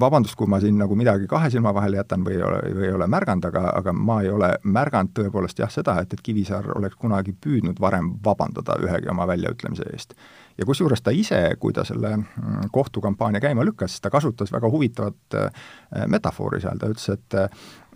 vabandust, 0.00 0.36
kui 0.38 0.48
ma 0.48 0.60
siin 0.60 0.78
nagu 0.80 0.96
midagi 0.96 1.28
kahe 1.30 1.50
silma 1.52 1.72
vahele 1.76 2.00
jätan 2.00 2.24
või 2.24 2.36
ei 2.38 2.42
ole, 2.46 2.60
või 2.76 2.86
ei 2.88 2.94
ole 2.96 3.08
märganud, 3.10 3.46
aga, 3.50 3.64
aga 3.80 3.92
ma 3.96 4.20
ei 4.24 4.30
ole 4.32 4.50
märganud 4.64 5.12
tõepoolest 5.16 5.60
jah, 5.60 5.70
seda, 5.72 5.98
et, 6.00 6.14
et 6.14 6.22
Kivisaar 6.24 6.70
oleks 6.76 6.98
kunagi 7.00 7.34
püüdnud 7.36 7.80
varem 7.80 8.12
vabandada 8.24 8.78
ühegi 8.84 9.10
oma 9.12 9.26
väljaütlemise 9.30 9.88
eest. 9.92 10.14
ja 10.58 10.66
kusjuures 10.66 11.02
ta 11.02 11.12
ise, 11.14 11.40
kui 11.60 11.72
ta 11.72 11.84
selle 11.84 12.16
mm, 12.16 12.70
kohtukampaania 12.72 13.40
käima 13.40 13.64
lükkas, 13.64 14.00
ta 14.00 14.10
kasutas 14.10 14.52
väga 14.52 14.70
huvitavat 14.70 15.36
äh, 15.36 15.66
metafoori 16.06 16.60
seal, 16.60 16.78
ta 16.78 16.90
ütles, 16.92 17.08
et 17.08 17.40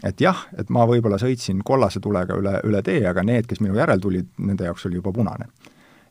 et 0.04 0.20
jah, 0.20 0.46
et 0.58 0.68
ma 0.70 0.84
võib-olla 0.84 1.16
sõitsin 1.16 1.62
kollase 1.64 2.00
tulega 2.00 2.36
üle, 2.36 2.58
üle 2.68 2.82
tee, 2.84 3.06
aga 3.08 3.22
need, 3.24 3.46
kes 3.48 3.62
minu 3.64 3.78
järel 3.78 4.02
tulid, 4.02 4.28
nende 4.38 4.66
jaoks 4.68 4.84
oli 4.90 5.00
juba 5.00 5.12
punane 5.12 5.48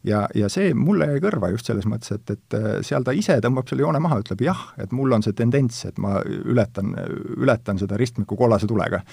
ja, 0.08 0.24
ja 0.36 0.50
see 0.52 0.74
mulle 0.78 1.08
jäi 1.12 1.22
kõrva 1.24 1.50
just 1.54 1.70
selles 1.70 1.88
mõttes, 1.90 2.14
et, 2.16 2.36
et 2.36 2.58
äh, 2.58 2.68
seal 2.86 3.06
ta 3.06 3.16
ise 3.16 3.38
tõmbab 3.44 3.70
selle 3.70 3.86
joone 3.86 4.02
maha, 4.04 4.20
ütleb 4.24 4.44
jah, 4.46 4.66
et 4.82 4.94
mul 4.96 5.16
on 5.16 5.24
see 5.26 5.36
tendents, 5.38 5.84
et 5.90 6.02
ma 6.02 6.20
ületan, 6.26 6.94
ületan 7.38 7.82
seda 7.82 8.00
ristmikku 8.00 8.38
kollase 8.40 8.70
tulega. 8.70 9.04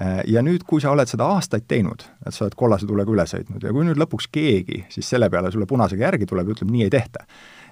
Äh, 0.00 0.20
ja 0.32 0.42
nüüd, 0.44 0.66
kui 0.68 0.82
sa 0.82 0.92
oled 0.94 1.10
seda 1.10 1.28
aastaid 1.36 1.68
teinud, 1.70 2.04
et 2.26 2.34
sa 2.34 2.46
oled 2.46 2.58
kollase 2.58 2.88
tulega 2.88 3.14
üle 3.14 3.26
sõitnud 3.28 3.62
ja 3.62 3.74
kui 3.74 3.86
nüüd 3.88 4.00
lõpuks 4.00 4.30
keegi 4.32 4.84
siis 4.92 5.10
selle 5.14 5.30
peale 5.32 5.52
sulle 5.52 5.68
punasega 5.70 6.08
järgi 6.10 6.30
tuleb 6.30 6.48
ja 6.48 6.56
ütleb, 6.56 6.70
nii 6.72 6.86
ei 6.86 6.92
tehta, 6.92 7.26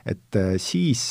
et 0.06 0.36
äh, 0.38 0.52
siis, 0.62 1.10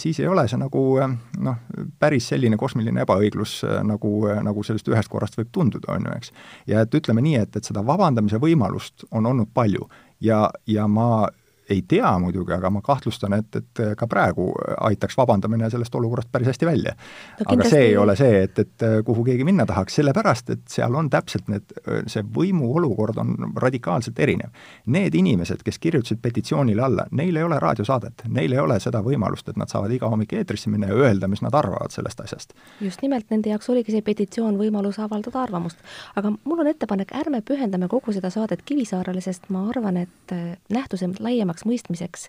siis 0.00 0.20
ei 0.20 0.28
ole 0.28 0.46
see 0.50 0.60
nagu 0.60 0.86
noh, 1.00 1.60
päris 2.00 2.32
selline 2.32 2.58
kosmiline 2.60 3.04
ebaõiglus, 3.06 3.60
nagu, 3.86 4.14
nagu 4.44 4.64
sellest 4.66 4.88
ühest 4.90 5.12
korrast 5.12 5.38
võib 5.38 5.52
tunduda, 5.52 5.94
on 5.94 6.08
ju, 6.08 6.16
eks. 6.16 6.32
ja 6.72 6.82
et 6.84 6.96
ütleme 6.96 7.24
nii, 7.24 7.38
et, 7.44 7.60
et 7.60 7.68
seda 7.68 7.84
vabandamise 7.86 8.40
võimalust 8.42 9.06
on 9.12 9.28
olnud 9.30 9.52
palju 9.54 9.86
ja, 10.22 10.52
ja 10.64 10.86
ma 10.86 11.26
ei 11.72 11.82
tea 11.88 12.12
muidugi, 12.22 12.52
aga 12.56 12.70
ma 12.70 12.82
kahtlustan, 12.84 13.36
et, 13.38 13.60
et 13.60 13.82
ka 13.98 14.08
praegu 14.10 14.50
aitaks 14.88 15.16
vabandamine 15.18 15.70
sellest 15.72 15.94
olukorrast 15.98 16.30
päris 16.32 16.52
hästi 16.52 16.68
välja 16.68 16.94
no,. 16.94 17.46
aga 17.54 17.68
see 17.68 17.88
ei 17.90 17.96
ole 17.96 18.16
see, 18.18 18.42
et, 18.46 18.58
et 18.58 18.86
kuhu 19.06 19.24
keegi 19.26 19.46
minna 19.48 19.66
tahaks, 19.68 19.96
sellepärast 20.00 20.52
et 20.54 20.64
seal 20.70 20.94
on 20.98 21.10
täpselt 21.10 21.48
need, 21.52 21.74
see 22.10 22.24
võimuolukord 22.36 23.18
on 23.22 23.52
radikaalselt 23.60 24.18
erinev. 24.22 24.52
Need 24.92 25.14
inimesed, 25.18 25.62
kes 25.64 25.78
kirjutasid 25.82 26.20
petitsioonile 26.22 26.82
alla, 26.82 27.06
neil 27.10 27.36
ei 27.36 27.46
ole 27.46 27.58
raadiosaadet, 27.62 28.26
neil 28.32 28.54
ei 28.56 28.60
ole 28.62 28.78
seda 28.82 29.02
võimalust, 29.04 29.48
et 29.48 29.60
nad 29.60 29.70
saavad 29.72 29.92
iga 29.94 30.10
hommik 30.12 30.34
eetrisse 30.38 30.70
minna 30.72 30.90
ja 30.90 30.98
öelda, 31.06 31.28
mis 31.30 31.42
nad 31.44 31.54
arvavad 31.54 31.94
sellest 31.94 32.20
asjast. 32.24 32.56
just 32.80 33.02
nimelt, 33.02 33.28
nende 33.30 33.50
jaoks 33.52 33.70
oligi 33.72 33.94
see 33.94 34.04
petitsioon 34.04 34.58
võimalus 34.60 35.00
avaldada 35.02 35.42
arvamust. 35.42 35.78
aga 36.16 36.34
mul 36.44 36.64
on 36.64 36.70
ettepanek, 36.72 37.14
ärme 37.22 37.42
pühendame 37.46 37.88
kogu 37.88 38.12
seda 38.12 38.30
saadet 38.30 38.62
Kivisaarele, 38.64 39.20
sest 39.20 39.48
ma 39.50 39.64
arvan, 39.68 39.96
et 40.04 40.36
nähtuse 40.72 41.08
laiemaks 41.20 41.61
paremaks 41.62 41.66
mõistmiseks 41.66 42.28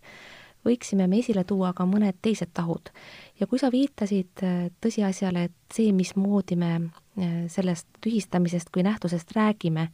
võiksime 0.64 1.08
me 1.08 1.20
esile 1.20 1.44
tuua 1.44 1.74
ka 1.74 1.86
mõned 1.86 2.16
teised 2.22 2.54
tahud. 2.54 2.90
ja 3.40 3.48
kui 3.48 3.60
sa 3.60 3.70
viitasid 3.72 4.44
äh, 4.44 4.70
tõsiasjale, 4.82 5.46
et 5.50 5.74
see, 5.74 5.92
mismoodi 5.92 6.56
me 6.56 6.74
äh, 6.76 7.48
sellest 7.48 7.88
tühistamisest 8.02 8.70
kui 8.72 8.84
nähtusest 8.84 9.32
räägime 9.36 9.90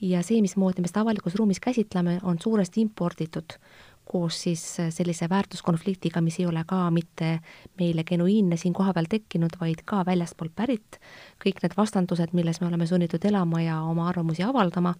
ja 0.00 0.22
see, 0.22 0.40
mismoodi 0.42 0.82
me 0.82 0.88
seda 0.88 1.02
avalikus 1.02 1.34
ruumis 1.34 1.60
käsitleme, 1.60 2.20
on 2.22 2.38
suuresti 2.42 2.80
imporditud, 2.80 3.58
koos 4.04 4.42
siis 4.42 4.80
äh, 4.80 4.90
sellise 4.90 5.28
väärtuskonfliktiga, 5.28 6.20
mis 6.20 6.40
ei 6.40 6.46
ole 6.46 6.64
ka 6.66 6.90
mitte 6.90 7.40
meile 7.78 8.04
genuiinne 8.04 8.56
siin 8.56 8.74
kohapeal 8.74 9.06
tekkinud, 9.08 9.54
vaid 9.60 9.84
ka 9.84 10.02
väljastpoolt 10.06 10.56
pärit, 10.56 10.98
kõik 11.44 11.62
need 11.62 11.76
vastandused, 11.78 12.34
milles 12.34 12.60
me 12.60 12.66
oleme 12.66 12.86
sunnitud 12.86 13.24
elama 13.24 13.62
ja 13.62 13.82
oma 13.82 14.08
arvamusi 14.08 14.42
avaldama 14.42 14.96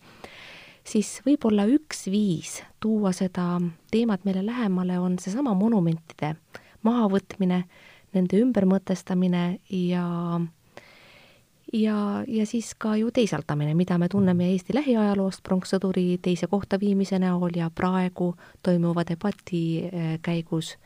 siis 0.86 1.20
võib-olla 1.26 1.66
üks 1.70 2.06
viis 2.12 2.60
tuua 2.80 3.12
seda 3.16 3.56
teemat 3.90 4.24
meile 4.24 4.44
lähemale 4.46 4.98
on 5.02 5.18
seesama 5.18 5.54
monumentide 5.58 6.36
mahavõtmine, 6.86 7.64
nende 8.14 8.40
ümbermõtestamine 8.40 9.58
ja 9.70 10.06
ja, 11.72 12.24
ja 12.28 12.46
siis 12.46 12.74
ka 12.78 12.96
ju 12.96 13.10
teisaldamine, 13.10 13.74
mida 13.74 13.98
me 13.98 14.08
tunneme 14.08 14.50
Eesti 14.52 14.74
lähiajaloost 14.76 15.42
pronkssõduri 15.42 16.18
teise 16.22 16.46
kohta 16.46 16.80
viimise 16.80 17.18
näol 17.18 17.56
ja 17.56 17.70
praegu 17.74 18.34
toimuva 18.62 19.04
debati 19.08 19.62
eh, 19.84 20.18
käigus 20.22 20.76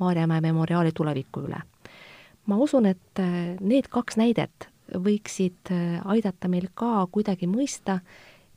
Maarjamäe 0.00 0.40
memoriaali 0.40 0.92
tuleviku 0.96 1.42
üle. 1.44 1.60
ma 2.46 2.56
usun, 2.56 2.86
et 2.86 3.18
eh, 3.20 3.56
need 3.60 3.88
kaks 3.92 4.16
näidet 4.16 4.68
võiksid 4.94 5.70
eh, 5.70 6.00
aidata 6.04 6.48
meil 6.48 6.70
ka 6.74 7.06
kuidagi 7.12 7.46
mõista, 7.46 8.00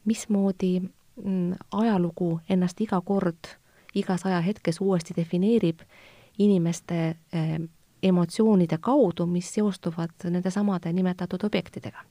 mismoodi 0.06 0.80
mm, 1.24 1.54
ajalugu 1.72 2.39
ennast 2.49 2.82
iga 2.82 3.01
kord, 3.01 3.51
igas 3.95 4.26
ajahetkes 4.26 4.82
uuesti 4.82 5.14
defineerib 5.18 5.80
inimeste 6.38 7.16
eh, 7.34 7.60
emotsioonide 8.04 8.78
kaudu, 8.82 9.26
mis 9.26 9.54
seostuvad 9.54 10.26
nendesamade 10.30 10.93
nimetatud 10.93 11.43
objektidega. 11.43 12.04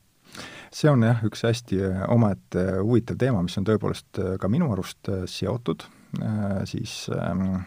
See 0.73 0.89
on 0.91 1.03
jah, 1.05 1.25
üks 1.27 1.43
hästi 1.45 1.81
eh, 1.85 2.05
omaette 2.09 2.69
huvitav 2.81 3.19
teema, 3.21 3.43
mis 3.43 3.59
on 3.59 3.67
tõepoolest 3.69 4.23
eh, 4.23 4.37
ka 4.41 4.49
minu 4.49 4.73
arust 4.73 5.11
seotud 5.27 5.85
siis 6.65 7.11
ähm, 7.17 7.63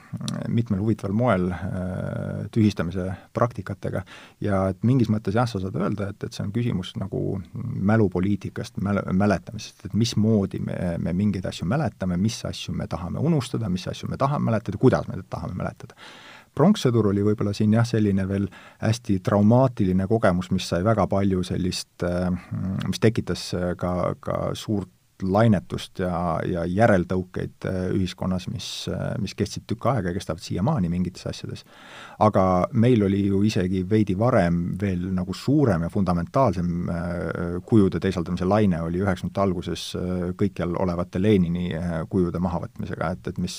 mitmel 0.48 0.80
huvitaval 0.80 1.14
moel 1.18 1.48
äh, 1.52 2.46
tühistamise 2.54 3.08
praktikatega. 3.34 4.04
Ja 4.43 4.62
et 4.70 4.84
mingis 4.86 5.10
mõttes 5.10 5.38
jah, 5.38 5.48
sa 5.50 5.62
saad 5.62 5.76
öelda, 5.80 6.12
et, 6.14 6.28
et 6.28 6.36
see 6.36 6.46
on 6.46 6.54
küsimus 6.54 6.93
nagu 7.02 7.39
mälupoliitikast, 7.56 8.78
mäle, 8.86 9.02
mäletamisest, 9.14 9.88
et 9.89 9.98
mismoodi 9.98 10.62
me, 10.66 10.78
me 11.02 11.16
mingeid 11.18 11.46
asju 11.50 11.68
mäletame, 11.70 12.20
mis 12.22 12.38
asju 12.46 12.76
me 12.78 12.88
tahame 12.91 13.24
unustada, 13.24 13.70
mis 13.72 13.88
asju 13.89 14.12
me 14.12 14.22
tahame 14.22 14.52
mäletada, 14.52 14.82
kuidas 14.82 15.10
me 15.10 15.22
tahame 15.30 15.58
mäletada. 15.58 15.98
Pronkssõdur 16.56 17.10
oli 17.10 17.24
võib-olla 17.26 17.52
siin 17.52 17.74
jah, 17.76 17.84
selline 17.84 18.24
veel 18.30 18.46
hästi 18.80 19.18
traumaatiline 19.26 20.06
kogemus, 20.08 20.54
mis 20.56 20.70
sai 20.70 20.86
väga 20.86 21.04
palju 21.12 21.43
sellist, 21.43 21.98
äh, 22.06 22.30
mis 22.86 23.02
tekitas 23.04 23.50
ka, 23.82 23.96
ka 24.22 24.38
suurt 24.56 24.93
lainetust 25.24 25.99
ja, 26.03 26.39
ja 26.43 26.66
järeltõukeid 26.68 27.68
äh, 27.70 27.78
ühiskonnas, 27.95 28.47
mis, 28.51 28.68
äh, 28.91 29.13
mis 29.22 29.36
kestsid 29.38 29.63
tükk 29.70 29.88
aega 29.91 30.11
ja 30.11 30.18
kestavad 30.18 30.43
siiamaani 30.43 30.89
mingites 30.91 31.26
asjades. 31.30 31.63
aga 32.20 32.68
meil 32.72 33.03
oli 33.03 33.26
ju 33.28 33.41
isegi 33.43 33.84
veidi 33.89 34.18
varem 34.18 34.78
veel 34.82 35.07
nagu 35.16 35.34
suurem 35.34 35.84
ja 35.84 35.89
fundamentaalsem 35.89 36.89
äh, 36.89 37.61
kujude 37.66 37.99
teisaldamise 37.99 38.45
laine 38.45 38.82
oli 38.82 38.99
üheksakümnendate 39.03 39.41
alguses 39.41 39.84
kõikjal 40.38 40.76
olevate 40.80 41.22
Lenini 41.22 41.70
kujude 42.09 42.39
mahavõtmisega, 42.43 43.11
et, 43.16 43.28
et 43.32 43.38
mis, 43.41 43.55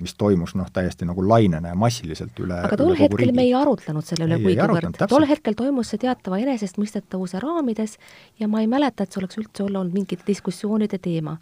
mis 0.00 0.14
toimus 0.18 0.54
noh, 0.54 0.68
täiesti 0.72 1.06
nagu 1.08 1.24
lainena 1.26 1.72
ja 1.72 1.78
massiliselt 1.78 2.38
üle 2.40 2.60
aga 2.64 2.78
tol 2.78 2.94
hetkel 2.94 3.18
riigi. 3.18 3.36
me 3.36 3.46
ei 3.48 3.54
arutlenud 3.58 4.06
selle 4.06 4.28
üle 4.28 4.38
kuigivõrd, 4.42 5.00
tol 5.10 5.26
hetkel 5.28 5.58
toimus 5.58 5.92
see 5.92 6.02
teatava 6.06 6.38
enesestmõistetavuse 6.42 7.42
raamides 7.42 7.98
ja 8.40 8.48
ma 8.48 8.62
ei 8.62 8.70
mäleta, 8.70 9.04
et 9.04 9.12
see 9.12 9.22
oleks 9.22 9.40
üldse 9.42 9.66
olnud 9.66 9.94
mingit 9.94 10.24
diskussiooni 10.26 10.83
missioonide 10.84 10.98
teema. 10.98 11.38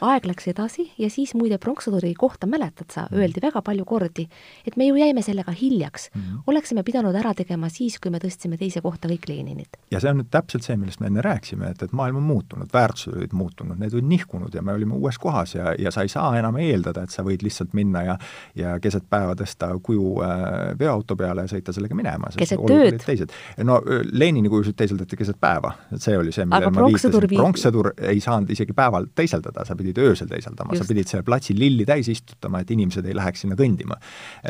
aeg 0.00 0.26
läks 0.26 0.48
edasi 0.48 0.86
ja 0.98 1.08
siis 1.10 1.34
muide 1.34 1.58
pronkssõduri 1.58 2.14
kohta, 2.14 2.46
mäletad 2.46 2.90
sa, 2.92 3.06
mhm. 3.10 3.20
öeldi 3.20 3.40
väga 3.42 3.62
palju 3.62 3.84
kordi, 3.84 4.28
et 4.66 4.76
me 4.76 4.86
ju 4.86 4.96
jäime 4.96 5.22
sellega 5.22 5.52
hiljaks 5.52 6.10
mm. 6.14 6.20
-hmm. 6.20 6.42
oleksime 6.46 6.82
pidanud 6.82 7.14
ära 7.14 7.34
tegema 7.34 7.68
siis, 7.68 7.98
kui 7.98 8.10
me 8.10 8.18
tõstsime 8.18 8.58
teise 8.58 8.80
kohta 8.80 9.08
kõik 9.08 9.28
Leninit. 9.28 9.76
ja 9.90 10.00
see 10.00 10.10
on 10.10 10.18
nüüd 10.20 10.30
täpselt 10.30 10.62
see, 10.62 10.76
millest 10.76 11.00
me 11.00 11.06
enne 11.06 11.22
rääkisime, 11.22 11.70
et, 11.70 11.82
et 11.82 11.92
maailm 11.92 12.16
on 12.16 12.22
muutunud, 12.22 12.68
väärtused 12.72 13.16
olid 13.16 13.32
muutunud, 13.32 13.78
need 13.78 13.94
olid 13.94 14.04
nihkunud 14.04 14.54
ja 14.54 14.62
me 14.62 14.72
olime 14.72 14.94
uues 14.94 15.18
kohas 15.18 15.54
ja, 15.54 15.74
ja 15.78 15.90
sa 15.90 16.02
ei 16.02 16.08
saa 16.08 16.36
enam 16.38 16.56
eeldada, 16.56 17.02
et 17.02 17.10
sa 17.10 17.22
võid 17.22 17.42
lihtsalt 17.42 17.72
minna 17.72 18.02
ja 18.02 18.18
ja 18.54 18.78
keset 18.80 19.04
päeva 19.10 19.34
tõsta 19.34 19.78
kuju 19.82 20.22
äh, 20.22 20.78
veoauto 20.78 21.16
peale 21.16 21.42
ja 21.42 21.48
sõita 21.48 21.72
sellega 21.72 21.94
minema. 21.94 22.30
keset 22.36 22.60
tööd? 22.66 23.32
no 23.64 23.80
Lenini 24.12 24.48
kujusid 24.48 24.76
teisaldati 24.76 25.16
keset 25.16 25.40
päeva, 25.40 25.74
et 25.92 26.02
see 26.02 26.18
oli 26.18 26.32
see, 26.32 26.44
millele 26.44 26.70
ma 26.70 26.86
viitasin, 26.86 27.28
pronkssõdur 27.34 27.90
ei 28.10 28.20
saanud 28.20 28.50
isegi 28.50 28.73
isegi 28.74 28.76
päeval 28.76 29.06
teiseldada, 29.14 29.64
sa 29.64 29.76
pidid 29.76 29.98
öösel 29.98 30.28
teiseldama, 30.28 30.76
sa 30.76 30.84
pidid 30.86 31.08
selle 31.08 31.24
platsi 31.24 31.54
lilli 31.56 31.84
täis 31.86 32.08
istutama, 32.08 32.60
et 32.60 32.70
inimesed 32.70 33.06
ei 33.06 33.14
läheks 33.14 33.44
sinna 33.44 33.54
kõndima. 33.56 33.96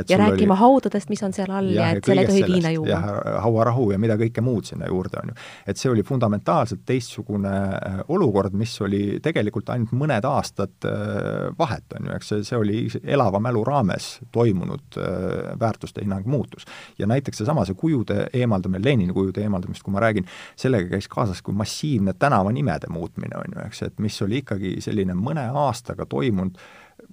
ja 0.08 0.18
rääkima 0.18 0.54
oli... 0.54 0.60
haudadest, 0.60 1.08
mis 1.10 1.22
on 1.22 1.32
seal 1.32 1.50
all 1.50 1.70
ja, 1.70 1.90
ja 1.90 1.98
et 1.98 2.04
seal 2.04 2.18
ei 2.18 2.26
tohi 2.26 2.44
viina 2.46 2.70
juua. 2.70 3.00
hauarahu 3.44 3.90
ja 3.92 3.98
mida 3.98 4.16
kõike 4.16 4.40
muud 4.40 4.64
sinna 4.64 4.88
juurde, 4.88 5.20
on 5.22 5.32
ju. 5.32 5.34
et 5.66 5.76
see 5.76 5.90
oli 5.90 6.02
fundamentaalselt 6.02 6.84
teistsugune 6.86 7.52
äh, 7.52 8.00
olukord, 8.08 8.54
mis 8.54 8.74
oli 8.80 9.20
tegelikult 9.22 9.70
ainult 9.74 9.92
mõned 9.92 10.24
aastad 10.28 10.88
äh, 10.88 11.50
vahet, 11.58 11.86
on 11.98 12.08
ju, 12.10 12.16
eks 12.16 12.32
see, 12.32 12.44
see 12.44 12.58
oli 12.58 12.84
elava 13.04 13.40
mälu 13.42 13.64
raames 13.64 14.18
toimunud 14.32 14.98
äh, 14.98 15.54
väärtuste 15.60 16.04
hinnang 16.04 16.26
muutus. 16.26 16.64
ja 16.98 17.06
näiteks 17.06 17.42
seesama, 17.42 17.64
see 17.64 17.76
kujude 17.78 18.28
eemaldamine, 18.32 18.82
Lenini 18.84 19.12
kujude 19.12 19.42
eemaldamist, 19.44 19.82
kui 19.82 19.92
ma 19.92 20.02
räägin, 20.02 20.26
sellega 20.56 20.88
käis 20.96 21.08
kaasas 21.08 21.42
kui 21.42 21.54
massiivne 21.54 22.14
tänavanimede 22.18 22.90
muutmine, 22.92 23.36
on 23.38 23.54
ju, 23.54 23.66
eks, 23.66 23.82
et 23.88 24.00
mis 24.02 24.13
oli 24.22 24.42
ikkagi 24.42 24.76
selline 24.80 25.14
mõne 25.14 25.48
aastaga 25.50 26.06
toimunud 26.06 26.58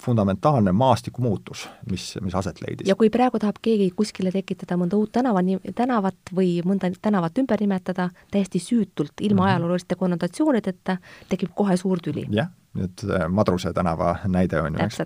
fundamentaalne 0.03 0.71
maastiku 0.71 1.21
muutus, 1.21 1.69
mis, 1.89 2.17
mis 2.21 2.35
aset 2.35 2.61
leidis. 2.61 2.87
ja 2.87 2.95
kui 2.95 3.09
praegu 3.09 3.39
tahab 3.39 3.57
keegi 3.61 3.89
kuskile 3.95 4.31
tekitada 4.31 4.77
mõnda 4.77 4.97
uut 4.97 5.11
tänava, 5.11 5.41
tänavat 5.75 6.33
või 6.35 6.61
mõnda 6.65 6.91
tänavat 7.01 7.41
ümber 7.41 7.61
nimetada 7.61 8.09
täiesti 8.31 8.59
süütult, 8.59 9.13
ilma 9.21 9.41
mm 9.41 9.45
-hmm. 9.45 9.49
ajalooliste 9.49 9.95
konnotatsioonideta, 9.95 10.97
tekib 11.29 11.51
kohe 11.55 11.77
suur 11.77 11.99
tüli. 12.03 12.27
jah, 12.29 12.49
nüüd 12.73 13.03
äh, 13.09 13.27
Madruse 13.29 13.73
tänava 13.73 14.15
näide 14.27 14.61
on 14.61 14.73
ju, 14.73 14.85
eks 14.85 15.01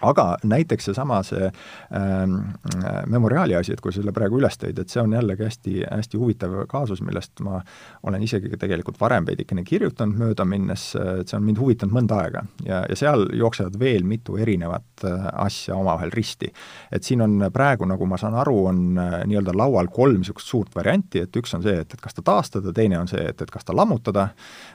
aga 0.00 0.36
näiteks 0.44 0.88
seesama 0.90 1.20
see 1.26 1.48
ähm, 1.48 2.36
äh, 2.84 3.02
memoriaali 3.06 3.56
asi, 3.58 3.72
et 3.72 3.80
kui 3.80 3.92
sa 3.92 4.00
selle 4.00 4.14
praegu 4.14 4.38
üles 4.38 4.58
tõid, 4.60 4.78
et 4.78 4.92
see 4.92 5.02
on 5.02 5.14
jällegi 5.16 5.46
hästi, 5.46 5.74
hästi 5.86 6.20
huvitav 6.20 6.54
kaasus, 6.70 7.02
millest 7.04 7.42
ma 7.44 7.60
olen 8.06 8.22
isegi 8.22 8.50
tegelikult 8.60 9.00
varem 9.00 9.26
veidikene 9.28 9.64
kirjutanud 9.66 10.18
mööda 10.18 10.46
minnes, 10.48 10.90
et 10.96 11.30
see 11.30 11.38
on 11.38 11.46
mind 11.46 11.60
huvitanud 11.62 11.94
mõnda 11.94 12.20
aega. 12.24 12.44
ja, 12.66 12.82
ja 12.88 12.98
seal 12.98 13.26
jooksevad 13.36 13.78
veel 13.80 14.06
mitu 14.08 14.38
erinevat 14.38 15.06
äh, 15.06 15.28
asja 15.44 15.76
omavahel 15.76 16.14
risti. 16.14 16.52
et 16.92 17.04
siin 17.04 17.22
on 17.22 17.48
praegu, 17.52 17.88
nagu 17.88 18.06
ma 18.06 18.18
saan 18.20 18.38
aru, 18.38 18.58
on 18.72 18.82
äh, 18.98 19.20
nii-öelda 19.26 19.56
laual 19.56 19.90
kolm 19.94 20.22
niisugust 20.22 20.48
suurt 20.48 20.74
varianti, 20.76 21.24
et 21.26 21.36
üks 21.36 21.54
on 21.54 21.62
see, 21.66 21.78
et, 21.82 21.94
et 21.94 22.00
kas 22.00 22.14
ta 22.14 22.22
taastada, 22.22 22.72
teine 22.72 22.98
on 22.98 23.10
see, 23.10 23.22
et, 23.22 23.42
et 23.42 23.50
kas 23.50 23.66
ta 23.66 23.76
lammutada, 23.76 24.30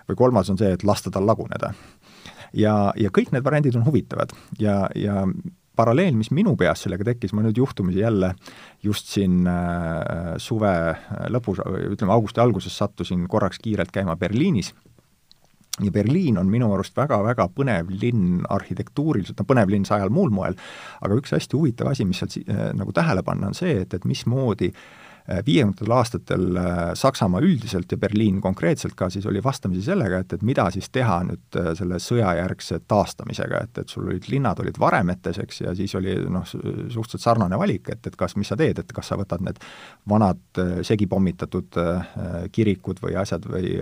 või 0.09 0.19
kolmas 0.19 0.49
on 0.51 0.59
see, 0.59 0.74
et 0.74 0.84
lasta 0.88 1.11
tal 1.13 1.28
laguneda 1.28 1.74
ja, 2.54 2.93
ja 2.99 3.12
kõik 3.14 3.34
need 3.34 3.45
variandid 3.45 3.76
on 3.80 3.86
huvitavad. 3.88 4.34
Ja, 4.62 4.86
ja 4.95 5.24
paralleel, 5.76 6.16
mis 6.18 6.32
minu 6.32 6.56
peas 6.60 6.86
sellega 6.86 7.08
tekkis, 7.08 7.34
ma 7.34 7.43
nüüd 7.45 7.58
juhtumisi 7.58 8.04
jälle 8.04 8.34
just 8.84 9.10
siin 9.14 9.47
äh, 9.49 10.36
suve 10.41 10.74
lõpus, 11.34 11.62
ütleme 11.93 12.14
augusti 12.14 12.43
alguses 12.43 12.78
sattusin 12.78 13.28
korraks 13.30 13.62
kiirelt 13.64 13.93
käima 13.93 14.16
Berliinis. 14.20 14.74
Ja 15.82 15.89
Berliin 15.91 16.38
on 16.38 16.51
minu 16.54 16.68
arust 16.76 16.93
väga-väga 16.93 17.47
põnev 17.56 17.88
linn 17.89 18.43
arhitektuuriliselt, 18.54 19.39
no 19.39 19.47
põnev 19.49 19.72
linn 19.74 19.88
sajal 19.89 20.12
muul 20.14 20.30
moel, 20.30 20.54
aga 21.01 21.18
üks 21.18 21.34
hästi 21.34 21.58
huvitav 21.58 21.89
asi, 21.89 22.06
mis 22.06 22.22
seal 22.22 22.43
äh, 22.45 22.68
nagu 22.78 22.93
tähele 22.93 23.26
panna, 23.26 23.49
on 23.49 23.58
see, 23.58 23.80
et, 23.82 23.97
et 23.97 24.06
mismoodi 24.06 24.70
Äh, 24.74 25.01
viiekümnendatel 25.28 25.91
aastatel 25.91 26.57
äh, 26.57 26.80
Saksamaa 26.93 27.41
üldiselt 27.41 27.91
ja 27.91 27.97
Berliin 27.97 28.41
konkreetselt 28.41 28.95
ka 28.95 29.09
siis 29.09 29.26
oli 29.26 29.43
vastamisi 29.43 29.82
sellega, 29.82 30.19
et, 30.19 30.34
et 30.34 30.41
mida 30.43 30.65
siis 30.71 30.89
teha 30.91 31.21
nüüd 31.30 31.59
äh, 31.59 31.69
selle 31.80 31.99
sõjajärgse 32.03 32.82
taastamisega, 32.91 33.61
et, 33.63 33.82
et 33.84 33.89
sul 33.89 34.09
olid, 34.09 34.28
linnad 34.32 34.59
olid 34.59 34.80
varemetes, 34.80 35.39
eks, 35.39 35.61
ja 35.63 35.76
siis 35.76 35.95
oli 35.95 36.17
noh, 36.28 36.43
suhteliselt 36.43 37.24
sarnane 37.24 37.59
valik, 37.59 37.89
et, 37.95 38.11
et 38.11 38.19
kas, 38.19 38.36
mis 38.36 38.51
sa 38.51 38.59
teed, 38.59 38.84
et 38.84 38.93
kas 38.93 39.13
sa 39.13 39.19
võtad 39.19 39.43
need 39.45 39.63
vanad 40.09 40.61
segi 40.84 41.07
pommitatud 41.07 41.78
kirikud 42.51 42.99
või 43.03 43.15
asjad 43.19 43.45
või, 43.47 43.74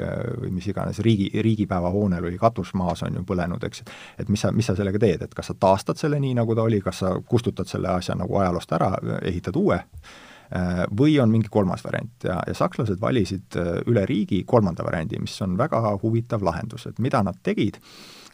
või 0.42 0.54
mis 0.54 0.68
iganes, 0.70 1.02
riigi, 1.02 1.32
riigipäevahoonel 1.42 2.30
oli 2.30 2.38
katus 2.42 2.76
maas, 2.78 3.02
on 3.08 3.18
ju, 3.18 3.26
põlenud, 3.28 3.64
eks, 3.66 3.86
et 4.22 4.30
mis 4.30 4.46
sa, 4.46 4.54
mis 4.54 4.70
sa 4.70 4.78
sellega 4.78 5.02
teed, 5.02 5.26
et 5.26 5.34
kas 5.38 5.50
sa 5.50 5.58
taastad 5.58 5.98
selle 5.98 6.22
nii, 6.22 6.36
nagu 6.38 6.56
ta 6.56 6.66
oli, 6.68 6.82
kas 6.86 7.02
sa 7.02 7.16
kustutad 7.26 7.70
selle 7.70 7.90
asja 7.96 8.16
nagu 8.20 8.38
ajaloost 8.44 8.78
ära, 8.78 8.94
ehitad 9.26 9.58
uue, 9.58 9.82
Äh, 9.82 10.31
või 10.98 11.20
on 11.24 11.32
mingi 11.32 11.48
kolmas 11.52 11.84
variant 11.86 12.26
ja, 12.28 12.40
ja 12.48 12.56
sakslased 12.58 13.00
valisid 13.02 13.56
äh, 13.60 13.78
üle 13.88 14.06
riigi 14.10 14.44
kolmanda 14.48 14.84
variandi, 14.84 15.20
mis 15.24 15.38
on 15.46 15.58
väga 15.60 15.80
huvitav 16.02 16.44
lahendus, 16.44 16.88
et 16.90 17.00
mida 17.00 17.24
nad 17.24 17.40
tegid 17.44 17.80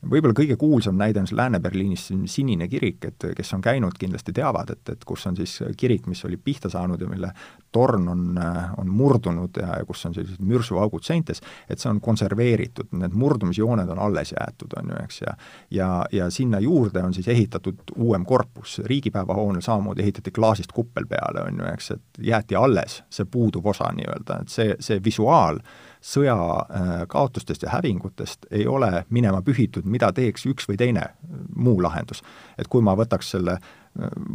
võib-olla 0.03 0.35
kõige 0.37 0.57
kuulsam 0.59 0.97
näide 0.99 1.21
on 1.21 1.29
see 1.29 1.37
Lääne-Berliinis 1.37 2.09
Sinine 2.29 2.67
kirik, 2.67 3.05
et 3.05 3.27
kes 3.37 3.53
on 3.57 3.61
käinud, 3.61 3.97
kindlasti 3.99 4.33
teavad, 4.35 4.71
et, 4.73 4.93
et 4.93 5.05
kus 5.07 5.25
on 5.29 5.37
siis 5.37 5.59
kirik, 5.77 6.07
mis 6.07 6.23
oli 6.25 6.37
pihta 6.37 6.69
saanud 6.69 7.01
ja 7.01 7.09
mille 7.09 7.31
torn 7.71 8.07
on, 8.09 8.39
on 8.77 8.89
murdunud 8.89 9.57
ja, 9.61 9.79
ja 9.79 9.85
kus 9.85 10.05
on 10.09 10.15
sellised 10.15 10.43
mürsuaugud 10.43 11.05
seintes, 11.05 11.41
et 11.69 11.79
see 11.79 11.89
on 11.91 12.01
konserveeritud, 12.01 12.91
need 12.97 13.15
murdumisjooned 13.17 13.89
on 13.93 13.99
alles 13.99 14.33
jäetud, 14.35 14.77
on 14.79 14.93
ju, 14.93 15.01
eks, 15.03 15.21
ja 15.25 15.37
ja, 15.71 16.05
ja 16.11 16.29
sinna 16.29 16.59
juurde 16.59 17.03
on 17.03 17.13
siis 17.13 17.27
ehitatud 17.27 17.75
uuem 17.95 18.25
korpus, 18.25 18.81
riigipäeva 18.85 19.33
hoonel 19.33 19.61
samamoodi 19.61 20.01
ehitati 20.01 20.31
klaasist 20.31 20.71
kuppel 20.71 21.05
peale, 21.09 21.43
on 21.47 21.59
ju, 21.59 21.67
eks, 21.73 21.91
et 21.91 22.23
jäeti 22.31 22.55
alles 22.55 23.01
see 23.09 23.25
puuduv 23.31 23.65
osa 23.67 23.91
nii-öelda, 23.95 24.41
et 24.41 24.53
see, 24.53 24.75
see 24.79 25.01
visuaal 25.03 25.59
sõja 26.01 26.35
äh, 26.35 26.91
kaotustest 27.09 27.63
ja 27.63 27.69
hävingutest 27.73 28.45
ei 28.51 28.67
ole 28.67 29.05
minema 29.09 29.41
pühitud, 29.41 29.85
mida 29.85 30.11
teeks 30.13 30.45
üks 30.49 30.69
või 30.69 30.77
teine 30.77 31.09
muu 31.55 31.81
lahendus. 31.83 32.23
et 32.57 32.67
kui 32.67 32.81
ma 32.81 32.95
võtaks 32.95 33.31
selle 33.35 33.59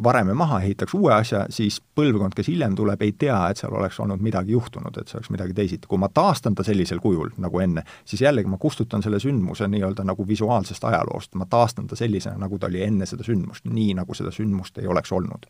vareme 0.05 0.35
maha, 0.35 0.61
ehitaks 0.61 0.95
uue 0.95 1.13
asja, 1.15 1.45
siis 1.51 1.79
põlvkond, 1.95 2.35
kes 2.37 2.49
hiljem 2.51 2.75
tuleb, 2.79 3.03
ei 3.03 3.13
tea, 3.19 3.37
et 3.51 3.61
seal 3.61 3.75
oleks 3.77 4.01
olnud 4.03 4.23
midagi 4.25 4.57
juhtunud, 4.57 4.97
et 4.99 5.09
see 5.11 5.19
oleks 5.19 5.31
midagi 5.31 5.55
teisiti. 5.55 5.89
kui 5.89 5.99
ma 5.99 6.09
taastan 6.09 6.55
ta 6.55 6.65
sellisel 6.67 7.01
kujul, 7.03 7.31
nagu 7.43 7.61
enne, 7.63 7.85
siis 8.05 8.23
jällegi 8.23 8.51
ma 8.51 8.59
kustutan 8.59 9.03
selle 9.03 9.21
sündmuse 9.23 9.69
nii-öelda 9.69 10.05
nagu 10.09 10.27
visuaalsest 10.29 10.85
ajaloost, 10.85 11.35
ma 11.35 11.47
taastan 11.47 11.87
ta 11.87 11.97
sellisena, 11.97 12.39
nagu 12.39 12.59
ta 12.59 12.67
oli 12.71 12.83
enne 12.83 13.07
seda 13.07 13.25
sündmust, 13.27 13.69
nii 13.71 13.95
nagu 13.99 14.15
seda 14.15 14.33
sündmust 14.35 14.79
ei 14.83 14.87
oleks 14.87 15.13
olnud. 15.13 15.47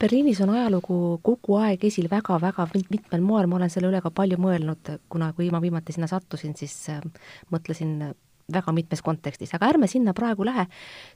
Berliinis 0.00 0.40
on 0.44 0.54
ajalugu 0.56 1.20
kogu 1.22 1.58
aeg 1.62 1.84
esil 1.84 2.10
väga-väga 2.10 2.68
mitmel 2.74 3.24
moel, 3.24 3.48
ma 3.48 3.60
olen 3.60 3.72
selle 3.72 3.88
üle 3.92 4.02
ka 4.04 4.12
palju 4.14 4.40
mõelnud, 4.40 4.96
kuna 5.08 5.32
kui 5.32 5.50
ma 5.50 5.62
viimati 5.62 5.96
sinna 5.96 6.10
sattusin, 6.10 6.56
siis 6.58 6.76
äh, 6.92 7.00
mõtlesin 7.54 8.14
väga 8.52 8.72
mitmes 8.76 9.02
kontekstis, 9.02 9.54
aga 9.56 9.70
ärme 9.72 9.88
sinna 9.88 10.12
praegu 10.14 10.44
lähe. 10.44 10.66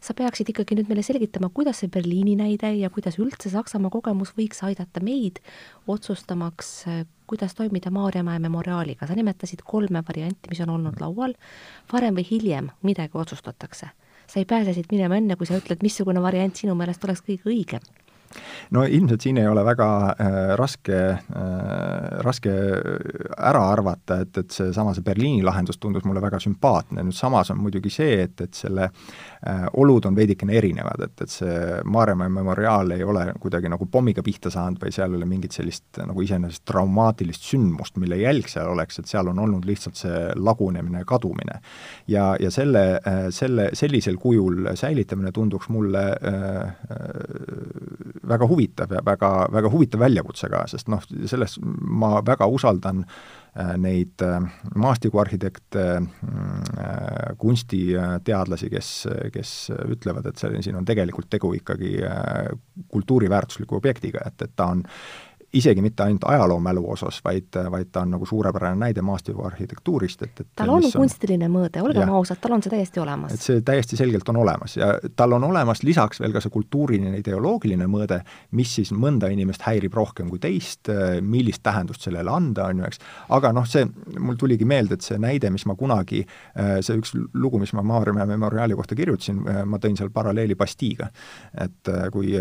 sa 0.00 0.14
peaksid 0.14 0.48
ikkagi 0.48 0.78
nüüd 0.78 0.88
meile 0.88 1.02
selgitama, 1.02 1.50
kuidas 1.54 1.82
see 1.82 1.88
Berliini 1.92 2.36
näide 2.36 2.72
ja 2.78 2.90
kuidas 2.90 3.18
üldse 3.18 3.50
Saksamaa 3.52 3.90
kogemus 3.90 4.32
võiks 4.38 4.62
aidata 4.64 5.00
meid 5.04 5.40
otsustamaks, 5.86 6.86
kuidas 7.26 7.54
toimida 7.54 7.90
Maarjamäe 7.90 8.38
memoriaaliga. 8.38 9.06
sa 9.06 9.14
nimetasid 9.14 9.62
kolme 9.64 10.02
varianti, 10.08 10.48
mis 10.50 10.60
on 10.60 10.70
olnud 10.70 11.00
laual. 11.00 11.34
varem 11.92 12.14
või 12.14 12.26
hiljem 12.30 12.70
midagi 12.82 13.12
otsustatakse. 13.14 13.88
sa 14.26 14.40
ei 14.40 14.44
pääse 14.44 14.74
siit 14.74 14.92
minema 14.92 15.16
enne, 15.16 15.36
kui 15.36 15.46
sa 15.46 15.56
ütled, 15.56 15.82
missugune 15.82 16.22
variant 16.22 16.56
sinu 16.56 16.74
meelest 16.74 17.04
oleks 17.04 17.22
kõige 17.22 17.44
õigem 17.44 17.80
no 18.74 18.84
ilmselt 18.84 19.24
siin 19.24 19.38
ei 19.40 19.48
ole 19.48 19.64
väga 19.66 19.88
äh, 20.10 20.38
raske 20.60 20.98
äh,, 20.98 22.18
raske 22.24 22.52
ära 23.36 23.62
arvata, 23.72 24.20
et, 24.24 24.36
et 24.42 24.54
seesama, 24.54 24.94
see 24.96 25.06
Berliini 25.06 25.44
lahendus 25.46 25.80
tundus 25.80 26.04
mulle 26.08 26.22
väga 26.24 26.40
sümpaatne, 26.42 27.04
nüüd 27.06 27.16
samas 27.16 27.52
on 27.54 27.62
muidugi 27.62 27.92
see, 27.92 28.22
et, 28.26 28.40
et 28.44 28.54
selle 28.58 28.88
äh, 28.88 28.92
olud 29.78 30.04
on 30.08 30.16
veidikene 30.16 30.56
erinevad, 30.58 31.02
et, 31.04 31.20
et 31.22 31.30
see 31.30 31.58
Maarjamäe 31.86 32.30
memoriaal 32.32 32.90
ei 32.96 33.04
ole 33.06 33.24
kuidagi 33.40 33.70
nagu 33.70 33.86
pommiga 33.86 34.22
pihta 34.26 34.50
saanud 34.50 34.82
või 34.82 34.90
seal 34.94 35.12
ei 35.12 35.20
ole 35.20 35.28
mingit 35.30 35.54
sellist 35.54 36.00
nagu 36.02 36.24
iseenesest 36.24 36.64
traumaatilist 36.66 37.46
sündmust, 37.46 38.00
mille 38.02 38.18
jälg 38.18 38.50
seal 38.50 38.72
oleks, 38.72 38.98
et 38.98 39.10
seal 39.10 39.30
on 39.30 39.38
olnud 39.38 39.68
lihtsalt 39.68 39.98
see 40.00 40.24
lagunemine 40.34 41.04
ja 41.04 41.08
kadumine. 41.08 41.60
ja, 42.08 42.32
ja 42.40 42.50
selle 42.50 42.84
äh,, 42.98 43.28
selle, 43.30 43.70
sellisel 43.78 44.18
kujul 44.18 44.72
säilitamine 44.74 45.32
tunduks 45.32 45.68
mulle 45.68 46.04
äh, 46.18 46.62
äh 46.90 47.08
väga 48.28 48.46
huvitav 48.46 48.92
ja 48.92 49.00
väga, 49.04 49.48
väga 49.52 49.70
huvitav 49.72 50.00
väljakutse 50.00 50.50
ka, 50.52 50.66
sest 50.68 50.88
noh, 50.92 51.02
selles 51.26 51.56
ma 51.62 52.18
väga 52.26 52.46
usaldan 52.46 53.04
äh, 53.04 53.38
neid 53.80 54.22
äh, 54.22 54.38
maastikuarhitekte, 54.78 55.84
mm, 56.00 56.60
äh, 56.78 57.36
kunstiteadlasi, 57.38 58.70
kes, 58.70 58.90
kes 59.34 59.54
ütlevad, 59.88 60.28
et 60.30 60.40
see, 60.40 60.62
siin 60.62 60.78
on 60.78 60.86
tegelikult 60.88 61.30
tegu 61.30 61.52
ikkagi 61.58 61.96
kultuuriväärtusliku 62.92 63.78
objektiga, 63.78 64.22
et, 64.26 64.46
et 64.46 64.54
ta 64.56 64.70
on 64.74 64.84
isegi 65.52 65.82
mitte 65.82 66.02
ainult 66.02 66.24
ajaloomälu 66.28 66.82
osas, 66.92 67.20
vaid, 67.24 67.56
vaid 67.70 67.88
ta 67.92 68.02
on 68.04 68.10
nagu 68.12 68.26
suurepärane 68.26 68.76
näide 68.76 69.02
maastikuarhitektuurist, 69.02 70.22
et, 70.22 70.40
et 70.40 70.48
tal 70.60 70.72
on 70.74 70.84
kunstiline 70.92 71.48
mõõde, 71.48 71.80
olgem 71.80 72.10
ausad, 72.12 72.40
tal 72.42 72.58
on 72.58 72.64
see 72.64 72.72
täiesti 72.72 73.00
olemas. 73.00 73.32
et 73.32 73.44
see 73.44 73.62
täiesti 73.64 73.96
selgelt 73.96 74.28
on 74.28 74.36
olemas 74.42 74.76
ja 74.76 74.90
tal 75.16 75.32
on 75.38 75.46
olemas 75.48 75.82
lisaks 75.88 76.20
veel 76.20 76.34
ka 76.36 76.42
see 76.44 76.52
kultuuriline, 76.52 77.14
ideoloogiline 77.22 77.88
mõõde, 77.88 78.20
mis 78.60 78.74
siis 78.76 78.92
mõnda 78.92 79.30
inimest 79.32 79.64
häirib 79.64 79.96
rohkem 79.96 80.28
kui 80.28 80.42
teist, 80.42 80.92
millist 81.24 81.62
tähendust 81.64 82.04
sellele 82.04 82.30
anda, 82.32 82.68
on 82.68 82.84
ju, 82.84 82.92
eks, 82.92 83.00
aga 83.38 83.52
noh, 83.56 83.64
see, 83.68 83.88
mul 84.20 84.36
tuligi 84.36 84.68
meelde, 84.68 84.98
et 84.98 85.06
see 85.06 85.16
näide, 85.22 85.48
mis 85.54 85.64
ma 85.68 85.78
kunagi, 85.80 86.24
see 86.54 87.00
üks 87.00 87.14
lugu, 87.16 87.62
mis 87.62 87.72
ma 87.72 87.86
Maarjamäe 87.88 88.28
memoriaali 88.28 88.76
kohta 88.76 88.96
kirjutasin, 88.98 89.40
ma 89.64 89.80
tõin 89.80 89.96
seal 89.96 90.12
paralleeli 90.12 90.58
Bastiiga. 90.60 91.08
et 91.56 91.88
kui 92.12 92.36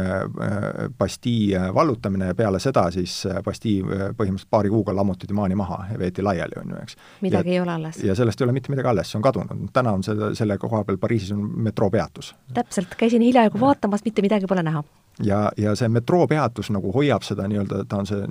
Bastille 0.97 1.71
vallutamine 1.73 2.33
ja 2.33 2.35
peale 2.35 2.59
seda 2.59 2.89
siis 2.97 3.15
Bastille 3.45 4.11
põhimõtteliselt 4.17 4.51
paari 4.53 4.71
kuuga 4.73 4.95
lammutati 4.95 5.35
maani 5.37 5.57
maha 5.59 5.79
ja 5.91 5.99
veeti 5.99 6.25
laiali, 6.25 6.59
on 6.61 6.75
ju, 6.75 6.83
eks. 6.83 6.99
midagi 7.25 7.53
ja, 7.53 7.59
ei 7.59 7.65
ole 7.65 7.75
alles. 7.77 8.03
ja 8.03 8.15
sellest 8.17 8.41
ei 8.41 8.49
ole 8.49 8.55
mitte 8.57 8.73
midagi 8.73 8.93
alles, 8.93 9.11
see 9.11 9.19
on 9.21 9.25
kadunud. 9.25 9.67
täna 9.73 9.95
on 9.97 10.05
selle, 10.05 10.33
selle 10.35 10.57
koha 10.61 10.83
peal 10.87 10.99
Pariisis 11.01 11.33
on 11.35 11.43
metroopeatus. 11.69 12.35
täpselt, 12.53 12.95
käisin 12.97 13.25
hiljaaegu 13.25 13.59
vaatamas, 13.61 14.05
mitte 14.05 14.25
midagi 14.25 14.49
pole 14.49 14.65
näha 14.65 14.83
ja, 15.23 15.51
ja 15.57 15.73
see 15.75 15.89
metroopeatus 15.91 16.69
nagu 16.73 16.91
hoiab 16.93 17.25
seda 17.25 17.47
nii-öelda, 17.49 17.83
ta 17.89 18.01
on 18.01 18.09
see, 18.09 18.21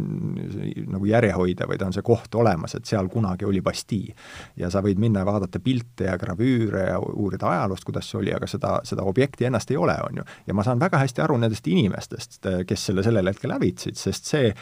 see 0.52 0.86
nagu 0.92 1.08
järjehoidja 1.08 1.68
või 1.68 1.80
ta 1.80 1.88
on 1.88 1.96
see 1.96 2.04
koht 2.06 2.34
olemas, 2.38 2.76
et 2.78 2.86
seal 2.88 3.10
kunagi 3.12 3.48
oli 3.48 3.62
Bastille. 3.64 4.14
ja 4.56 4.70
sa 4.70 4.82
võid 4.84 5.00
minna 5.02 5.24
ja 5.24 5.28
vaadata 5.28 5.60
pilte 5.60 6.10
ja 6.10 6.16
gravüüre 6.20 6.86
ja 6.90 6.98
uurida 7.00 7.50
ajaloost, 7.50 7.84
kuidas 7.84 8.10
see 8.10 8.20
oli, 8.20 8.34
aga 8.34 8.48
seda, 8.50 8.78
seda 8.84 9.06
objekti 9.06 9.48
ennast 9.48 9.70
ei 9.70 9.80
ole, 9.80 9.96
on 10.08 10.22
ju. 10.22 10.26
ja 10.46 10.54
ma 10.54 10.64
saan 10.66 10.80
väga 10.80 11.02
hästi 11.02 11.24
aru 11.24 11.38
nendest 11.42 11.66
inimestest, 11.66 12.42
kes 12.66 12.90
selle 12.90 13.06
sellel 13.06 13.32
hetkel 13.32 13.54
hävitasid, 13.56 13.98
sest 14.00 14.34
see 14.34 14.52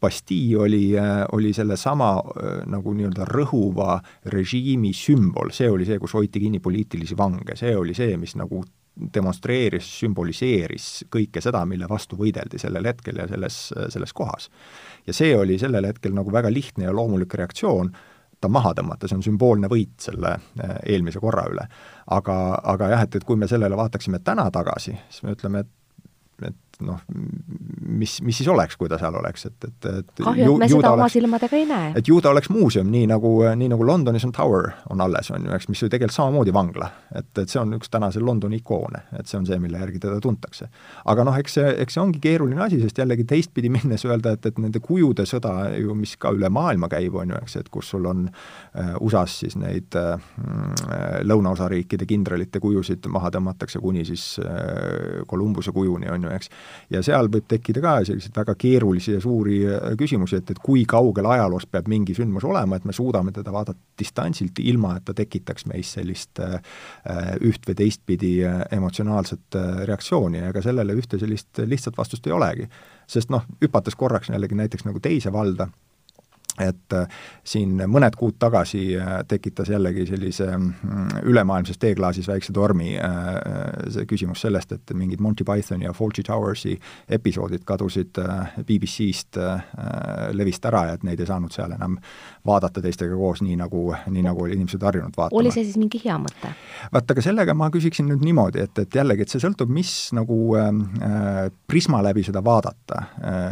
Bastille 0.00 0.62
oli, 0.64 0.84
oli 1.36 1.52
sellesama 1.52 2.14
nagu 2.72 2.92
nii-öelda 2.96 3.26
rõhuva 3.28 3.98
režiimi 4.32 4.94
sümbol, 4.96 5.52
see 5.52 5.68
oli 5.68 5.84
see, 5.84 6.00
kus 6.00 6.14
hoiti 6.16 6.40
kinni 6.40 6.60
poliitilisi 6.64 7.18
vange, 7.18 7.56
see 7.60 7.74
oli 7.76 7.92
see, 7.96 8.16
mis 8.16 8.32
nagu 8.40 8.62
demonstreeris, 9.14 9.86
sümboliseeris 10.00 10.86
kõike 11.12 11.40
seda, 11.40 11.62
mille 11.66 11.88
vastu 11.88 12.18
võideldi 12.20 12.58
sellel 12.60 12.88
hetkel 12.90 13.22
ja 13.22 13.26
selles, 13.30 13.58
selles 13.88 14.12
kohas. 14.12 14.50
ja 15.06 15.14
see 15.16 15.36
oli 15.36 15.58
sellel 15.58 15.86
hetkel 15.86 16.14
nagu 16.14 16.32
väga 16.32 16.52
lihtne 16.52 16.84
ja 16.84 16.92
loomulik 16.92 17.34
reaktsioon, 17.34 17.92
ta 18.40 18.48
maha 18.48 18.72
tõmmata, 18.76 19.08
see 19.08 19.18
on 19.18 19.24
sümboolne 19.24 19.68
võit 19.70 19.96
selle 20.00 20.34
eh, 20.36 20.76
eelmise 20.94 21.20
korra 21.20 21.46
üle. 21.50 21.66
aga, 22.10 22.36
aga 22.72 22.88
jah, 22.94 23.04
et, 23.06 23.16
et 23.16 23.24
kui 23.24 23.36
me 23.36 23.48
sellele 23.48 23.76
vaataksime 23.76 24.22
täna 24.24 24.50
tagasi, 24.50 24.96
siis 25.08 25.22
me 25.26 25.36
ütleme, 25.36 25.64
et 25.64 25.72
et 26.80 26.86
noh, 26.86 27.00
mis, 27.80 28.16
mis 28.24 28.36
siis 28.40 28.48
oleks, 28.48 28.76
kui 28.80 28.88
ta 28.88 28.98
seal 29.00 29.16
oleks, 29.20 29.46
et, 29.50 29.68
et, 29.68 29.88
et 29.90 30.22
kahju, 30.24 30.54
et 30.54 30.62
me 30.62 30.68
seda 30.70 30.92
oma 30.96 31.08
silmadega 31.12 31.58
ei 31.58 31.66
näe. 31.68 31.92
et 32.00 32.08
ju 32.08 32.20
ta 32.24 32.32
oleks 32.32 32.50
muuseum, 32.52 32.88
nii 32.92 33.06
nagu, 33.10 33.32
nii 33.60 33.70
nagu 33.72 33.86
Londonis 33.86 34.24
on 34.26 34.32
Tower, 34.36 34.70
on 34.90 35.00
alles, 35.04 35.30
on 35.34 35.46
ju, 35.46 35.52
eks, 35.56 35.68
mis 35.70 35.82
ju 35.82 35.90
tegelikult 35.92 36.16
samamoodi 36.16 36.54
vangla. 36.56 36.90
et, 37.14 37.30
et 37.38 37.48
see 37.48 37.60
on 37.60 37.74
üks 37.76 37.92
tänase 37.92 38.22
Londoni 38.24 38.60
ikoone, 38.60 39.04
et 39.18 39.28
see 39.28 39.38
on 39.38 39.46
see, 39.48 39.58
mille 39.62 39.80
järgi 39.80 40.00
teda 40.02 40.20
tuntakse. 40.20 40.70
aga 41.12 41.26
noh, 41.28 41.36
eks 41.40 41.58
see, 41.58 41.74
eks 41.84 41.98
see 41.98 42.04
ongi 42.04 42.22
keeruline 42.22 42.64
asi, 42.64 42.80
sest 42.82 43.02
jällegi 43.02 43.26
teistpidi 43.28 43.72
minnes 43.76 44.04
öelda, 44.08 44.34
et, 44.38 44.50
et 44.50 44.60
nende 44.62 44.82
kujude 44.84 45.26
sõda 45.28 45.54
ju, 45.76 45.96
mis 45.98 46.16
ka 46.20 46.32
üle 46.36 46.50
maailma 46.52 46.90
käib, 46.92 47.18
on 47.20 47.34
ju, 47.34 47.42
eks, 47.44 47.58
et 47.60 47.72
kus 47.72 47.92
sul 47.94 48.08
on 48.10 48.26
äh, 48.30 48.94
USA-s 49.00 49.40
siis 49.44 49.58
neid 49.60 49.96
äh, 49.98 50.16
lõunaosariikide 51.26 52.08
kindralite 52.08 52.60
kujusid 52.62 53.06
maha 53.12 53.32
tõmmatakse 53.34 53.80
kuni 53.82 54.04
siis 54.08 54.24
äh, 54.42 55.22
Columbuse 55.30 55.74
kujuni, 55.76 56.08
on 56.12 56.26
ju, 56.26 56.32
eks, 56.34 56.50
ja 56.90 57.02
seal 57.04 57.30
võib 57.32 57.46
tekkida 57.48 57.82
ka 57.84 57.94
selliseid 58.08 58.36
väga 58.36 58.54
keerulisi 58.60 59.14
ja 59.16 59.20
suuri 59.22 59.60
äh, 59.66 59.92
küsimusi, 59.98 60.40
et, 60.40 60.52
et 60.54 60.62
kui 60.62 60.84
kaugel 60.88 61.26
ajaloos 61.30 61.66
peab 61.70 61.90
mingi 61.90 62.14
sündmus 62.16 62.46
olema, 62.48 62.76
et 62.76 62.86
me 62.88 62.94
suudame 62.96 63.34
teda 63.36 63.52
vaadata 63.54 63.78
distantsilt, 63.98 64.62
ilma 64.64 64.96
et 64.96 65.06
ta 65.08 65.14
tekitaks 65.16 65.66
meis 65.70 65.92
sellist 65.98 66.40
äh, 66.44 66.58
üht 67.46 67.68
või 67.68 67.78
teistpidi 67.82 68.32
äh, 68.46 68.62
emotsionaalset 68.76 69.60
reaktsiooni 69.88 70.40
ja 70.40 70.50
ega 70.50 70.62
sellele 70.64 70.96
ühte 70.98 71.18
sellist 71.20 71.62
lihtsat 71.64 71.98
vastust 71.98 72.26
ei 72.26 72.34
olegi. 72.36 72.68
sest 73.10 73.30
noh, 73.30 73.46
hüpates 73.62 73.96
korraks 73.98 74.30
jällegi 74.30 74.54
näiteks 74.54 74.84
nagu 74.86 75.00
teise 75.02 75.32
valda, 75.32 75.68
et 76.60 76.96
äh, 76.96 77.20
siin 77.44 77.78
mõned 77.90 78.16
kuud 78.18 78.36
tagasi 78.40 78.82
äh, 78.98 79.12
tekitas 79.28 79.70
jällegi 79.72 80.06
sellise 80.08 80.48
mm, 80.56 81.22
ülemaailmses 81.30 81.78
teeklaasis 81.80 82.28
väikse 82.28 82.54
tormi 82.56 82.94
äh, 82.98 83.28
see 83.90 84.06
küsimus 84.10 84.44
sellest, 84.44 84.72
et 84.76 84.94
mingid 84.96 85.20
Monty 85.20 85.44
Pythoni 85.46 85.88
ja 85.88 85.94
Fawlty 85.96 86.24
Towersi 86.26 86.76
episoodid 87.08 87.64
kadusid 87.68 88.20
BBC-st 88.66 89.40
levist 90.36 90.64
ära 90.68 90.86
ja 90.88 90.98
et 90.98 91.04
neid 91.06 91.20
ei 91.20 91.28
saanud 91.28 91.54
seal 91.54 91.72
enam 91.76 91.96
vaadata 92.46 92.82
teistega 92.82 93.16
koos, 93.16 93.42
nii 93.44 93.56
nagu, 93.60 93.90
nii 94.10 94.24
nagu 94.24 94.46
inimesed 94.46 94.82
harjunud 94.82 95.16
vaatama. 95.16 95.38
oli 95.40 95.52
see 95.54 95.64
siis 95.66 95.78
mingi 95.80 96.00
hea 96.04 96.16
mõte? 96.20 96.52
vaat 96.92 97.14
aga 97.14 97.24
sellega 97.24 97.54
ma 97.56 97.70
küsiksin 97.72 98.08
nüüd 98.10 98.24
niimoodi, 98.24 98.64
et, 98.64 98.82
et 98.84 98.98
jällegi, 99.00 99.26
et 99.26 99.34
see 99.34 99.42
sõltub, 99.42 99.70
mis 99.72 99.92
nagu 100.16 100.38
äh, 100.58 101.50
prisma 101.70 102.02
läbi 102.04 102.24
seda 102.26 102.42
vaadata. 102.44 103.02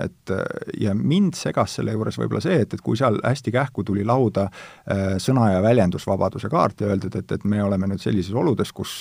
et 0.05 0.33
ja 0.81 0.95
mind 0.95 1.37
segas 1.39 1.77
selle 1.79 1.93
juures 1.95 2.19
võib-olla 2.19 2.43
see, 2.45 2.61
et, 2.65 2.75
et 2.75 2.85
kui 2.85 2.97
seal 2.99 3.19
hästi 3.25 3.53
kähku 3.55 3.85
tuli 3.87 4.05
lauda 4.09 4.49
äh, 4.49 5.17
sõna- 5.23 5.51
ja 5.53 5.63
väljendusvabaduse 5.65 6.49
kaart 6.53 6.81
ja 6.83 6.93
öeldud, 6.93 7.15
et, 7.21 7.33
et 7.33 7.45
me 7.45 7.63
oleme 7.65 7.89
nüüd 7.91 8.03
sellises 8.03 8.35
oludes, 8.37 8.73
kus, 8.77 9.01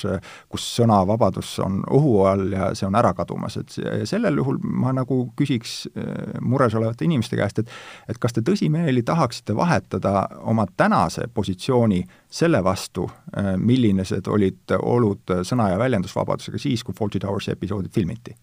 kus 0.52 0.68
sõnavabadus 0.78 1.58
on 1.66 1.82
ohu 1.94 2.20
all 2.30 2.52
ja 2.54 2.72
see 2.78 2.88
on 2.88 2.96
ära 3.00 3.14
kadumas, 3.18 3.58
et 3.60 3.78
sellel 4.08 4.40
juhul 4.42 4.60
ma 4.64 4.94
nagu 4.96 5.24
küsiks 5.40 5.80
äh, 5.92 6.40
mures 6.42 6.76
olevate 6.78 7.08
inimeste 7.08 7.40
käest, 7.40 7.64
et 7.64 7.72
et 8.12 8.20
kas 8.22 8.36
te 8.36 8.44
tõsimeeli 8.46 9.04
tahaksite 9.06 9.56
vahetada 9.78 10.28
oma 10.40 10.66
tänase 10.78 11.28
positsiooni 11.34 12.04
selle 12.30 12.64
vastu, 12.64 13.10
äh, 13.38 13.56
millised 13.58 14.28
olid 14.28 14.78
olud 14.82 15.22
sõna- 15.42 15.70
ja 15.70 15.80
väljendusvabadusega 15.80 16.58
siis, 16.58 16.84
kui 16.84 16.94
Fawlty 16.94 17.20
Towersi 17.20 17.52
episoodid 17.52 17.92
filmiti 17.92 18.36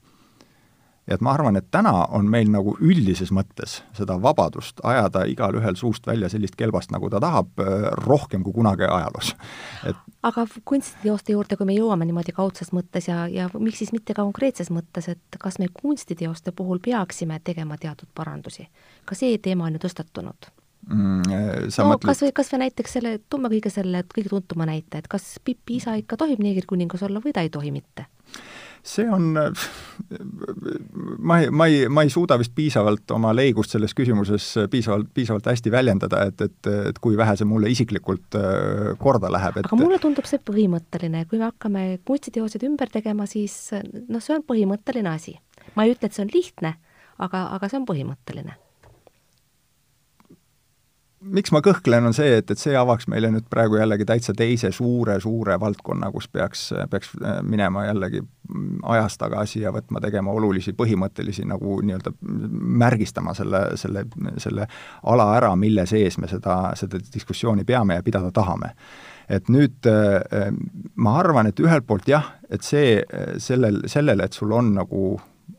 et 1.08 1.20
ma 1.20 1.32
arvan, 1.32 1.56
et 1.56 1.66
täna 1.70 1.92
on 2.16 2.28
meil 2.30 2.48
nagu 2.50 2.76
üldises 2.80 3.32
mõttes 3.34 3.82
seda 3.96 4.16
vabadust 4.22 4.80
ajada 4.82 5.24
igalühel 5.28 5.76
suust 5.76 6.06
välja 6.06 6.28
sellist 6.32 6.56
kelbast, 6.56 6.90
nagu 6.90 7.10
ta 7.10 7.20
tahab, 7.20 7.52
äh, 7.60 7.90
rohkem 8.06 8.42
kui 8.42 8.52
kunagi 8.52 8.84
ajaloos. 8.84 9.34
et 9.84 9.96
aga 10.22 10.46
kunstiteoste 10.64 11.32
juurde, 11.32 11.56
kui 11.56 11.66
me 11.66 11.76
jõuame 11.76 12.08
niimoodi 12.08 12.32
kaudses 12.32 12.72
mõttes 12.72 13.08
ja, 13.08 13.26
ja 13.28 13.50
miks 13.58 13.78
siis 13.78 13.92
mitte 13.92 14.14
ka 14.14 14.22
konkreetses 14.22 14.70
mõttes, 14.70 15.08
et 15.08 15.38
kas 15.38 15.58
me 15.58 15.68
kunstiteoste 15.82 16.52
puhul 16.52 16.78
peaksime 16.78 17.40
tegema 17.44 17.76
teatud 17.76 18.08
parandusi? 18.14 18.68
ka 19.04 19.14
see 19.14 19.38
teema 19.38 19.64
on 19.64 19.76
ju 19.76 19.84
tõstatunud 19.84 20.52
no 21.84 21.88
mõtled... 21.92 22.10
kas 22.10 22.22
või, 22.24 22.34
kas 22.36 22.52
või 22.52 22.64
näiteks 22.66 22.98
selle, 22.98 23.14
toome 23.30 23.50
kõige 23.52 23.72
selle 23.72 24.04
kõige 24.10 24.32
tuntuma 24.32 24.68
näite, 24.68 25.00
et 25.00 25.08
kas 25.10 25.38
Pipi 25.44 25.78
isa 25.80 25.96
ikka 26.00 26.18
tohib 26.20 26.42
neegrikuningas 26.44 27.04
olla 27.06 27.22
või 27.24 27.34
ta 27.36 27.44
ei 27.44 27.52
tohi 27.52 27.72
mitte? 27.74 28.08
see 28.84 29.06
on, 29.08 29.30
ma 31.24 31.38
ei, 31.40 31.48
ma 31.48 31.66
ei, 31.70 31.86
ma 31.88 32.02
ei 32.04 32.10
suuda 32.12 32.36
vist 32.36 32.52
piisavalt 32.56 33.14
oma 33.16 33.30
leigust 33.32 33.72
selles 33.72 33.94
küsimuses 33.96 34.48
piisavalt, 34.70 35.08
piisavalt 35.16 35.48
hästi 35.48 35.72
väljendada, 35.72 36.20
et, 36.28 36.42
et, 36.44 36.68
et 36.90 37.00
kui 37.00 37.16
vähe 37.16 37.32
see 37.40 37.48
mulle 37.48 37.70
isiklikult 37.72 38.36
äh, 38.36 38.90
korda 39.00 39.30
läheb, 39.32 39.56
et 39.56 39.70
aga 39.70 39.78
mulle 39.80 40.00
tundub 40.02 40.28
see 40.28 40.42
põhimõtteline, 40.50 41.24
kui 41.30 41.40
me 41.40 41.48
hakkame 41.48 41.86
kunstiteosed 42.04 42.66
ümber 42.68 42.92
tegema, 42.92 43.24
siis 43.30 43.56
noh, 43.72 44.20
see 44.20 44.36
on 44.36 44.44
põhimõtteline 44.44 45.16
asi. 45.16 45.38
ma 45.78 45.88
ei 45.88 45.96
ütle, 45.96 46.12
et 46.12 46.18
see 46.18 46.26
on 46.26 46.34
lihtne, 46.34 46.76
aga, 47.24 47.46
aga 47.56 47.72
see 47.72 47.80
on 47.80 47.88
põhimõtteline 47.88 48.58
miks 51.24 51.52
ma 51.54 51.60
kõhklen, 51.64 52.04
on 52.08 52.14
see, 52.16 52.38
et, 52.40 52.50
et 52.50 52.60
see 52.60 52.74
avaks 52.76 53.06
meile 53.10 53.30
nüüd 53.32 53.46
praegu 53.50 53.78
jällegi 53.78 54.06
täitsa 54.08 54.34
teise 54.36 54.70
suure-suure 54.74 55.56
valdkonna, 55.60 56.10
kus 56.14 56.28
peaks, 56.32 56.66
peaks 56.90 57.12
äh, 57.20 57.38
minema 57.46 57.86
jällegi 57.88 58.22
ajas 58.94 59.16
tagasi 59.20 59.62
ja 59.64 59.72
võtma, 59.74 60.02
tegema 60.04 60.34
olulisi 60.36 60.74
põhimõttelisi 60.76 61.46
nagu 61.48 61.78
nii-öelda 61.82 62.12
märgistama 62.84 63.34
selle, 63.36 63.64
selle, 63.80 64.04
selle 64.42 64.68
ala 65.02 65.30
ära, 65.38 65.54
mille 65.56 65.86
sees 65.90 66.18
me 66.20 66.28
seda, 66.30 66.58
seda 66.78 67.00
diskussiooni 67.00 67.64
peame 67.64 67.98
ja 67.98 68.06
pidada 68.06 68.32
tahame. 68.34 68.74
Et 69.32 69.48
nüüd 69.48 69.88
äh, 69.88 70.50
ma 70.96 71.18
arvan, 71.20 71.48
et 71.48 71.60
ühelt 71.64 71.86
poolt 71.88 72.08
jah, 72.10 72.34
et 72.52 72.66
see, 72.66 72.98
sellel, 73.40 73.86
sellele, 73.90 74.28
et 74.28 74.36
sul 74.36 74.52
on 74.52 74.74
nagu 74.76 75.14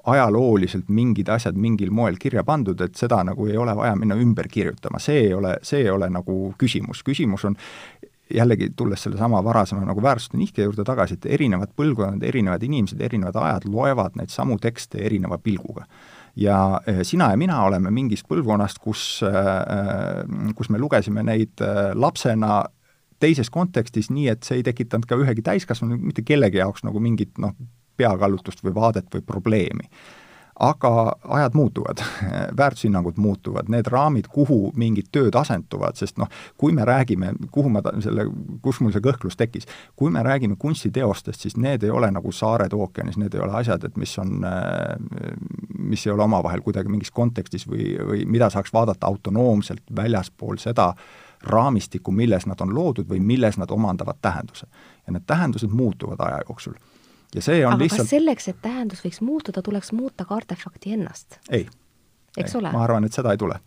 ajalooliselt 0.05 0.89
mingid 0.89 1.29
asjad 1.29 1.57
mingil 1.57 1.91
moel 1.91 2.17
kirja 2.21 2.43
pandud, 2.43 2.81
et 2.81 2.95
seda 2.95 3.23
nagu 3.25 3.47
ei 3.49 3.57
ole 3.57 3.75
vaja 3.75 3.95
minna 3.95 4.17
ümber 4.19 4.47
kirjutama, 4.51 4.99
see 4.99 5.27
ei 5.27 5.33
ole, 5.33 5.55
see 5.65 5.83
ei 5.85 5.89
ole 5.89 6.09
nagu 6.13 6.53
küsimus, 6.61 7.03
küsimus 7.05 7.45
on 7.49 7.57
jällegi 8.33 8.69
tulles 8.75 9.03
sellesama 9.03 9.43
varasema 9.43 9.85
nagu 9.85 10.01
väärtuste 10.01 10.37
nihke 10.37 10.65
juurde 10.65 10.83
tagasi, 10.83 11.13
et 11.13 11.25
erinevad 11.37 11.73
põlvkonnad, 11.77 12.23
erinevad 12.25 12.63
inimesed, 12.63 13.01
erinevad 13.01 13.37
ajad 13.37 13.67
loevad 13.69 14.17
neid 14.17 14.33
samu 14.33 14.57
tekste 14.61 15.01
erineva 15.05 15.37
pilguga. 15.37 15.85
ja 16.35 16.81
eh, 16.87 16.99
sina 17.03 17.29
ja 17.31 17.37
mina 17.37 17.61
oleme 17.63 17.91
mingist 17.91 18.25
põlvkonnast, 18.27 18.79
kus, 18.83 19.23
eh, 19.23 20.51
kus 20.55 20.69
me 20.69 20.79
lugesime 20.79 21.23
neid 21.23 21.61
eh, 21.61 21.93
lapsena 21.93 22.65
teises 23.19 23.49
kontekstis, 23.49 24.09
nii 24.09 24.27
et 24.27 24.43
see 24.43 24.59
ei 24.59 24.63
tekitanud 24.63 25.05
ka 25.07 25.15
ühegi 25.15 25.41
täiskasvanu, 25.45 25.97
mitte 25.97 26.25
kellegi 26.27 26.59
jaoks 26.59 26.83
nagu 26.83 26.99
mingit 26.99 27.37
noh, 27.39 27.55
peakallutust 27.97 28.63
või 28.63 28.75
vaadet 28.75 29.09
või 29.13 29.25
probleemi. 29.25 29.89
aga 30.59 31.15
ajad 31.27 31.51
muutuvad, 31.53 31.99
väärtushinnangud 32.59 33.17
muutuvad, 33.17 33.67
need 33.67 33.89
raamid, 33.91 34.29
kuhu 34.31 34.71
mingid 34.79 35.09
tööd 35.11 35.35
asenduvad, 35.35 35.97
sest 35.99 36.15
noh, 36.17 36.29
kui 36.57 36.71
me 36.71 36.85
räägime, 36.87 37.33
kuhu 37.51 37.69
ma 37.69 37.81
selle, 37.99 38.23
kus 38.63 38.79
mul 38.79 38.93
see 38.95 39.03
kõhklus 39.03 39.35
tekkis, 39.35 39.67
kui 39.99 40.13
me 40.15 40.23
räägime 40.23 40.55
kunstiteostest, 40.55 41.41
siis 41.43 41.57
need 41.57 41.83
ei 41.83 41.91
ole 41.91 42.07
nagu 42.11 42.31
saared 42.31 42.71
ookeanis, 42.73 43.19
need 43.19 43.35
ei 43.35 43.43
ole 43.43 43.51
asjad, 43.59 43.83
et 43.83 43.99
mis 43.99 44.15
on, 44.23 44.47
mis 45.75 46.07
ei 46.07 46.15
ole 46.15 46.23
omavahel 46.23 46.63
kuidagi 46.63 46.87
mingis 46.87 47.11
kontekstis 47.11 47.67
või, 47.67 47.91
või 47.99 48.23
mida 48.23 48.47
saaks 48.49 48.71
vaadata 48.73 49.11
autonoomselt 49.11 49.83
väljaspool 49.95 50.55
seda, 50.63 50.93
raamistikku, 51.45 52.11
milles 52.11 52.45
nad 52.45 52.61
on 52.61 52.73
loodud 52.75 53.09
või 53.09 53.19
milles 53.19 53.57
nad 53.57 53.71
omandavad 53.71 54.17
tähenduse. 54.21 54.67
ja 55.07 55.13
need 55.13 55.27
tähendused 55.27 55.69
muutuvad 55.69 56.19
aja 56.19 56.41
jooksul 56.47 56.73
ja 57.35 57.41
see 57.43 57.65
on 57.65 57.75
aga 57.75 57.83
lihtsalt 57.83 58.07
kas 58.07 58.15
selleks, 58.15 58.47
et 58.51 58.61
tähendus 58.63 59.03
võiks 59.05 59.21
muutuda, 59.25 59.63
tuleks 59.65 59.91
muuta 59.95 60.25
ka 60.25 60.39
artefakti 60.39 60.95
ennast? 60.97 61.39
ei 61.49 61.67
eks 62.37 62.55
ole. 62.55 62.71
ma 62.71 62.83
arvan, 62.83 63.05
et 63.07 63.15
seda 63.15 63.35
ei 63.35 63.41
tule 63.41 63.59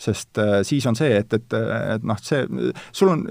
sest 0.00 0.38
äh, 0.40 0.60
siis 0.64 0.86
on 0.88 0.96
see, 0.96 1.12
et, 1.18 1.32
et, 1.36 1.54
et 1.94 2.04
noh, 2.08 2.16
see, 2.24 2.46
sul 2.96 3.10
on 3.12 3.24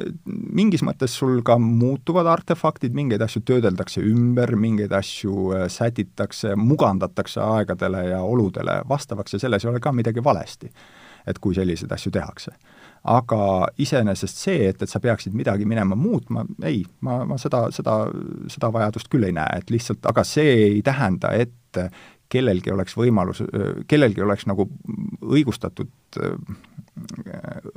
mingis 0.54 0.84
mõttes 0.86 1.16
sul 1.18 1.40
ka 1.46 1.56
muutuvad 1.62 2.30
artefaktid, 2.30 2.94
mingeid 2.94 3.24
asju 3.26 3.42
töödeldakse 3.48 4.04
ümber, 4.06 4.54
mingeid 4.54 4.94
asju 4.94 5.50
äh, 5.58 5.66
sätitakse, 5.74 6.54
mugandatakse 6.60 7.42
aegadele 7.42 8.04
ja 8.12 8.22
oludele 8.22 8.84
vastavaks 8.90 9.34
ja 9.34 9.42
selles 9.42 9.66
ei 9.66 9.72
ole 9.72 9.82
ka 9.82 9.96
midagi 9.96 10.24
valesti. 10.24 10.70
et 11.28 11.40
kui 11.40 11.54
selliseid 11.54 11.92
asju 11.92 12.12
tehakse. 12.12 12.52
Aga 13.04 13.41
iseenesest 13.80 14.43
see, 14.43 14.68
et, 14.70 14.82
et 14.82 14.91
sa 14.91 15.00
peaksid 15.04 15.36
midagi 15.38 15.68
minema 15.70 15.95
muutma, 15.95 16.45
ei, 16.68 16.84
ma, 17.06 17.22
ma 17.30 17.38
seda, 17.41 17.68
seda, 17.76 18.02
seda 18.52 18.72
vajadust 18.76 19.10
küll 19.12 19.28
ei 19.30 19.36
näe, 19.36 19.62
et 19.62 19.74
lihtsalt, 19.74 20.04
aga 20.10 20.26
see 20.28 20.56
ei 20.68 20.82
tähenda, 20.86 21.32
et 21.32 21.80
kellelgi 22.30 22.72
oleks 22.74 22.95
võimalus, 22.97 23.41
kellelgi 23.89 24.22
oleks 24.22 24.45
nagu 24.50 24.68
õigustatud, 25.26 25.89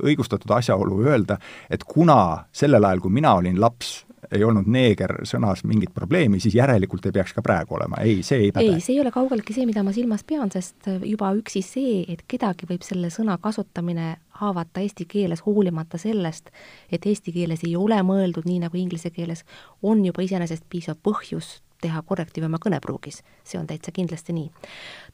õigustatud 0.03 0.51
asjaolu 0.53 0.99
öelda, 1.07 1.39
et 1.71 1.85
kuna 1.87 2.45
sellel 2.53 2.85
ajal, 2.85 3.01
kui 3.01 3.15
mina 3.17 3.33
olin 3.39 3.59
laps, 3.61 4.03
ei 4.33 4.43
olnud 4.43 4.67
neeger 4.71 5.15
sõnas 5.29 5.63
mingit 5.67 5.93
probleemi, 5.93 6.39
siis 6.43 6.55
järelikult 6.57 7.05
ei 7.07 7.15
peaks 7.15 7.33
ka 7.37 7.43
praegu 7.45 7.77
olema, 7.77 8.01
ei, 8.03 8.21
see 8.25 8.47
ei 8.47 8.51
päde. 8.55 8.75
ei, 8.75 8.83
see 8.83 8.95
ei 8.97 9.01
ole 9.03 9.11
kaugeltki 9.13 9.55
see, 9.55 9.67
mida 9.69 9.83
ma 9.85 9.93
silmas 9.95 10.25
pean, 10.27 10.51
sest 10.53 10.89
juba 11.07 11.31
üksi 11.37 11.63
see, 11.65 11.99
et 12.13 12.23
kedagi 12.27 12.69
võib 12.69 12.85
selle 12.85 13.11
sõna 13.13 13.37
kasutamine 13.41 14.15
haavata 14.39 14.81
eesti 14.83 15.05
keeles, 15.09 15.43
hoolimata 15.45 15.99
sellest, 16.01 16.49
et 16.91 17.05
eesti 17.05 17.33
keeles 17.35 17.63
ei 17.67 17.75
ole 17.79 17.99
mõeldud 18.05 18.47
nii 18.49 18.63
nagu 18.65 18.79
inglise 18.79 19.13
keeles, 19.13 19.45
on 19.81 20.03
juba 20.05 20.25
iseenesest 20.25 20.65
piisav 20.69 20.99
põhjus 21.03 21.59
teha 21.83 22.01
korrektiive 22.07 22.47
oma 22.47 22.59
kõnepruugis, 22.63 23.21
see 23.43 23.59
on 23.59 23.67
täitsa 23.67 23.91
kindlasti 23.95 24.35
nii. 24.35 24.49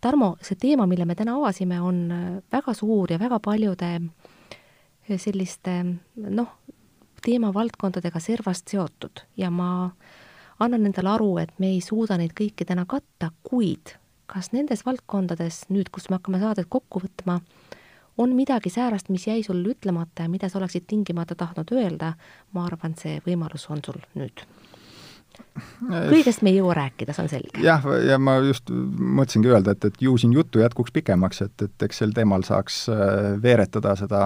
Tarmo, 0.02 0.36
see 0.46 0.58
teema, 0.60 0.86
mille 0.90 1.08
me 1.10 1.18
täna 1.18 1.36
avasime, 1.40 1.80
on 1.82 2.04
äh, 2.14 2.28
väga 2.54 2.76
suur 2.78 3.12
ja 3.12 3.20
väga 3.22 3.40
paljude 3.44 3.90
äh, 3.98 5.18
selliste 5.18 5.80
noh, 6.16 6.54
teemavaldkondadega 7.26 8.20
servast 8.20 8.68
seotud. 8.72 9.24
Ja 9.38 9.50
ma 9.52 9.90
annan 10.60 10.86
endale 10.86 11.14
aru, 11.16 11.38
et 11.38 11.54
me 11.60 11.74
ei 11.74 11.82
suuda 11.82 12.18
neid 12.20 12.36
kõiki 12.38 12.68
täna 12.68 12.86
katta, 12.90 13.32
kuid 13.44 13.96
kas 14.30 14.52
nendes 14.54 14.86
valdkondades 14.86 15.64
nüüd, 15.74 15.90
kus 15.90 16.10
me 16.10 16.20
hakkame 16.20 16.42
saadet 16.42 16.70
kokku 16.70 17.02
võtma, 17.02 17.40
on 18.20 18.36
midagi 18.38 18.70
säärast, 18.70 19.10
mis 19.10 19.26
jäi 19.28 19.42
sul 19.46 19.64
ütlemata 19.66 20.28
ja 20.28 20.30
mida 20.30 20.50
sa 20.50 20.60
oleksid 20.60 20.86
tingimata 20.88 21.38
tahtnud 21.40 21.72
öelda, 21.74 22.14
ma 22.54 22.68
arvan, 22.68 22.94
see 23.00 23.18
võimalus 23.26 23.70
on 23.74 23.82
sul 23.86 24.02
nüüd 24.20 24.46
kõigest 26.10 26.44
me 26.46 26.52
ei 26.54 26.60
jõua 26.60 26.76
rääkida, 26.78 27.14
see 27.16 27.26
on 27.26 27.30
selge. 27.32 27.62
jah, 27.64 27.84
ja 28.06 28.18
ma 28.22 28.38
just 28.46 28.70
mõtlesingi 28.72 29.52
öelda, 29.52 29.76
et, 29.76 29.88
et 29.90 30.02
ju 30.04 30.16
siin 30.20 30.34
juttu 30.36 30.62
jätkuks 30.62 30.94
pikemaks, 30.96 31.42
et, 31.46 31.66
et 31.66 31.86
eks 31.88 32.02
sel 32.04 32.14
teemal 32.16 32.46
saaks 32.48 32.82
äh, 32.94 33.02
veeretada 33.44 33.96
seda, 34.00 34.26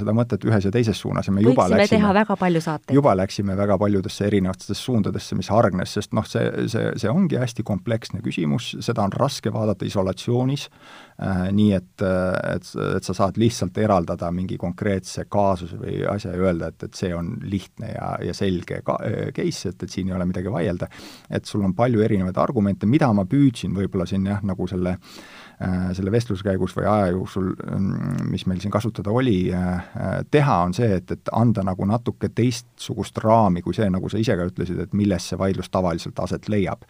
seda 0.00 0.14
mõtet 0.16 0.44
ühes 0.48 0.68
ja 0.68 0.72
teises 0.74 1.00
suunas 1.00 1.28
ja 1.28 1.34
me 1.34 1.44
juba 1.44 1.64
võiksime 1.64 1.82
läksime, 1.82 1.98
teha 1.98 2.14
väga 2.20 2.38
palju 2.40 2.64
saateid. 2.64 2.94
juba 2.98 3.16
läksime 3.18 3.56
väga 3.58 3.78
paljudesse 3.80 4.26
erinevatesse 4.28 4.78
suundadesse, 4.78 5.38
mis 5.38 5.50
hargnes, 5.52 5.96
sest 5.98 6.14
noh, 6.16 6.26
see, 6.28 6.68
see, 6.72 6.92
see 7.00 7.12
ongi 7.12 7.40
hästi 7.40 7.66
kompleksne 7.66 8.22
küsimus, 8.24 8.74
seda 8.84 9.06
on 9.06 9.14
raske 9.16 9.52
vaadata 9.54 9.88
isolatsioonis 9.88 10.68
äh,, 10.68 11.07
nii 11.18 11.72
et, 11.74 12.02
et, 12.02 12.68
et 12.96 13.04
sa 13.04 13.14
saad 13.16 13.40
lihtsalt 13.42 13.78
eraldada 13.82 14.28
mingi 14.30 14.54
konkreetse 14.60 15.24
kaasuse 15.26 15.78
või 15.80 15.96
asja 16.06 16.30
ja 16.30 16.44
öelda, 16.44 16.68
et, 16.70 16.84
et 16.86 16.94
see 16.94 17.10
on 17.14 17.32
lihtne 17.42 17.90
ja, 17.90 18.12
ja 18.22 18.34
selge 18.36 18.78
ka, 18.86 19.00
case, 19.34 19.72
et, 19.72 19.82
et 19.82 19.90
siin 19.90 20.12
ei 20.12 20.14
ole 20.14 20.28
midagi 20.30 20.52
vaielda. 20.52 20.86
et 21.30 21.44
sul 21.44 21.64
on 21.66 21.74
palju 21.74 22.04
erinevaid 22.06 22.38
argumente, 22.38 22.86
mida 22.86 23.10
ma 23.12 23.26
püüdsin 23.26 23.74
võib-olla 23.74 24.06
siin 24.06 24.30
jah, 24.30 24.44
nagu 24.46 24.70
selle 24.70 24.94
äh, 24.94 25.47
Äh, 25.47 25.47
selle 25.92 26.12
vestluse 26.14 26.44
käigus 26.46 26.70
või 26.76 26.86
aja 26.86 27.06
jooksul, 27.10 27.48
mm, 27.50 28.28
mis 28.30 28.44
meil 28.46 28.60
siin 28.62 28.70
kasutada 28.70 29.10
oli, 29.10 29.50
äh, 29.52 29.74
äh, 29.74 30.12
teha, 30.30 30.60
on 30.68 30.74
see, 30.74 30.92
et, 31.00 31.10
et 31.10 31.30
anda 31.34 31.64
nagu 31.66 31.86
natuke 31.88 32.28
teistsugust 32.30 33.18
raami 33.24 33.62
kui 33.62 33.74
see, 33.74 33.88
nagu 33.90 34.08
sa 34.08 34.20
ise 34.22 34.36
ka 34.38 34.46
ütlesid, 34.46 34.78
et 34.84 34.94
milles 34.94 35.26
see 35.28 35.38
vaidlus 35.38 35.70
tavaliselt 35.74 36.20
aset 36.22 36.46
leiab. 36.48 36.86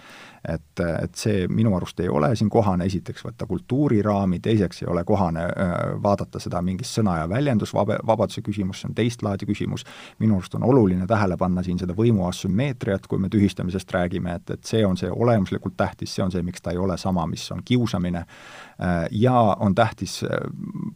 et, 0.48 0.80
et 0.80 1.14
see 1.18 1.48
minu 1.50 1.72
arust 1.76 1.98
ei 2.00 2.08
ole 2.08 2.28
siin 2.38 2.48
kohane 2.48 2.86
esiteks 2.86 3.24
võtta 3.26 3.46
kultuuriraami, 3.46 4.38
teiseks 4.40 4.84
ei 4.84 4.86
ole 4.88 5.02
kohane 5.04 5.42
vaadata 6.02 6.38
seda 6.38 6.60
mingist 6.62 6.94
sõna- 6.94 7.16
ja 7.18 7.26
väljendusvabaduse 7.28 8.40
küsimust, 8.46 8.84
see 8.84 8.88
on 8.88 8.94
teist 8.94 9.24
laadi 9.26 9.48
küsimus, 9.48 9.82
minu 10.22 10.38
arust 10.38 10.54
on 10.54 10.62
oluline 10.64 11.06
tähele 11.10 11.36
panna 11.36 11.64
siin 11.66 11.82
seda 11.82 11.96
võimu 11.98 12.28
asümmeetriat, 12.28 13.10
kui 13.10 13.18
me 13.18 13.28
tühistamisest 13.28 13.90
räägime, 13.92 14.38
et, 14.38 14.54
et 14.54 14.64
see 14.64 14.86
on 14.86 14.96
see 14.96 15.10
olemuslikult 15.10 15.76
tähtis, 15.76 16.14
see 16.14 16.22
on 16.24 16.30
see, 16.30 16.46
miks 16.46 16.62
ta 16.62 16.70
ei 16.70 16.78
ole 16.78 16.96
sama, 17.02 17.26
mis 17.26 17.50
on 17.52 17.64
kiusamine, 17.64 18.24
Äh, 18.24 18.57
ja 19.10 19.40
on 19.60 19.74
tähtis 19.74 20.22
äh, 20.24 20.30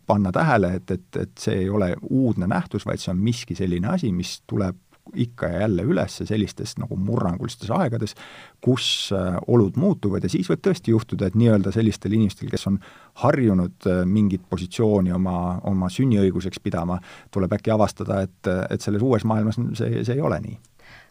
panna 0.07 0.33
tähele, 0.33 0.75
et, 0.75 0.91
et, 0.91 1.17
et 1.17 1.31
see 1.39 1.65
ei 1.65 1.71
ole 1.71 1.95
uudne 2.11 2.47
nähtus, 2.47 2.87
vaid 2.87 3.03
see 3.03 3.13
on 3.13 3.21
miski 3.23 3.55
selline 3.59 3.89
asi, 3.95 4.13
mis 4.13 4.41
tuleb 4.47 4.79
ikka 5.19 5.49
ja 5.51 5.61
jälle 5.65 5.83
üles 5.83 6.21
sellistes 6.23 6.77
nagu 6.79 6.97
murrangulistes 6.97 7.71
aegades, 7.75 8.15
kus 8.63 9.11
äh, 9.13 9.37
olud 9.47 9.77
muutuvad 9.77 10.25
ja 10.25 10.31
siis 10.31 10.51
võib 10.51 10.63
tõesti 10.63 10.95
juhtuda, 10.95 11.27
et 11.27 11.39
nii-öelda 11.39 11.73
sellistel 11.75 12.15
inimestel, 12.15 12.51
kes 12.53 12.69
on 12.71 12.79
harjunud 13.25 13.89
mingit 14.07 14.47
positsiooni 14.51 15.13
oma, 15.13 15.59
oma 15.69 15.91
sünniõiguseks 15.91 16.63
pidama, 16.63 17.01
tuleb 17.35 17.59
äkki 17.59 17.75
avastada, 17.75 18.23
et, 18.23 18.53
et 18.71 18.81
selles 18.81 19.03
uues 19.03 19.27
maailmas 19.29 19.59
see, 19.79 20.05
see 20.07 20.15
ei 20.17 20.23
ole 20.23 20.39
nii. 20.47 20.57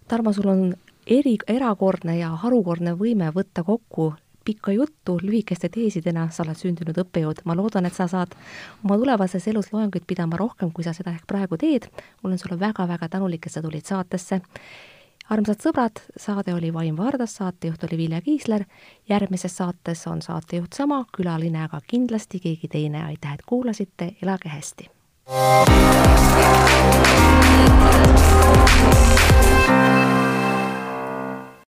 Tarmo, 0.08 0.34
sul 0.34 0.50
on 0.52 0.64
eri, 1.08 1.38
erakordne 1.48 2.18
ja 2.18 2.32
harukordne 2.42 2.96
võime 2.98 3.32
võtta 3.36 3.64
kokku 3.68 4.12
pikka 4.46 4.72
juttu 4.72 5.20
lühikeste 5.22 5.70
teesidena, 5.70 6.30
sa 6.32 6.44
oled 6.44 6.58
sündinud 6.58 6.98
õppejõud, 7.04 7.44
ma 7.46 7.56
loodan, 7.58 7.86
et 7.86 7.94
sa 7.98 8.08
saad 8.12 8.36
oma 8.86 8.98
tulevases 8.98 9.48
elus 9.48 9.72
loenguid 9.74 10.06
pidama 10.08 10.38
rohkem, 10.40 10.72
kui 10.72 10.84
sa 10.84 10.94
seda 10.98 11.12
ehk 11.14 11.28
praegu 11.28 11.58
teed. 11.58 11.88
olen 12.24 12.38
sulle 12.38 12.60
väga-väga 12.60 13.10
tänulik, 13.10 13.46
et 13.46 13.52
sa 13.52 13.62
tulid 13.62 13.86
saatesse. 13.86 14.42
armsad 15.30 15.62
sõbrad, 15.64 16.02
saade 16.18 16.54
oli 16.54 16.74
Vaim 16.74 16.98
Vardas, 16.98 17.36
saatejuht 17.36 17.84
oli 17.84 17.98
Vilja 17.98 18.22
Kiisler. 18.22 18.66
järgmises 19.10 19.58
saates 19.58 20.08
on 20.08 20.22
saatejuht 20.22 20.74
sama, 20.74 21.06
külaline 21.18 21.64
aga 21.64 21.80
kindlasti 21.88 22.40
keegi 22.40 22.68
teine. 22.68 23.04
aitäh, 23.06 23.34
et 23.34 23.42
kuulasite, 23.46 24.16
elage 24.22 24.50
hästi. 24.50 24.90
thank 29.72 30.06
you 30.06 30.11